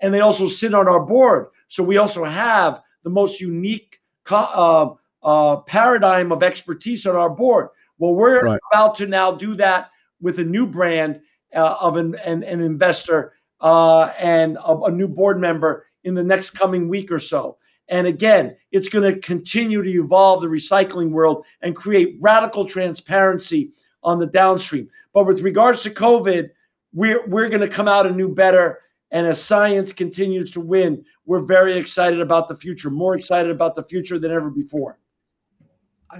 and 0.00 0.12
they 0.12 0.20
also 0.20 0.48
sit 0.48 0.74
on 0.74 0.88
our 0.88 1.00
board. 1.00 1.46
So 1.68 1.82
we 1.82 1.98
also 1.98 2.24
have 2.24 2.82
the 3.04 3.10
most 3.10 3.40
unique 3.40 4.00
co- 4.24 4.96
uh, 5.22 5.26
uh, 5.26 5.56
paradigm 5.62 6.32
of 6.32 6.42
expertise 6.42 7.06
on 7.06 7.14
our 7.16 7.30
board. 7.30 7.68
Well, 7.98 8.14
we're 8.14 8.42
Right. 8.42 8.60
about 8.72 8.96
to 8.96 9.06
now 9.06 9.32
do 9.32 9.54
that 9.56 9.90
with 10.20 10.38
a 10.38 10.44
new 10.44 10.66
brand 10.66 11.20
uh, 11.54 11.76
of 11.80 11.96
an, 11.96 12.14
an, 12.24 12.42
an 12.42 12.60
investor 12.60 13.34
uh, 13.60 14.12
and 14.18 14.56
a, 14.56 14.74
a 14.84 14.90
new 14.90 15.08
board 15.08 15.38
member 15.38 15.86
in 16.04 16.14
the 16.14 16.24
next 16.24 16.50
coming 16.50 16.88
week 16.88 17.12
or 17.12 17.18
so. 17.18 17.58
And 17.90 18.06
again, 18.06 18.56
it's 18.70 18.88
going 18.88 19.12
to 19.12 19.20
continue 19.20 19.82
to 19.82 19.90
evolve 19.90 20.40
the 20.40 20.46
recycling 20.46 21.10
world 21.10 21.44
and 21.60 21.74
create 21.74 22.16
radical 22.20 22.64
transparency 22.64 23.72
on 24.02 24.18
the 24.18 24.26
downstream. 24.26 24.88
But 25.12 25.26
with 25.26 25.40
regards 25.40 25.82
to 25.82 25.90
COVID, 25.90 26.50
we're 26.92 27.26
we're 27.26 27.48
going 27.48 27.60
to 27.60 27.68
come 27.68 27.88
out 27.88 28.06
a 28.06 28.10
new 28.10 28.32
better. 28.32 28.78
And 29.10 29.26
as 29.26 29.42
science 29.42 29.92
continues 29.92 30.52
to 30.52 30.60
win, 30.60 31.04
we're 31.26 31.42
very 31.42 31.76
excited 31.76 32.20
about 32.20 32.46
the 32.46 32.56
future, 32.56 32.90
more 32.90 33.16
excited 33.16 33.50
about 33.50 33.74
the 33.74 33.82
future 33.82 34.20
than 34.20 34.30
ever 34.30 34.50
before. 34.50 35.00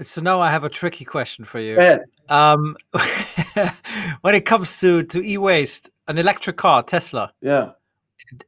So 0.03 0.21
now 0.21 0.41
I 0.41 0.51
have 0.51 0.63
a 0.65 0.69
tricky 0.69 1.05
question 1.05 1.45
for 1.45 1.59
you. 1.59 1.77
Um, 2.29 2.75
when 4.21 4.35
it 4.35 4.45
comes 4.45 4.79
to 4.81 5.03
to 5.03 5.21
e-waste, 5.21 5.89
an 6.07 6.17
electric 6.17 6.57
car, 6.57 6.83
Tesla, 6.83 7.33
Yeah. 7.41 7.71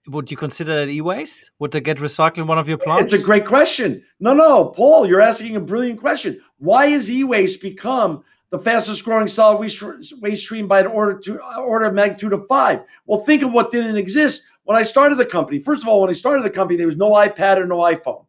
Would 0.07 0.31
you 0.31 0.37
consider 0.37 0.75
that 0.75 0.91
e-waste? 0.91 1.51
Would 1.59 1.71
they 1.71 1.81
get 1.81 1.97
recycled 1.97 2.39
in 2.39 2.47
one 2.47 2.57
of 2.57 2.67
your 2.67 2.77
plants? 2.77 3.13
It's 3.13 3.23
a 3.23 3.25
great 3.25 3.45
question. 3.45 4.03
No, 4.19 4.33
no, 4.33 4.65
Paul, 4.65 5.07
you're 5.07 5.21
asking 5.21 5.55
a 5.55 5.61
brilliant 5.61 5.99
question. 5.99 6.39
Why 6.57 6.87
has 6.87 7.11
e-waste 7.11 7.61
become 7.61 8.23
the 8.49 8.59
fastest 8.59 9.03
growing 9.03 9.27
solid 9.27 9.59
waste, 9.59 9.83
waste 10.21 10.43
stream 10.43 10.67
by 10.67 10.81
an 10.81 10.87
order 10.87 11.19
to 11.19 11.41
uh, 11.41 11.61
order 11.61 11.85
of 11.85 11.93
magnitude 11.93 12.33
of 12.33 12.47
five? 12.47 12.81
Well, 13.05 13.21
think 13.21 13.43
of 13.43 13.51
what 13.51 13.71
didn't 13.71 13.97
exist 13.97 14.43
when 14.63 14.77
I 14.77 14.83
started 14.83 15.17
the 15.17 15.25
company. 15.25 15.59
First 15.59 15.83
of 15.83 15.89
all, 15.89 16.01
when 16.01 16.09
I 16.09 16.13
started 16.13 16.43
the 16.43 16.49
company, 16.49 16.77
there 16.77 16.85
was 16.87 16.97
no 16.97 17.11
iPad 17.11 17.57
or 17.57 17.65
no 17.65 17.79
iPhone. 17.79 18.25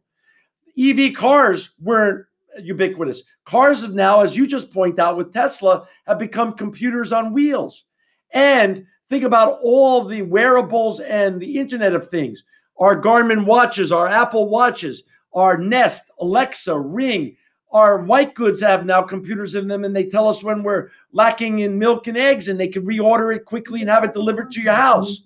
EV 0.79 1.15
cars 1.15 1.71
weren't 1.81 2.27
ubiquitous. 2.61 3.23
Cars 3.45 3.83
have 3.83 3.95
now, 3.95 4.23
as 4.23 4.37
you 4.37 4.47
just 4.47 4.73
point 4.73 4.99
out 4.99 5.17
with 5.17 5.33
Tesla, 5.33 5.87
have 6.07 6.19
become 6.19 6.55
computers 6.55 7.13
on 7.13 7.33
wheels. 7.33 7.85
And 8.31 8.87
think 9.15 9.25
about 9.25 9.59
all 9.62 10.05
the 10.05 10.23
wearables 10.23 10.99
and 10.99 11.41
the 11.41 11.57
Internet 11.57 11.95
of 11.95 12.09
Things. 12.09 12.43
Our 12.81 13.01
Garmin 13.01 13.45
watches, 13.45 13.93
our 13.93 14.09
Apple 14.09 14.49
watches, 14.49 15.05
our 15.33 15.57
Nest, 15.57 16.11
Alexa, 16.21 16.77
Ring, 16.77 17.37
our 17.71 17.99
white 17.99 18.35
goods 18.35 18.61
have 18.61 18.85
now 18.85 19.03
computers 19.03 19.55
in 19.55 19.69
them 19.69 19.85
and 19.85 19.95
they 19.95 20.07
tell 20.07 20.29
us 20.29 20.43
when 20.43 20.65
we're 20.65 20.91
lacking 21.12 21.61
in 21.61 21.79
milk 21.79 22.09
and 22.09 22.17
eggs 22.17 22.49
and 22.49 22.59
they 22.59 22.67
can 22.67 22.85
reorder 22.85 23.35
it 23.37 23.45
quickly 23.45 23.83
and 23.83 23.91
have 23.91 24.03
it 24.03 24.12
delivered 24.12 24.51
to 24.51 24.61
your 24.61 24.75
house. 24.75 25.23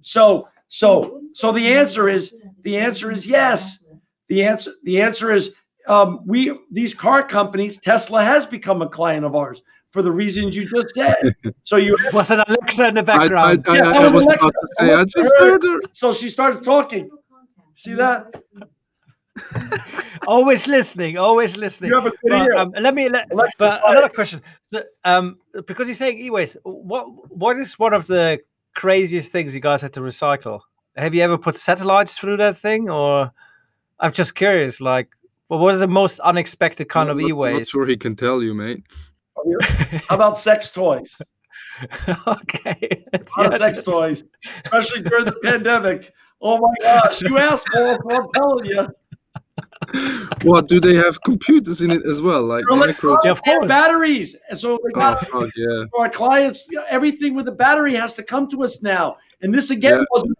So 0.00 0.48
so 0.68 1.20
so 1.34 1.52
the 1.52 1.74
answer 1.74 2.08
is 2.08 2.34
the 2.62 2.78
answer 2.78 3.10
is 3.10 3.26
yes. 3.26 3.84
The 4.28 4.44
answer 4.44 4.72
the 4.84 5.02
answer 5.02 5.32
is 5.32 5.54
um, 5.88 6.20
we 6.26 6.58
these 6.70 6.94
car 6.94 7.22
companies 7.22 7.78
Tesla 7.78 8.24
has 8.24 8.46
become 8.46 8.80
a 8.80 8.88
client 8.88 9.24
of 9.26 9.34
ours 9.34 9.62
for 9.96 10.02
the 10.02 10.12
reasons 10.12 10.54
you 10.56 10.64
just 10.68 10.94
said. 10.94 11.16
So 11.64 11.76
you 11.76 11.96
Was 12.12 12.30
it 12.30 12.38
Alexa 12.46 12.88
in 12.88 12.94
the 12.94 13.00
I, 13.00 13.14
I, 13.14 13.18
background? 13.18 13.64
I, 13.68 13.74
Yeah, 13.74 13.88
I, 13.88 13.92
that 13.94 14.02
I 14.02 14.08
was 14.08 14.26
was 14.26 14.34
about 14.36 14.52
to 14.62 14.66
say, 14.78 14.86
I 15.00 15.04
just 15.04 15.32
heard 15.38 15.62
her. 15.64 15.78
so 15.92 16.12
she 16.12 16.28
starts 16.28 16.58
talking. 16.72 17.04
See 17.74 17.94
that? 17.94 18.22
always 20.26 20.66
listening, 20.66 21.18
always 21.18 21.56
listening. 21.56 21.90
You 21.90 21.96
have 21.96 22.06
a 22.06 22.10
good 22.10 22.18
But, 22.30 22.56
um, 22.58 22.72
let 22.86 22.94
me. 22.94 23.08
Let, 23.08 23.30
Alexa, 23.32 23.56
but 23.58 23.80
quiet. 23.80 23.92
another 23.98 24.08
question. 24.14 24.42
So, 24.66 24.82
um, 25.04 25.38
because 25.66 25.86
you're 25.88 25.94
saying 25.94 26.18
e-waste, 26.18 26.56
what 26.62 27.04
what 27.44 27.56
is 27.58 27.78
one 27.78 27.92
of 27.94 28.06
the 28.06 28.40
craziest 28.74 29.32
things 29.32 29.54
you 29.54 29.60
guys 29.60 29.82
had 29.82 29.92
to 29.94 30.00
recycle? 30.00 30.60
Have 30.96 31.14
you 31.14 31.22
ever 31.22 31.36
put 31.38 31.58
satellites 31.58 32.18
through 32.18 32.38
that 32.38 32.56
thing, 32.56 32.88
or 32.88 33.30
I'm 34.00 34.12
just 34.12 34.34
curious. 34.34 34.80
Like, 34.80 35.08
what 35.48 35.60
was 35.60 35.80
the 35.80 35.86
most 35.86 36.18
unexpected 36.20 36.88
kind 36.88 37.10
I'm 37.10 37.16
of 37.18 37.22
not- 37.22 37.28
e-waste? 37.28 37.58
Not 37.58 37.66
sure 37.80 37.86
he 37.86 37.96
can 37.96 38.16
tell 38.16 38.42
you, 38.42 38.54
mate. 38.54 38.84
How 40.08 40.14
about 40.14 40.38
sex 40.38 40.70
toys? 40.70 41.20
okay. 42.26 43.04
A 43.12 43.20
lot 43.40 43.52
of 43.52 43.58
sex 43.58 43.82
toys, 43.82 44.24
especially 44.64 45.02
during 45.02 45.26
the 45.26 45.38
pandemic. 45.42 46.12
Oh 46.40 46.58
my 46.58 46.74
gosh, 46.82 47.20
you 47.22 47.38
asked 47.38 47.66
for 47.72 47.92
it, 47.92 48.00
I'm 48.10 48.28
telling 48.32 48.64
you. 48.66 48.88
What 50.42 50.68
do 50.68 50.80
they 50.80 50.94
have 50.94 51.22
computers 51.22 51.82
in 51.82 51.90
it 51.90 52.04
as 52.06 52.20
well, 52.20 52.42
like 52.42 52.64
micro? 52.68 53.16
Yeah, 53.24 53.34
And 53.46 53.68
batteries. 53.68 54.36
So 54.54 54.78
we 54.82 54.90
Oh, 54.94 54.98
got 55.00 55.26
fuck 55.26 55.50
yeah! 55.56 55.84
for 55.90 56.00
our 56.04 56.10
clients, 56.10 56.66
everything 56.88 57.34
with 57.34 57.46
the 57.46 57.52
battery 57.52 57.94
has 57.94 58.14
to 58.14 58.22
come 58.22 58.48
to 58.50 58.64
us 58.64 58.82
now. 58.82 59.16
And 59.42 59.54
this 59.54 59.70
again 59.70 59.98
Yeah. 59.98 60.04
wasn't 60.10 60.36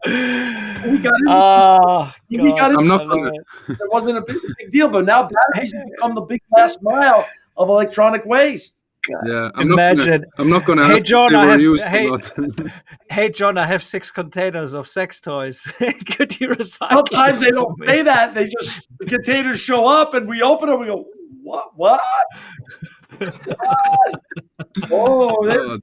we 0.90 0.98
got 0.98 1.14
in, 1.14 1.26
Oh, 1.28 2.12
We 2.30 2.36
got 2.54 2.72
it- 2.72 2.78
I'm 2.78 2.86
not 2.86 3.02
I 3.02 3.04
gonna- 3.06 3.32
it. 3.32 3.44
it 3.68 3.90
wasn't 3.92 4.18
a 4.18 4.22
big, 4.22 4.36
big 4.58 4.72
deal, 4.72 4.88
but 4.88 5.04
now 5.04 5.28
batteries 5.28 5.72
have 5.74 5.86
become 5.90 6.14
the 6.14 6.22
big 6.22 6.40
last 6.56 6.82
mile 6.82 7.26
of 7.56 7.68
electronic 7.68 8.24
waste. 8.24 8.75
Yeah, 9.26 9.50
I'm 9.54 9.68
not 9.68 9.76
gonna, 9.76 9.92
Imagine. 9.92 10.24
I'm 10.38 10.48
not 10.50 10.64
gonna 10.64 10.86
Hey, 10.86 11.00
John, 11.00 11.26
if 11.26 11.32
they 11.32 11.38
I 11.38 11.46
have- 11.46 11.60
used 11.60 11.84
hey- 11.84 12.10
Hey, 13.10 13.28
John, 13.30 13.56
I 13.58 13.66
have 13.66 13.82
six 13.82 14.10
containers 14.10 14.72
of 14.74 14.86
sex 14.88 15.20
toys. 15.20 15.62
Could 16.16 16.40
you 16.40 16.48
recycle? 16.50 17.06
Sometimes 17.08 17.40
they 17.40 17.50
don't 17.50 17.78
me? 17.78 17.86
say 17.86 18.02
that. 18.02 18.34
They 18.34 18.48
just 18.48 18.88
the 18.98 19.06
containers 19.06 19.60
show 19.60 19.86
up 19.86 20.14
and 20.14 20.28
we 20.28 20.42
open 20.42 20.68
them. 20.68 20.80
We 20.80 20.86
go, 20.86 21.04
what? 21.42 21.70
What? 21.76 22.00
What? 23.18 24.20
oh, 24.92 25.46
there- 25.46 25.60
Oh, 25.60 25.78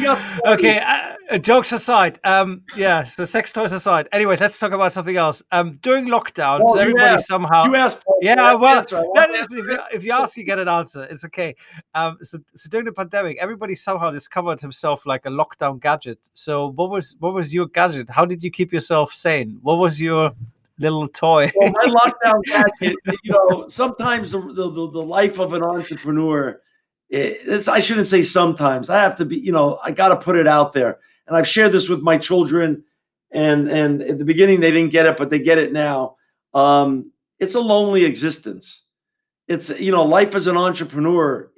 damn. 0.00 0.40
okay 0.54 0.80
uh, 0.80 1.38
jokes 1.38 1.72
aside 1.72 2.18
um 2.24 2.62
yeah 2.76 3.04
so 3.04 3.24
sex 3.24 3.52
toys 3.52 3.72
aside 3.72 4.08
anyways 4.12 4.40
let's 4.40 4.58
talk 4.58 4.72
about 4.72 4.92
something 4.92 5.16
else 5.16 5.42
um 5.52 5.78
during 5.82 6.06
lockdown 6.06 6.60
Well, 6.64 6.74
you 6.76 6.80
everybody 6.80 7.14
asked- 7.14 7.26
somehow 7.26 7.64
You 7.64 7.76
asked. 7.76 8.02
Yeah, 8.20 8.36
That's 8.36 8.58
well, 8.60 8.78
answer. 8.78 8.98
I 8.98 9.02
no, 9.02 9.06
want 9.08 9.26
to 9.26 9.32
no, 9.32 9.38
answer 9.38 9.58
if, 9.58 9.66
you, 9.66 9.78
if 9.92 10.04
you 10.04 10.12
ask, 10.12 10.36
you 10.36 10.44
get 10.44 10.58
an 10.60 10.68
answer. 10.68 11.02
It's 11.04 11.24
okay. 11.24 11.56
Um, 11.94 12.18
so, 12.22 12.38
so 12.54 12.68
during 12.70 12.84
the 12.86 12.92
pandemic, 12.92 13.36
everybody 13.40 13.74
somehow 13.74 14.10
discovered 14.12 14.60
himself 14.60 15.04
like 15.06 15.26
a 15.26 15.28
lockdown 15.28 15.80
gadget. 15.80 16.18
So, 16.32 16.68
what 16.68 16.88
was 16.90 17.16
what 17.18 17.34
was 17.34 17.52
your 17.52 17.66
gadget? 17.66 18.08
How 18.10 18.24
did 18.24 18.42
you 18.44 18.50
keep 18.52 18.72
yourself 18.72 19.12
sane? 19.12 19.58
What 19.60 19.78
was 19.78 20.00
your 20.00 20.30
little 20.78 21.08
toy? 21.08 21.50
well, 21.54 21.70
my 21.72 21.84
lockdown 22.24 22.42
gadget, 22.44 22.96
you 23.22 23.32
know, 23.32 23.68
sometimes 23.68 24.30
the, 24.30 24.40
the, 24.40 24.70
the, 24.70 25.02
life 25.02 25.38
of 25.38 25.52
an 25.52 25.62
entrepreneur, 25.62 26.60
it's, 27.08 27.68
I 27.68 27.80
shouldn't 27.80 28.06
say 28.06 28.22
sometimes. 28.22 28.88
I 28.90 29.00
have 29.00 29.16
to 29.16 29.24
be, 29.24 29.38
you 29.38 29.52
know, 29.52 29.78
I 29.82 29.90
got 29.90 30.08
to 30.08 30.16
put 30.16 30.36
it 30.36 30.48
out 30.48 30.72
there. 30.72 30.98
And 31.26 31.36
I've 31.36 31.46
shared 31.46 31.72
this 31.72 31.88
with 31.88 32.00
my 32.00 32.18
children. 32.18 32.84
And, 33.30 33.68
and 33.68 34.02
at 34.02 34.18
the 34.18 34.24
beginning, 34.24 34.60
they 34.60 34.70
didn't 34.70 34.92
get 34.92 35.06
it, 35.06 35.16
but 35.16 35.30
they 35.30 35.38
get 35.38 35.58
it 35.58 35.72
now. 35.72 36.16
Um, 36.54 37.12
it's 37.38 37.54
a 37.54 37.60
lonely 37.60 38.04
existence. 38.04 38.82
It's, 39.48 39.68
you 39.78 39.92
know, 39.92 40.04
life 40.04 40.34
as 40.34 40.46
an 40.46 40.56
entrepreneur, 40.56 41.50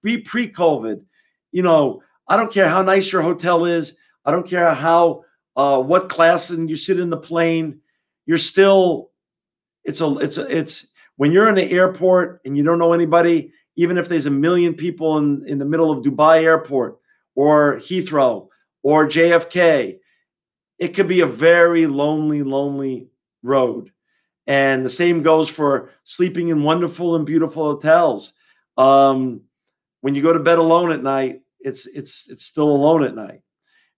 pre 0.00 0.18
pre 0.18 0.50
COVID, 0.50 1.02
you 1.50 1.62
know, 1.62 2.02
I 2.28 2.36
don't 2.36 2.52
care 2.52 2.68
how 2.68 2.82
nice 2.82 3.12
your 3.12 3.22
hotel 3.22 3.66
is. 3.66 3.96
I 4.24 4.30
don't 4.30 4.48
care 4.48 4.72
how, 4.74 5.24
uh, 5.56 5.78
what 5.78 6.08
class 6.08 6.50
and 6.50 6.70
you 6.70 6.76
sit 6.76 6.98
in 6.98 7.10
the 7.10 7.16
plane 7.16 7.81
you're 8.26 8.38
still 8.38 9.10
it's 9.84 10.00
a 10.00 10.16
it's 10.18 10.38
a, 10.38 10.58
it's 10.58 10.86
when 11.16 11.32
you're 11.32 11.48
in 11.48 11.54
the 11.54 11.70
airport 11.70 12.40
and 12.44 12.56
you 12.56 12.62
don't 12.62 12.78
know 12.78 12.92
anybody 12.92 13.52
even 13.76 13.96
if 13.96 14.08
there's 14.08 14.26
a 14.26 14.30
million 14.30 14.74
people 14.74 15.18
in 15.18 15.44
in 15.46 15.58
the 15.58 15.64
middle 15.64 15.90
of 15.90 16.04
Dubai 16.04 16.42
airport 16.42 16.98
or 17.34 17.76
Heathrow 17.76 18.48
or 18.82 19.06
JFK 19.06 19.98
it 20.78 20.88
could 20.88 21.08
be 21.08 21.20
a 21.20 21.26
very 21.26 21.86
lonely 21.86 22.42
lonely 22.42 23.08
road. 23.42 23.90
And 24.48 24.84
the 24.84 24.90
same 24.90 25.22
goes 25.22 25.48
for 25.48 25.90
sleeping 26.04 26.48
in 26.48 26.64
wonderful 26.64 27.14
and 27.16 27.26
beautiful 27.26 27.64
hotels. 27.64 28.32
Um 28.76 29.42
when 30.00 30.14
you 30.14 30.22
go 30.22 30.32
to 30.32 30.40
bed 30.40 30.58
alone 30.58 30.90
at 30.92 31.02
night 31.02 31.42
it's 31.60 31.86
it's 31.86 32.28
it's 32.28 32.44
still 32.44 32.68
alone 32.70 33.04
at 33.04 33.14
night. 33.14 33.40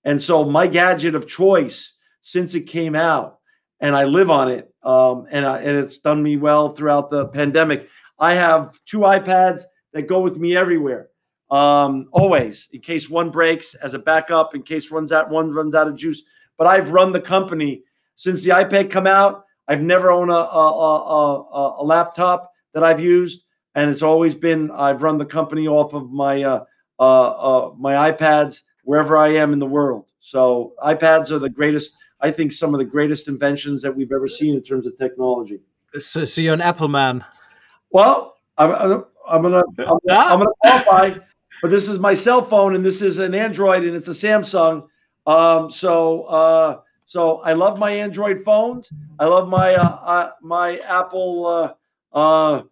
And 0.05 0.21
so 0.21 0.45
my 0.45 0.67
gadget 0.67 1.15
of 1.15 1.27
choice 1.27 1.93
since 2.21 2.55
it 2.55 2.63
came 2.63 2.95
out 2.95 3.39
and 3.81 3.97
I 3.97 4.05
live 4.05 4.31
on 4.31 4.51
it. 4.51 4.73
Um, 4.83 5.27
and, 5.31 5.45
I, 5.45 5.59
and 5.59 5.77
it's 5.79 5.99
done 5.99 6.23
me 6.23 6.37
well 6.37 6.71
throughout 6.71 7.11
the 7.11 7.27
pandemic. 7.27 7.89
I 8.19 8.35
have 8.35 8.79
two 8.87 9.01
iPads 9.01 9.63
that 9.93 10.03
go 10.03 10.21
with 10.21 10.37
me 10.37 10.57
everywhere, 10.57 11.09
um, 11.51 12.09
always 12.13 12.69
in 12.73 12.81
case 12.81 13.09
one 13.09 13.31
breaks 13.31 13.75
as 13.75 13.95
a 13.95 13.99
backup, 13.99 14.55
in 14.55 14.63
case 14.63 14.91
runs 14.91 15.13
out 15.13 15.31
one 15.31 15.53
runs 15.53 15.75
out 15.75 15.89
of 15.89 15.97
juice. 15.97 16.23
But 16.57 16.67
I've 16.67 16.91
run 16.91 17.13
the 17.13 17.21
company 17.21 17.83
since 18.17 18.43
the 18.43 18.51
iPad 18.51 18.91
come 18.91 19.07
out. 19.07 19.45
I've 19.67 19.83
never 19.83 20.11
owned 20.11 20.31
a, 20.31 20.35
a, 20.35 20.71
a, 20.71 21.83
a, 21.83 21.85
laptop 21.85 22.53
that 22.75 22.85
I've 22.85 23.01
used, 23.01 23.45
and 23.75 23.91
it's 23.91 24.03
always 24.03 24.35
been 24.35 24.71
I've 24.71 25.03
run 25.03 25.19
the 25.19 25.25
company 25.25 25.67
off 25.67 25.95
of 25.95 26.11
my 26.11 26.43
uh, 26.43 26.65
uh, 26.99 27.03
uh, 27.31 27.73
my 27.79 28.13
iPads 28.13 28.61
wherever 28.85 29.17
I 29.17 29.29
am 29.29 29.53
in 29.53 29.59
the 29.59 29.67
world. 29.67 30.11
So 30.21 30.75
iPads 30.83 31.31
are 31.31 31.39
the 31.39 31.49
greatest. 31.49 31.97
I 32.25 32.31
think 32.31 32.53
some 32.55 32.73
of 32.75 32.79
the 32.79 32.87
greatest 32.87 33.29
inventions 33.29 33.83
that 33.83 33.95
we've 33.95 34.11
ever 34.11 34.29
seen 34.29 34.55
in 34.55 34.63
terms 34.63 34.87
of 34.87 34.97
technology. 34.97 35.61
So, 35.99 36.25
so 36.25 36.41
you're 36.41 36.55
an 36.55 36.63
Apple 36.63 36.89
man. 36.89 37.23
Well, 37.91 38.37
I'm, 38.57 38.71
I'm, 38.73 39.05
I'm 39.29 39.43
gonna 39.43 39.63
I'm, 39.79 39.99
Ah. 40.11 40.33
I'm 40.33 40.39
gonna 40.39 40.51
qualify, 40.63 41.19
but 41.61 41.71
this 41.71 41.87
is 41.87 41.99
my 41.99 42.15
cell 42.15 42.43
phone 42.43 42.75
and 42.77 42.83
this 42.83 43.03
is 43.03 43.19
an 43.19 43.35
Android 43.35 43.85
and 43.85 43.95
it's 43.95 44.09
a 44.09 44.13
Samsung. 44.13 44.87
Um, 45.27 45.71
so 45.71 46.23
uh, 46.23 46.81
so 47.05 47.41
I 47.41 47.53
love 47.53 47.79
my 47.79 47.91
Android 47.91 48.43
phones. 48.43 48.91
I 49.19 49.27
love 49.27 49.49
my 49.51 49.75
uh, 49.75 49.85
uh, 49.85 50.31
my 50.41 50.79
Apple 50.79 51.47
uh, 51.47 52.17
uh, 52.17 52.63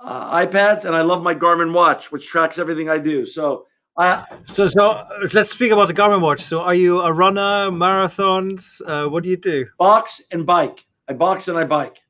uh, 0.00 0.46
iPads, 0.46 0.86
and 0.86 0.96
I 0.96 1.02
love 1.02 1.22
my 1.22 1.34
Garmin 1.34 1.74
watch, 1.74 2.10
which 2.10 2.26
tracks 2.26 2.58
everything 2.58 2.88
I 2.88 2.96
do. 2.96 3.26
So 3.26 3.66
I 3.96 4.24
So, 4.44 4.66
so 4.68 4.90
uh, 4.90 5.26
let's 5.34 5.50
speak 5.50 5.70
about 5.70 5.88
the 5.88 5.94
Garmin 5.94 6.20
watch. 6.20 6.40
So, 6.40 6.60
are 6.60 6.74
you 6.74 7.00
a 7.00 7.12
runner, 7.12 7.70
marathons? 7.70 8.80
Uh, 8.86 9.08
what 9.08 9.22
do 9.22 9.30
you 9.30 9.36
do? 9.36 9.66
box 9.78 10.22
and 10.30 10.46
bike. 10.46 10.86
I 11.08 11.12
box 11.12 11.48
and 11.48 11.58
I 11.58 11.64
bike. 11.64 12.00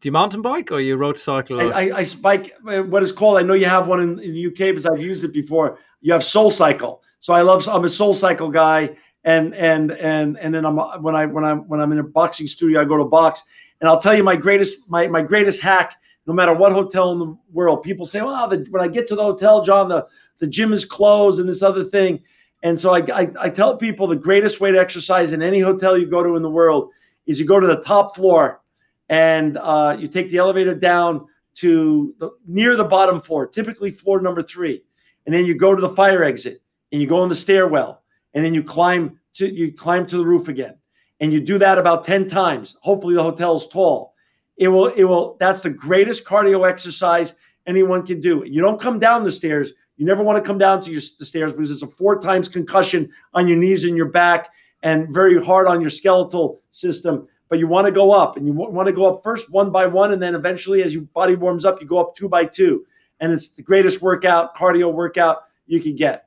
Do 0.00 0.08
you 0.08 0.12
mountain 0.12 0.42
bike 0.42 0.70
or 0.70 0.80
you 0.80 0.96
road 0.96 1.18
cycle? 1.18 1.60
I, 1.60 1.88
I, 1.88 1.98
I 2.00 2.06
bike 2.20 2.54
uh, 2.68 2.82
what 2.82 3.02
is 3.02 3.12
called. 3.12 3.38
I 3.38 3.42
know 3.42 3.54
you 3.54 3.66
have 3.66 3.88
one 3.88 4.00
in, 4.00 4.18
in 4.20 4.34
the 4.34 4.46
UK 4.48 4.58
because 4.74 4.84
I've 4.84 5.00
used 5.00 5.24
it 5.24 5.32
before. 5.32 5.78
You 6.02 6.12
have 6.12 6.22
Soul 6.22 6.50
Cycle, 6.50 7.02
so 7.20 7.32
I 7.32 7.40
love. 7.40 7.66
I'm 7.66 7.84
a 7.84 7.88
Soul 7.88 8.12
Cycle 8.12 8.50
guy, 8.50 8.94
and 9.24 9.54
and 9.54 9.92
and 9.92 10.38
and 10.38 10.54
then 10.54 10.66
I'm 10.66 10.76
when 11.02 11.16
I 11.16 11.24
when 11.24 11.44
I'm 11.44 11.66
when 11.68 11.80
I'm 11.80 11.92
in 11.92 11.98
a 12.00 12.04
boxing 12.04 12.46
studio, 12.46 12.82
I 12.82 12.84
go 12.84 12.98
to 12.98 13.04
box, 13.04 13.42
and 13.80 13.88
I'll 13.88 14.00
tell 14.00 14.14
you 14.14 14.22
my 14.22 14.36
greatest 14.36 14.90
my 14.90 15.06
my 15.06 15.22
greatest 15.22 15.62
hack. 15.62 15.96
No 16.26 16.32
matter 16.32 16.54
what 16.54 16.72
hotel 16.72 17.12
in 17.12 17.18
the 17.18 17.36
world, 17.52 17.82
people 17.82 18.06
say, 18.06 18.22
"Well, 18.22 18.48
the, 18.48 18.66
when 18.70 18.82
I 18.82 18.88
get 18.88 19.06
to 19.08 19.14
the 19.14 19.22
hotel, 19.22 19.62
John, 19.62 19.88
the 19.88 20.06
the 20.38 20.46
gym 20.46 20.72
is 20.72 20.84
closed 20.84 21.40
and 21.40 21.48
this 21.48 21.62
other 21.62 21.84
thing." 21.84 22.20
And 22.62 22.80
so 22.80 22.94
I, 22.94 23.00
I 23.12 23.30
I 23.38 23.50
tell 23.50 23.76
people 23.76 24.06
the 24.06 24.16
greatest 24.16 24.60
way 24.60 24.72
to 24.72 24.78
exercise 24.78 25.32
in 25.32 25.42
any 25.42 25.60
hotel 25.60 25.98
you 25.98 26.06
go 26.06 26.22
to 26.22 26.36
in 26.36 26.42
the 26.42 26.50
world 26.50 26.90
is 27.26 27.38
you 27.38 27.46
go 27.46 27.60
to 27.60 27.66
the 27.66 27.82
top 27.82 28.16
floor 28.16 28.60
and 29.08 29.58
uh, 29.58 29.96
you 29.98 30.08
take 30.08 30.30
the 30.30 30.38
elevator 30.38 30.74
down 30.74 31.26
to 31.56 32.14
the 32.18 32.30
near 32.46 32.74
the 32.74 32.84
bottom 32.84 33.20
floor, 33.20 33.46
typically 33.46 33.90
floor 33.90 34.20
number 34.20 34.42
three, 34.42 34.82
and 35.26 35.34
then 35.34 35.44
you 35.44 35.54
go 35.54 35.74
to 35.74 35.80
the 35.80 35.88
fire 35.88 36.24
exit 36.24 36.62
and 36.90 37.00
you 37.00 37.06
go 37.06 37.22
in 37.22 37.28
the 37.28 37.34
stairwell, 37.34 38.02
and 38.32 38.44
then 38.44 38.54
you 38.54 38.62
climb 38.62 39.18
to 39.34 39.52
you 39.52 39.72
climb 39.72 40.06
to 40.06 40.16
the 40.16 40.24
roof 40.24 40.48
again, 40.48 40.76
and 41.20 41.32
you 41.32 41.40
do 41.40 41.58
that 41.58 41.78
about 41.78 42.04
ten 42.04 42.26
times. 42.26 42.76
Hopefully, 42.80 43.14
the 43.14 43.22
hotel 43.22 43.56
is 43.56 43.66
tall, 43.66 44.13
it 44.56 44.68
will 44.68 44.88
it 44.88 45.04
will 45.04 45.36
that's 45.40 45.62
the 45.62 45.70
greatest 45.70 46.24
cardio 46.24 46.68
exercise 46.68 47.34
anyone 47.66 48.04
can 48.04 48.20
do. 48.20 48.44
You 48.46 48.60
don't 48.60 48.80
come 48.80 48.98
down 48.98 49.24
the 49.24 49.32
stairs. 49.32 49.72
You 49.96 50.04
never 50.04 50.22
want 50.22 50.42
to 50.42 50.46
come 50.46 50.58
down 50.58 50.82
to 50.82 50.90
your, 50.90 51.00
the 51.18 51.24
stairs 51.24 51.52
because 51.52 51.70
it's 51.70 51.82
a 51.82 51.86
four 51.86 52.20
times 52.20 52.48
concussion 52.48 53.10
on 53.32 53.46
your 53.46 53.56
knees 53.56 53.84
and 53.84 53.96
your 53.96 54.08
back 54.10 54.50
and 54.82 55.08
very 55.12 55.42
hard 55.42 55.66
on 55.66 55.80
your 55.80 55.90
skeletal 55.90 56.60
system. 56.72 57.28
But 57.48 57.58
you 57.58 57.68
want 57.68 57.86
to 57.86 57.92
go 57.92 58.10
up 58.10 58.36
and 58.36 58.46
you 58.46 58.52
want 58.52 58.86
to 58.86 58.92
go 58.92 59.06
up 59.06 59.22
first 59.22 59.50
one 59.50 59.70
by 59.70 59.86
one. 59.86 60.12
And 60.12 60.20
then 60.20 60.34
eventually, 60.34 60.82
as 60.82 60.94
your 60.94 61.04
body 61.14 61.36
warms 61.36 61.64
up, 61.64 61.80
you 61.80 61.86
go 61.86 61.98
up 61.98 62.16
two 62.16 62.28
by 62.28 62.44
two. 62.44 62.84
And 63.20 63.32
it's 63.32 63.48
the 63.48 63.62
greatest 63.62 64.02
workout, 64.02 64.56
cardio 64.56 64.92
workout 64.92 65.44
you 65.66 65.80
can 65.80 65.94
get. 65.94 66.26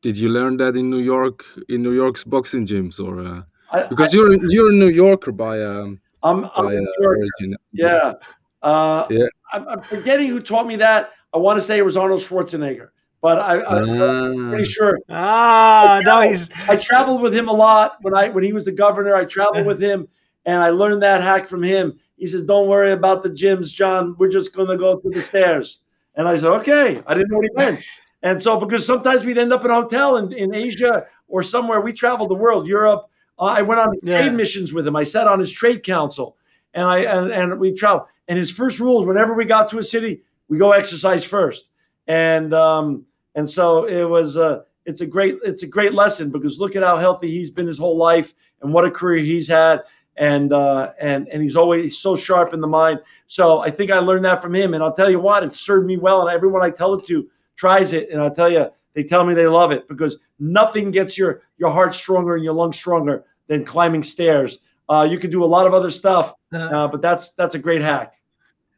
Did 0.00 0.16
you 0.16 0.30
learn 0.30 0.56
that 0.56 0.76
in 0.76 0.88
New 0.90 0.98
York, 0.98 1.44
in 1.68 1.82
New 1.82 1.92
York's 1.92 2.24
boxing 2.24 2.66
gyms, 2.66 2.98
or 2.98 3.20
uh, 3.20 3.42
I, 3.70 3.86
because 3.86 4.14
I, 4.14 4.16
you're 4.16 4.50
you're 4.50 4.70
a 4.70 4.74
New 4.74 4.88
Yorker 4.88 5.30
by 5.30 5.62
um, 5.62 6.00
I'm, 6.22 6.44
I'm 6.56 6.66
by, 6.66 6.76
uh, 6.76 7.04
origin? 7.04 7.56
Yeah, 7.72 8.14
uh, 8.62 9.06
yeah. 9.10 9.26
I'm, 9.52 9.68
I'm 9.68 9.82
forgetting 9.82 10.28
who 10.28 10.40
taught 10.40 10.66
me 10.66 10.76
that. 10.76 11.10
I 11.34 11.38
want 11.38 11.56
to 11.56 11.62
say 11.62 11.78
it 11.78 11.84
was 11.84 11.96
Arnold 11.96 12.20
Schwarzenegger 12.20 12.90
but 13.22 13.38
I, 13.38 13.80
am 13.80 14.50
pretty 14.50 14.64
ah. 14.64 14.66
sure. 14.66 14.98
Ah, 15.08 15.96
I 15.98 16.02
traveled, 16.02 16.50
no, 16.50 16.72
I 16.72 16.76
traveled 16.76 17.22
with 17.22 17.34
him 17.34 17.48
a 17.48 17.52
lot 17.52 17.98
when 18.02 18.14
I 18.14 18.28
when 18.28 18.44
he 18.44 18.52
was 18.52 18.64
the 18.64 18.72
governor. 18.72 19.14
I 19.14 19.24
traveled 19.24 19.64
with 19.64 19.80
him, 19.80 20.08
and 20.44 20.62
I 20.62 20.70
learned 20.70 21.02
that 21.02 21.22
hack 21.22 21.46
from 21.46 21.62
him. 21.62 21.98
He 22.16 22.26
says, 22.26 22.42
"Don't 22.42 22.68
worry 22.68 22.90
about 22.90 23.22
the 23.22 23.30
gyms, 23.30 23.72
John. 23.72 24.16
We're 24.18 24.28
just 24.28 24.52
going 24.52 24.68
to 24.68 24.76
go 24.76 24.98
to 24.98 25.08
the 25.08 25.22
stairs." 25.22 25.78
And 26.16 26.26
I 26.26 26.36
said, 26.36 26.50
"Okay." 26.50 27.00
I 27.06 27.14
didn't 27.14 27.30
know 27.30 27.36
what 27.36 27.46
he 27.46 27.56
meant. 27.56 27.84
And 28.24 28.42
so, 28.42 28.58
because 28.58 28.84
sometimes 28.84 29.24
we'd 29.24 29.38
end 29.38 29.52
up 29.52 29.64
in 29.64 29.70
a 29.70 29.74
hotel 29.74 30.16
in, 30.16 30.32
in 30.32 30.54
Asia 30.54 31.06
or 31.28 31.42
somewhere, 31.42 31.80
we 31.80 31.92
traveled 31.92 32.30
the 32.30 32.34
world, 32.34 32.66
Europe. 32.66 33.08
Uh, 33.38 33.44
I 33.44 33.62
went 33.62 33.80
on 33.80 33.94
yeah. 34.02 34.18
trade 34.18 34.34
missions 34.34 34.72
with 34.72 34.86
him. 34.86 34.96
I 34.96 35.02
sat 35.02 35.26
on 35.26 35.38
his 35.38 35.50
trade 35.50 35.82
council, 35.82 36.36
and 36.74 36.84
I 36.84 36.98
and, 37.00 37.30
and 37.30 37.60
we 37.60 37.72
traveled. 37.72 38.08
And 38.28 38.38
his 38.38 38.50
first 38.50 38.78
rules, 38.78 39.06
whenever 39.06 39.34
we 39.34 39.44
got 39.44 39.68
to 39.70 39.78
a 39.78 39.84
city, 39.84 40.22
we 40.48 40.58
go 40.58 40.72
exercise 40.72 41.24
first. 41.24 41.68
And 42.06 42.52
um, 42.54 43.04
and 43.34 43.48
so 43.48 43.84
it 43.84 44.04
was 44.04 44.36
a 44.36 44.64
it's 44.84 45.00
a 45.00 45.06
great 45.06 45.36
it's 45.42 45.62
a 45.62 45.66
great 45.66 45.94
lesson 45.94 46.30
because 46.30 46.58
look 46.58 46.76
at 46.76 46.82
how 46.82 46.96
healthy 46.96 47.30
he's 47.30 47.50
been 47.50 47.66
his 47.66 47.78
whole 47.78 47.96
life 47.96 48.34
and 48.60 48.72
what 48.72 48.84
a 48.84 48.90
career 48.90 49.22
he's 49.22 49.48
had 49.48 49.82
and 50.16 50.52
uh, 50.52 50.92
and 51.00 51.28
and 51.28 51.42
he's 51.42 51.56
always 51.56 51.98
so 51.98 52.16
sharp 52.16 52.52
in 52.52 52.60
the 52.60 52.66
mind. 52.66 53.00
So 53.26 53.60
I 53.60 53.70
think 53.70 53.90
I 53.90 53.98
learned 53.98 54.24
that 54.24 54.42
from 54.42 54.54
him, 54.54 54.74
and 54.74 54.82
I'll 54.82 54.92
tell 54.92 55.10
you 55.10 55.20
what, 55.20 55.42
it 55.42 55.54
served 55.54 55.86
me 55.86 55.96
well. 55.96 56.26
And 56.26 56.34
everyone 56.34 56.62
I 56.62 56.70
tell 56.70 56.94
it 56.94 57.04
to 57.06 57.28
tries 57.56 57.92
it, 57.92 58.10
and 58.10 58.20
I'll 58.20 58.34
tell 58.34 58.50
you, 58.50 58.70
they 58.94 59.02
tell 59.02 59.24
me 59.24 59.34
they 59.34 59.46
love 59.46 59.72
it 59.72 59.88
because 59.88 60.18
nothing 60.38 60.90
gets 60.90 61.16
your 61.16 61.42
your 61.58 61.70
heart 61.70 61.94
stronger 61.94 62.34
and 62.34 62.44
your 62.44 62.54
lungs 62.54 62.76
stronger 62.76 63.24
than 63.48 63.64
climbing 63.64 64.02
stairs. 64.02 64.58
Uh, 64.88 65.06
you 65.08 65.18
can 65.18 65.30
do 65.30 65.44
a 65.44 65.46
lot 65.46 65.66
of 65.66 65.74
other 65.74 65.90
stuff, 65.90 66.34
uh, 66.52 66.88
but 66.88 67.00
that's 67.00 67.32
that's 67.32 67.54
a 67.54 67.58
great 67.58 67.82
hack. 67.82 68.14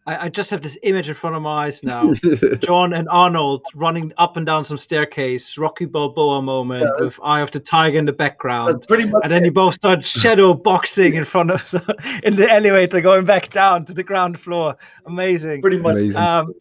I, 0.07 0.27
I, 0.27 0.29
just 0.29 0.51
have 0.51 0.61
this 0.61 0.77
image 0.83 1.09
in 1.09 1.15
front 1.15 1.35
of 1.35 1.43
my 1.43 1.67
eyes 1.67 1.83
now. 1.85 2.13
John 2.59 2.93
and 2.93 3.09
Arnold 3.09 3.67
running 3.75 4.13
up 4.19 4.37
and 4.37 4.45
down 4.45 4.65
some 4.65 4.77
staircase, 4.77 5.57
Rocky 5.57 5.87
Balboa 5.87 6.43
moment 6.43 6.83
yeah, 6.83 7.05
with 7.05 7.19
Eye 7.23 7.41
of 7.41 7.51
the 7.51 7.61
Tiger 7.61 7.99
in 7.99 8.05
the 8.05 8.13
background. 8.13 8.85
and 8.89 9.13
then 9.25 9.43
it. 9.43 9.47
you 9.47 9.53
both 9.53 9.75
start 9.75 10.05
shadow 10.05 10.55
boxing 10.55 11.15
in 11.15 11.25
front 11.25 11.51
of 11.51 11.75
in 12.23 12.37
the 12.37 12.51
elevator, 12.51 13.01
going 13.01 13.25
back 13.25 13.51
down 13.51 13.85
to 13.87 13.95
the 13.95 14.03
ground 14.03 14.39
floor. 14.39 14.77
Amazing. 15.07 15.63
Pretty 15.63 15.79
much. 15.79 15.97
Amazing. 15.97 16.21
Um, 16.21 16.55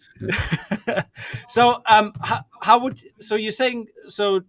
so, 1.48 1.82
um, 1.88 2.14
how, 2.22 2.46
how 2.62 2.80
would 2.80 3.02
so 3.20 3.36
you're 3.36 3.52
saying 3.52 3.88
so 4.08 4.41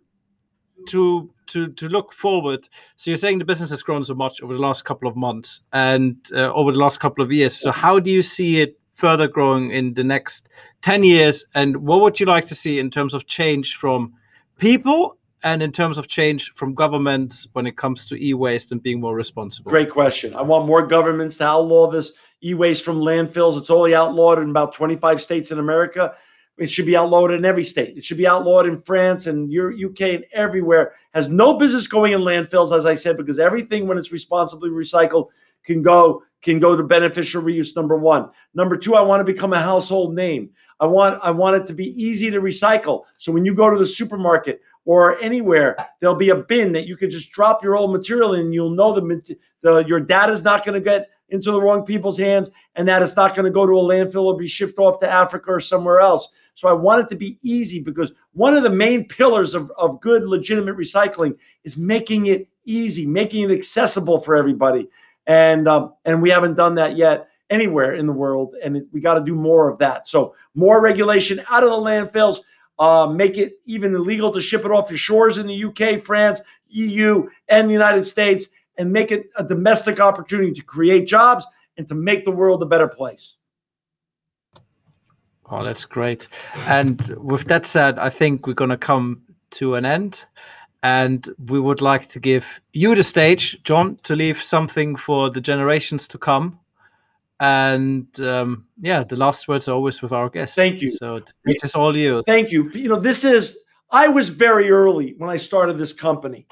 to 0.89 1.31
to 1.47 1.69
to 1.69 1.89
look 1.89 2.13
forward 2.13 2.69
so 2.97 3.11
you're 3.11 3.17
saying 3.17 3.39
the 3.39 3.45
business 3.45 3.71
has 3.71 3.83
grown 3.83 4.05
so 4.05 4.15
much 4.15 4.43
over 4.43 4.53
the 4.53 4.59
last 4.59 4.85
couple 4.85 5.09
of 5.09 5.17
months 5.17 5.61
and 5.73 6.17
uh, 6.33 6.53
over 6.53 6.73
the 6.73 6.79
last 6.79 6.99
couple 7.01 7.23
of 7.23 7.31
years 7.31 7.55
so 7.55 7.71
how 7.71 7.99
do 7.99 8.11
you 8.11 8.23
see 8.23 8.61
it 8.61 8.79
further 8.95 9.29
growing 9.29 9.71
in 9.71 9.95
the 9.95 10.05
next 10.05 10.49
10 10.83 11.05
years? 11.05 11.45
And 11.55 11.79
what 11.79 12.01
would 12.01 12.19
you 12.19 12.27
like 12.27 12.47
to 12.47 12.55
see 12.55 12.79
in 12.79 12.91
terms 12.91 13.13
of 13.13 13.27
change 13.27 13.77
from 13.77 14.15
people 14.59 15.19
and 15.43 15.63
in 15.63 15.73
terms 15.73 15.99
of 15.99 16.09
change 16.09 16.53
from 16.55 16.75
government 16.75 17.47
when 17.53 17.67
it 17.67 17.77
comes 17.77 18.09
to 18.09 18.25
e-waste 18.25 18.73
and 18.73 18.83
being 18.83 19.01
more 19.01 19.15
responsible? 19.15 19.71
Great 19.71 19.91
question. 19.91 20.35
I 20.35 20.43
want 20.43 20.67
more 20.67 20.87
governments 20.87 21.37
to 21.39 21.45
outlaw 21.45 21.91
this 21.91 22.13
e-waste 22.43 22.85
from 22.85 23.01
landfills. 23.01 23.59
It's 23.59 23.71
only 23.71 23.95
outlawed 23.95 24.39
in 24.39 24.49
about 24.49 24.75
25 24.75 25.21
states 25.21 25.51
in 25.51 25.59
America. 25.59 26.15
It 26.57 26.71
should 26.71 26.87
be 26.87 26.97
outlawed 26.97 27.33
in 27.33 27.45
every 27.45 27.65
state. 27.65 27.97
It 27.97 28.05
should 28.05 28.17
be 28.17 28.29
outlawed 28.29 28.67
in 28.67 28.81
France 28.81 29.27
and 29.27 29.53
UK 29.53 30.01
and 30.01 30.25
everywhere. 30.33 30.95
Has 31.13 31.29
no 31.29 31.59
business 31.59 31.89
going 31.89 32.13
in 32.13 32.21
landfills, 32.21 32.75
as 32.75 32.87
I 32.87 32.95
said, 32.95 33.17
because 33.17 33.41
everything, 33.41 33.89
when 33.89 33.99
it's 33.99 34.13
responsibly 34.13 34.71
recycled, 34.71 35.29
can 35.65 35.83
go 35.83 36.23
can 36.43 36.61
go 36.61 36.77
to 36.77 36.83
beneficial 36.83 37.43
reuse 37.43 37.75
number 37.75 37.97
one. 37.97 38.31
Number 38.55 38.77
two 38.77 38.95
i 38.95 39.01
want 39.01 39.21
to 39.21 39.33
become 39.33 39.53
a 39.53 39.61
household 39.61 40.15
name. 40.15 40.51
I 40.81 40.87
want 40.87 41.19
i 41.23 41.31
want 41.31 41.57
it 41.57 41.67
to 41.67 41.75
be 41.75 42.01
easy 42.01 42.31
to 42.31 42.41
recycle. 42.41 43.05
So 43.17 43.33
when 43.33 43.45
you 43.45 43.55
go 43.55 43.71
to 43.71 43.79
the 43.79 43.87
supermarket 43.87 44.61
or 44.85 45.19
anywhere 45.21 45.77
there'll 46.01 46.15
be 46.15 46.31
a 46.31 46.37
bin 46.37 46.73
that 46.73 46.87
you 46.87 46.97
can 46.97 47.11
just 47.11 47.33
drop 47.33 47.63
your 47.63 47.77
old 47.77 47.93
material 47.93 48.35
in. 48.35 48.53
You'll 48.53 48.71
know 48.71 48.95
the, 48.95 49.37
the 49.63 49.85
your 49.87 50.01
data 50.01 50.33
is 50.33 50.45
not 50.45 50.65
going 50.65 50.75
to 50.75 50.85
get 50.85 51.09
into 51.31 51.51
the 51.51 51.61
wrong 51.61 51.85
people's 51.85 52.19
hands 52.19 52.51
and 52.77 52.87
that 52.87 53.03
it's 53.03 53.17
not 53.17 53.35
going 53.35 53.47
to 53.47 53.51
go 53.51 53.67
to 53.67 53.73
a 53.73 53.83
landfill 53.83 54.25
or 54.25 54.37
be 54.37 54.47
shipped 54.47 54.79
off 54.79 55.01
to 55.01 55.11
africa 55.11 55.51
or 55.51 55.61
somewhere 55.61 56.01
else. 56.01 56.29
So 56.55 56.69
i 56.69 56.73
want 56.73 57.01
it 57.01 57.09
to 57.09 57.17
be 57.17 57.39
easy 57.43 57.81
because 57.81 58.13
one 58.33 58.55
of 58.55 58.63
the 58.63 58.71
main 58.71 59.09
pillars 59.09 59.55
of, 59.55 59.73
of 59.79 60.01
good 60.01 60.25
legitimate 60.25 60.77
recycling 60.77 61.37
is 61.65 61.79
making 61.79 62.27
it 62.27 62.49
easy 62.67 63.07
making 63.07 63.43
it 63.43 63.51
accessible 63.51 64.19
for 64.19 64.37
everybody 64.37 64.89
and 65.27 65.69
um, 65.69 65.95
and 66.05 66.21
we 66.21 66.31
haven't 66.31 66.55
done 66.55 66.75
that 66.77 66.97
yet 66.97 67.29
anywhere 67.51 67.95
in 67.95 68.07
the 68.07 68.13
world, 68.13 68.55
and 68.63 68.83
we 68.93 69.01
got 69.01 69.15
to 69.15 69.25
do 69.25 69.35
more 69.35 69.69
of 69.69 69.79
that. 69.79 70.09
So 70.09 70.35
more 70.55 70.81
regulation 70.81 71.41
out 71.51 71.63
of 71.63 71.71
the 71.71 71.77
landfills. 71.77 72.41
Uh, 72.77 73.07
make 73.07 73.39
it 73.39 73.61
even 73.67 73.95
illegal 73.95 74.33
to 74.33 74.41
ship 74.41 74.65
it 74.65 74.73
off 74.73 74.91
your 74.91 74.99
shores 74.99 75.39
in 75.39 75.47
the 75.47 75.65
UK, 75.65 76.01
France, 76.01 76.41
EU, 76.71 77.29
and 77.49 77.69
the 77.69 77.73
United 77.73 78.05
States, 78.05 78.49
and 78.79 78.93
make 78.93 79.13
it 79.13 79.31
a 79.37 79.45
domestic 79.45 80.01
opportunity 80.01 80.51
to 80.51 80.63
create 80.63 81.07
jobs 81.07 81.47
and 81.77 81.87
to 81.87 81.95
make 81.95 82.25
the 82.25 82.33
world 82.33 82.61
a 82.65 82.67
better 82.67 82.89
place. 82.89 83.37
Oh, 85.51 85.63
that's 85.63 85.85
great. 85.85 86.27
And 86.67 87.01
with 87.19 87.45
that 87.45 87.67
said, 87.67 87.99
I 87.99 88.11
think 88.11 88.47
we're 88.47 88.55
going 88.55 88.71
to 88.71 88.79
come 88.79 89.23
to 89.53 89.75
an 89.75 89.85
end 89.85 90.25
and 90.85 91.31
we 91.49 91.59
would 91.59 91.81
like 91.81 92.07
to 92.09 92.21
give 92.21 92.61
you 92.75 92.95
the 92.95 93.03
stage, 93.03 93.59
John, 93.65 93.99
to 94.03 94.15
leave 94.15 94.41
something 94.43 94.97
for 94.97 95.31
the 95.31 95.41
generations 95.41 96.07
to 96.09 96.19
come. 96.19 96.61
And 97.41 98.07
um, 98.21 98.67
yeah, 98.81 99.03
the 99.03 99.17
last 99.17 99.49
words 99.49 99.67
are 99.67 99.75
always 99.75 100.03
with 100.03 100.13
our 100.13 100.29
guests. 100.29 100.55
Thank 100.55 100.83
you. 100.83 100.91
So 100.91 101.17
it 101.17 101.65
is 101.65 101.75
all 101.75 101.97
you. 101.97 102.23
Thank 102.23 102.53
you. 102.53 102.67
You 102.75 102.91
know, 102.91 103.01
this 103.01 103.25
is. 103.25 103.57
I 103.91 104.09
was 104.09 104.29
very 104.29 104.71
early 104.71 105.15
when 105.17 105.31
I 105.31 105.39
started 105.39 105.79
this 105.79 105.93
company, 105.93 106.47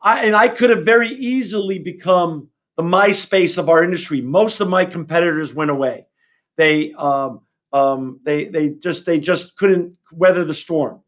I, 0.00 0.24
and 0.24 0.34
I 0.34 0.48
could 0.48 0.70
have 0.70 0.84
very 0.84 1.08
easily 1.08 1.78
become 1.78 2.48
the 2.76 2.82
MySpace 2.82 3.58
of 3.58 3.68
our 3.68 3.84
industry. 3.84 4.20
Most 4.20 4.60
of 4.60 4.68
my 4.68 4.84
competitors 4.84 5.54
went 5.54 5.70
away. 5.70 6.06
They 6.56 6.92
um, 6.94 7.40
um, 7.72 8.20
they 8.24 8.46
they 8.46 8.70
just 8.70 9.04
they 9.04 9.20
just 9.20 9.56
couldn't 9.56 9.94
weather 10.10 10.44
the 10.44 10.54
storm, 10.54 11.02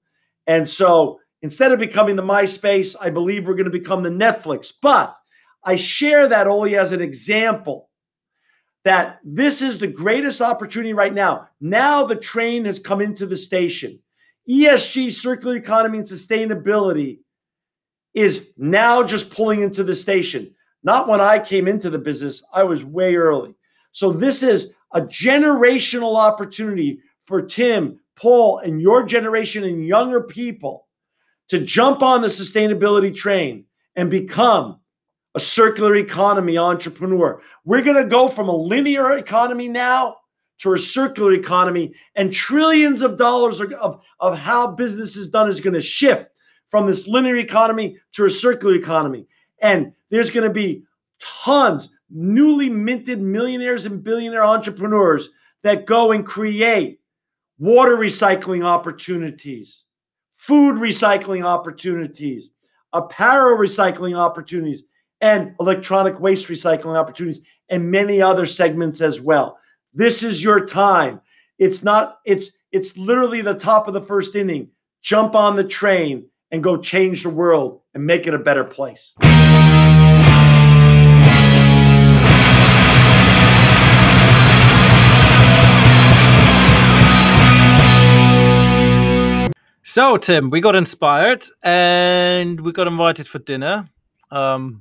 and 0.46 0.68
so 0.68 1.20
Instead 1.42 1.72
of 1.72 1.78
becoming 1.78 2.16
the 2.16 2.22
MySpace, 2.22 2.96
I 3.00 3.10
believe 3.10 3.46
we're 3.46 3.54
going 3.54 3.64
to 3.64 3.70
become 3.70 4.02
the 4.02 4.10
Netflix. 4.10 4.72
But 4.80 5.16
I 5.64 5.74
share 5.76 6.28
that 6.28 6.46
only 6.46 6.76
as 6.76 6.92
an 6.92 7.00
example 7.00 7.90
that 8.84 9.18
this 9.24 9.62
is 9.62 9.78
the 9.78 9.86
greatest 9.88 10.40
opportunity 10.40 10.92
right 10.92 11.12
now. 11.12 11.48
Now 11.60 12.04
the 12.04 12.16
train 12.16 12.64
has 12.66 12.78
come 12.78 13.00
into 13.00 13.26
the 13.26 13.36
station. 13.36 13.98
ESG, 14.48 15.12
circular 15.12 15.56
economy, 15.56 15.98
and 15.98 16.06
sustainability 16.06 17.18
is 18.14 18.48
now 18.56 19.02
just 19.02 19.30
pulling 19.30 19.60
into 19.60 19.82
the 19.82 19.94
station. 19.94 20.54
Not 20.84 21.08
when 21.08 21.20
I 21.20 21.40
came 21.40 21.66
into 21.66 21.90
the 21.90 21.98
business, 21.98 22.44
I 22.52 22.62
was 22.62 22.84
way 22.84 23.16
early. 23.16 23.56
So 23.90 24.12
this 24.12 24.44
is 24.44 24.70
a 24.92 25.00
generational 25.00 26.16
opportunity 26.16 27.00
for 27.24 27.42
Tim, 27.42 27.98
Paul, 28.14 28.58
and 28.58 28.80
your 28.80 29.02
generation 29.04 29.64
and 29.64 29.84
younger 29.84 30.22
people 30.22 30.85
to 31.48 31.60
jump 31.60 32.02
on 32.02 32.20
the 32.20 32.28
sustainability 32.28 33.14
train 33.14 33.64
and 33.94 34.10
become 34.10 34.80
a 35.34 35.40
circular 35.40 35.96
economy 35.96 36.56
entrepreneur. 36.58 37.40
We're 37.64 37.82
going 37.82 38.02
to 38.02 38.08
go 38.08 38.28
from 38.28 38.48
a 38.48 38.56
linear 38.56 39.18
economy 39.18 39.68
now 39.68 40.16
to 40.58 40.72
a 40.72 40.78
circular 40.78 41.32
economy, 41.32 41.92
and 42.14 42.32
trillions 42.32 43.02
of 43.02 43.18
dollars 43.18 43.60
of, 43.60 44.00
of 44.20 44.38
how 44.38 44.68
business 44.68 45.16
is 45.16 45.28
done 45.28 45.50
is 45.50 45.60
going 45.60 45.74
to 45.74 45.80
shift 45.80 46.30
from 46.68 46.86
this 46.86 47.06
linear 47.06 47.36
economy 47.36 47.98
to 48.12 48.24
a 48.24 48.30
circular 48.30 48.74
economy. 48.74 49.26
And 49.60 49.92
there's 50.10 50.30
going 50.30 50.48
to 50.48 50.52
be 50.52 50.84
tons 51.20 51.90
newly 52.08 52.70
minted 52.70 53.20
millionaires 53.20 53.84
and 53.86 54.02
billionaire 54.02 54.44
entrepreneurs 54.44 55.28
that 55.62 55.86
go 55.86 56.12
and 56.12 56.24
create 56.24 57.00
water 57.58 57.96
recycling 57.96 58.64
opportunities 58.64 59.82
food 60.36 60.76
recycling 60.76 61.44
opportunities, 61.44 62.50
apparel 62.92 63.58
recycling 63.58 64.16
opportunities, 64.16 64.84
and 65.20 65.54
electronic 65.60 66.20
waste 66.20 66.48
recycling 66.48 66.96
opportunities, 66.96 67.42
and 67.68 67.90
many 67.90 68.20
other 68.20 68.46
segments 68.46 69.00
as 69.00 69.20
well. 69.20 69.58
This 69.94 70.22
is 70.22 70.42
your 70.42 70.66
time. 70.66 71.20
It's 71.58 71.82
not, 71.82 72.18
it's 72.26 72.50
it's 72.72 72.98
literally 72.98 73.40
the 73.40 73.54
top 73.54 73.88
of 73.88 73.94
the 73.94 74.00
first 74.00 74.36
inning. 74.36 74.68
Jump 75.02 75.34
on 75.34 75.56
the 75.56 75.64
train 75.64 76.28
and 76.50 76.62
go 76.62 76.76
change 76.76 77.22
the 77.22 77.30
world 77.30 77.80
and 77.94 78.04
make 78.04 78.26
it 78.26 78.34
a 78.34 78.38
better 78.38 78.64
place. 78.64 79.14
So, 89.96 90.18
Tim, 90.18 90.50
we 90.50 90.60
got 90.60 90.76
inspired 90.76 91.46
and 91.62 92.60
we 92.60 92.70
got 92.70 92.86
invited 92.86 93.26
for 93.26 93.38
dinner. 93.38 93.86
Um, 94.30 94.78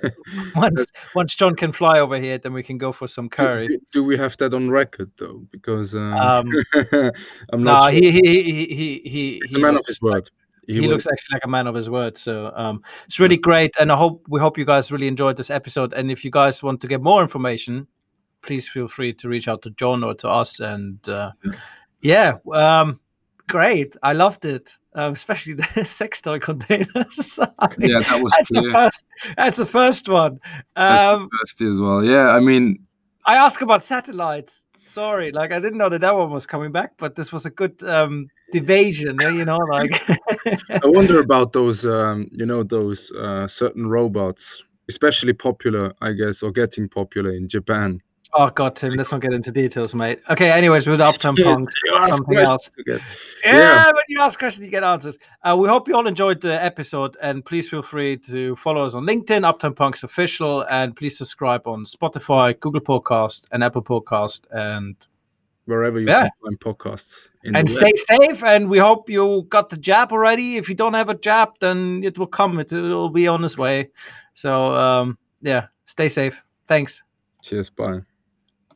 once 0.56 0.86
once 1.14 1.34
John 1.34 1.54
can 1.54 1.70
fly 1.70 1.98
over 1.98 2.18
here, 2.18 2.38
then 2.38 2.54
we 2.54 2.62
can 2.62 2.78
go 2.78 2.90
for 2.90 3.06
some 3.06 3.28
curry. 3.28 3.68
Do, 3.68 3.78
do 3.92 4.04
we 4.04 4.16
have 4.16 4.38
that 4.38 4.54
on 4.54 4.70
record 4.70 5.10
though? 5.18 5.44
Because 5.50 5.94
um, 5.94 6.14
Um, 6.14 6.48
I'm 7.52 7.62
No, 7.62 7.72
not. 7.72 7.92
sure. 7.92 8.00
he 8.00 8.10
he 8.10 8.20
he 8.22 8.42
he 8.42 9.00
he. 9.04 9.40
He's 9.44 9.54
he 9.54 9.56
a 9.56 9.58
man 9.66 9.76
of 9.76 9.84
his 9.86 10.00
word. 10.00 10.30
He, 10.66 10.80
will- 10.80 10.88
looks 10.88 11.06
actually 11.06 11.34
like 11.34 11.44
a 11.44 11.48
man 11.48 11.66
of 11.66 11.74
his 11.74 11.90
word. 11.90 12.16
So 12.16 12.50
um, 12.56 12.82
it's 13.04 13.20
really 13.20 13.36
great, 13.36 13.74
and 13.78 13.92
I 13.92 13.96
hope 13.96 14.24
we 14.30 14.40
hope 14.40 14.56
you 14.56 14.64
guys 14.64 14.90
really 14.90 15.08
enjoyed 15.08 15.36
this 15.36 15.50
episode. 15.50 15.92
And 15.92 16.10
if 16.10 16.24
you 16.24 16.30
guys 16.30 16.62
want 16.62 16.80
to 16.80 16.88
get 16.88 17.02
more 17.02 17.20
information, 17.20 17.86
please 18.40 18.66
feel 18.66 18.88
free 18.88 19.12
to 19.12 19.28
reach 19.28 19.46
out 19.46 19.60
to 19.64 19.70
John 19.72 20.02
or 20.02 20.14
to 20.14 20.28
us. 20.30 20.58
And 20.58 21.06
uh, 21.06 21.32
yeah, 22.00 22.36
um, 22.50 22.98
great. 23.48 23.96
I 24.02 24.12
loved 24.12 24.44
it, 24.44 24.76
um, 24.94 25.12
especially 25.12 25.54
the 25.54 25.84
sex 25.86 26.20
toy 26.20 26.38
containers. 26.38 27.38
I 27.58 27.68
mean, 27.76 27.90
Yeah, 27.90 28.00
that 28.00 28.22
was 28.22 28.32
that's 28.36 28.50
the 28.50 28.70
first. 28.72 29.06
That's 29.36 29.58
the 29.58 29.66
first 29.66 30.08
one. 30.08 30.40
Um, 30.76 31.28
the 31.30 31.38
best 31.42 31.60
as 31.62 31.78
well. 31.78 32.04
Yeah, 32.04 32.28
I 32.30 32.40
mean, 32.40 32.78
I 33.26 33.36
asked 33.36 33.62
about 33.62 33.82
satellites. 33.84 34.64
Sorry, 34.86 35.32
like 35.32 35.50
I 35.50 35.60
didn't 35.60 35.78
know 35.78 35.88
that 35.88 36.02
that 36.02 36.14
one 36.14 36.30
was 36.30 36.44
coming 36.46 36.70
back, 36.70 36.92
but 36.98 37.14
this 37.16 37.32
was 37.32 37.46
a 37.46 37.50
good 37.50 37.82
um, 37.84 38.28
division. 38.52 39.16
eh, 39.22 39.30
You 39.30 39.46
know, 39.46 39.56
like 39.56 39.92
I 40.70 40.80
wonder 40.84 41.20
about 41.20 41.54
those, 41.54 41.86
um, 41.86 42.28
you 42.30 42.44
know, 42.44 42.62
those 42.62 43.10
uh, 43.12 43.48
certain 43.48 43.86
robots, 43.86 44.62
especially 44.90 45.32
popular, 45.32 45.94
I 46.02 46.12
guess, 46.12 46.42
or 46.42 46.50
getting 46.52 46.90
popular 46.90 47.30
in 47.30 47.48
Japan. 47.48 48.02
Oh 48.36 48.50
god, 48.50 48.76
Tim, 48.76 48.94
let's 48.94 49.12
not 49.12 49.20
get 49.20 49.32
into 49.32 49.50
details, 49.52 49.94
mate. 49.94 50.20
Okay, 50.30 50.50
anyways, 50.50 50.86
with 50.86 51.00
Uptown 51.00 51.36
Shit, 51.36 51.46
Punks, 51.46 51.74
you 51.84 51.94
ask 51.96 52.08
something 52.14 52.38
else. 52.38 52.70
Yeah, 52.86 52.98
Yeah. 53.44 53.84
when 53.86 53.94
you 54.08 54.20
ask 54.20 54.38
questions, 54.38 54.64
you 54.64 54.70
get 54.70 54.82
answers. 54.84 55.16
Uh, 55.42 55.56
we 55.58 55.68
hope 55.68 55.88
you 55.88 55.94
all 55.96 56.06
enjoyed 56.06 56.40
the 56.40 56.62
episode, 56.62 57.16
and 57.22 57.44
please 57.44 57.68
feel 57.68 57.82
free 57.82 58.16
to 58.18 58.56
follow 58.56 58.84
us 58.84 58.94
on 58.94 59.04
LinkedIn, 59.04 59.44
Uptown 59.44 59.74
Punks 59.74 60.02
Official, 60.02 60.62
and 60.70 60.94
please 60.96 61.16
subscribe 61.18 61.66
on 61.66 61.84
Spotify, 61.84 62.58
Google 62.58 62.80
Podcast, 62.80 63.44
and 63.52 63.62
Apple 63.64 63.82
Podcast, 63.82 64.42
and 64.50 64.96
wherever 65.66 65.98
you 65.98 66.06
Yeah. 66.06 66.22
can 66.22 66.30
find 66.42 66.60
podcasts. 66.60 67.28
In 67.42 67.56
and 67.56 67.68
stay 67.70 67.92
safe. 67.94 68.42
And 68.44 68.68
we 68.68 68.78
hope 68.78 69.08
you 69.08 69.46
got 69.48 69.68
the 69.70 69.76
jab 69.78 70.12
already. 70.12 70.56
If 70.56 70.68
you 70.68 70.74
don't 70.74 70.94
have 70.94 71.08
a 71.08 71.14
jab, 71.14 71.50
then 71.60 72.02
it 72.04 72.18
will 72.18 72.26
come. 72.26 72.58
It 72.60 72.70
will 72.72 73.08
be 73.10 73.26
on 73.28 73.42
its 73.44 73.56
way. 73.56 73.90
So 74.34 74.74
um, 74.74 75.18
yeah, 75.40 75.66
stay 75.86 76.08
safe. 76.08 76.42
Thanks. 76.66 77.02
Cheers. 77.42 77.70
Bye. 77.70 78.13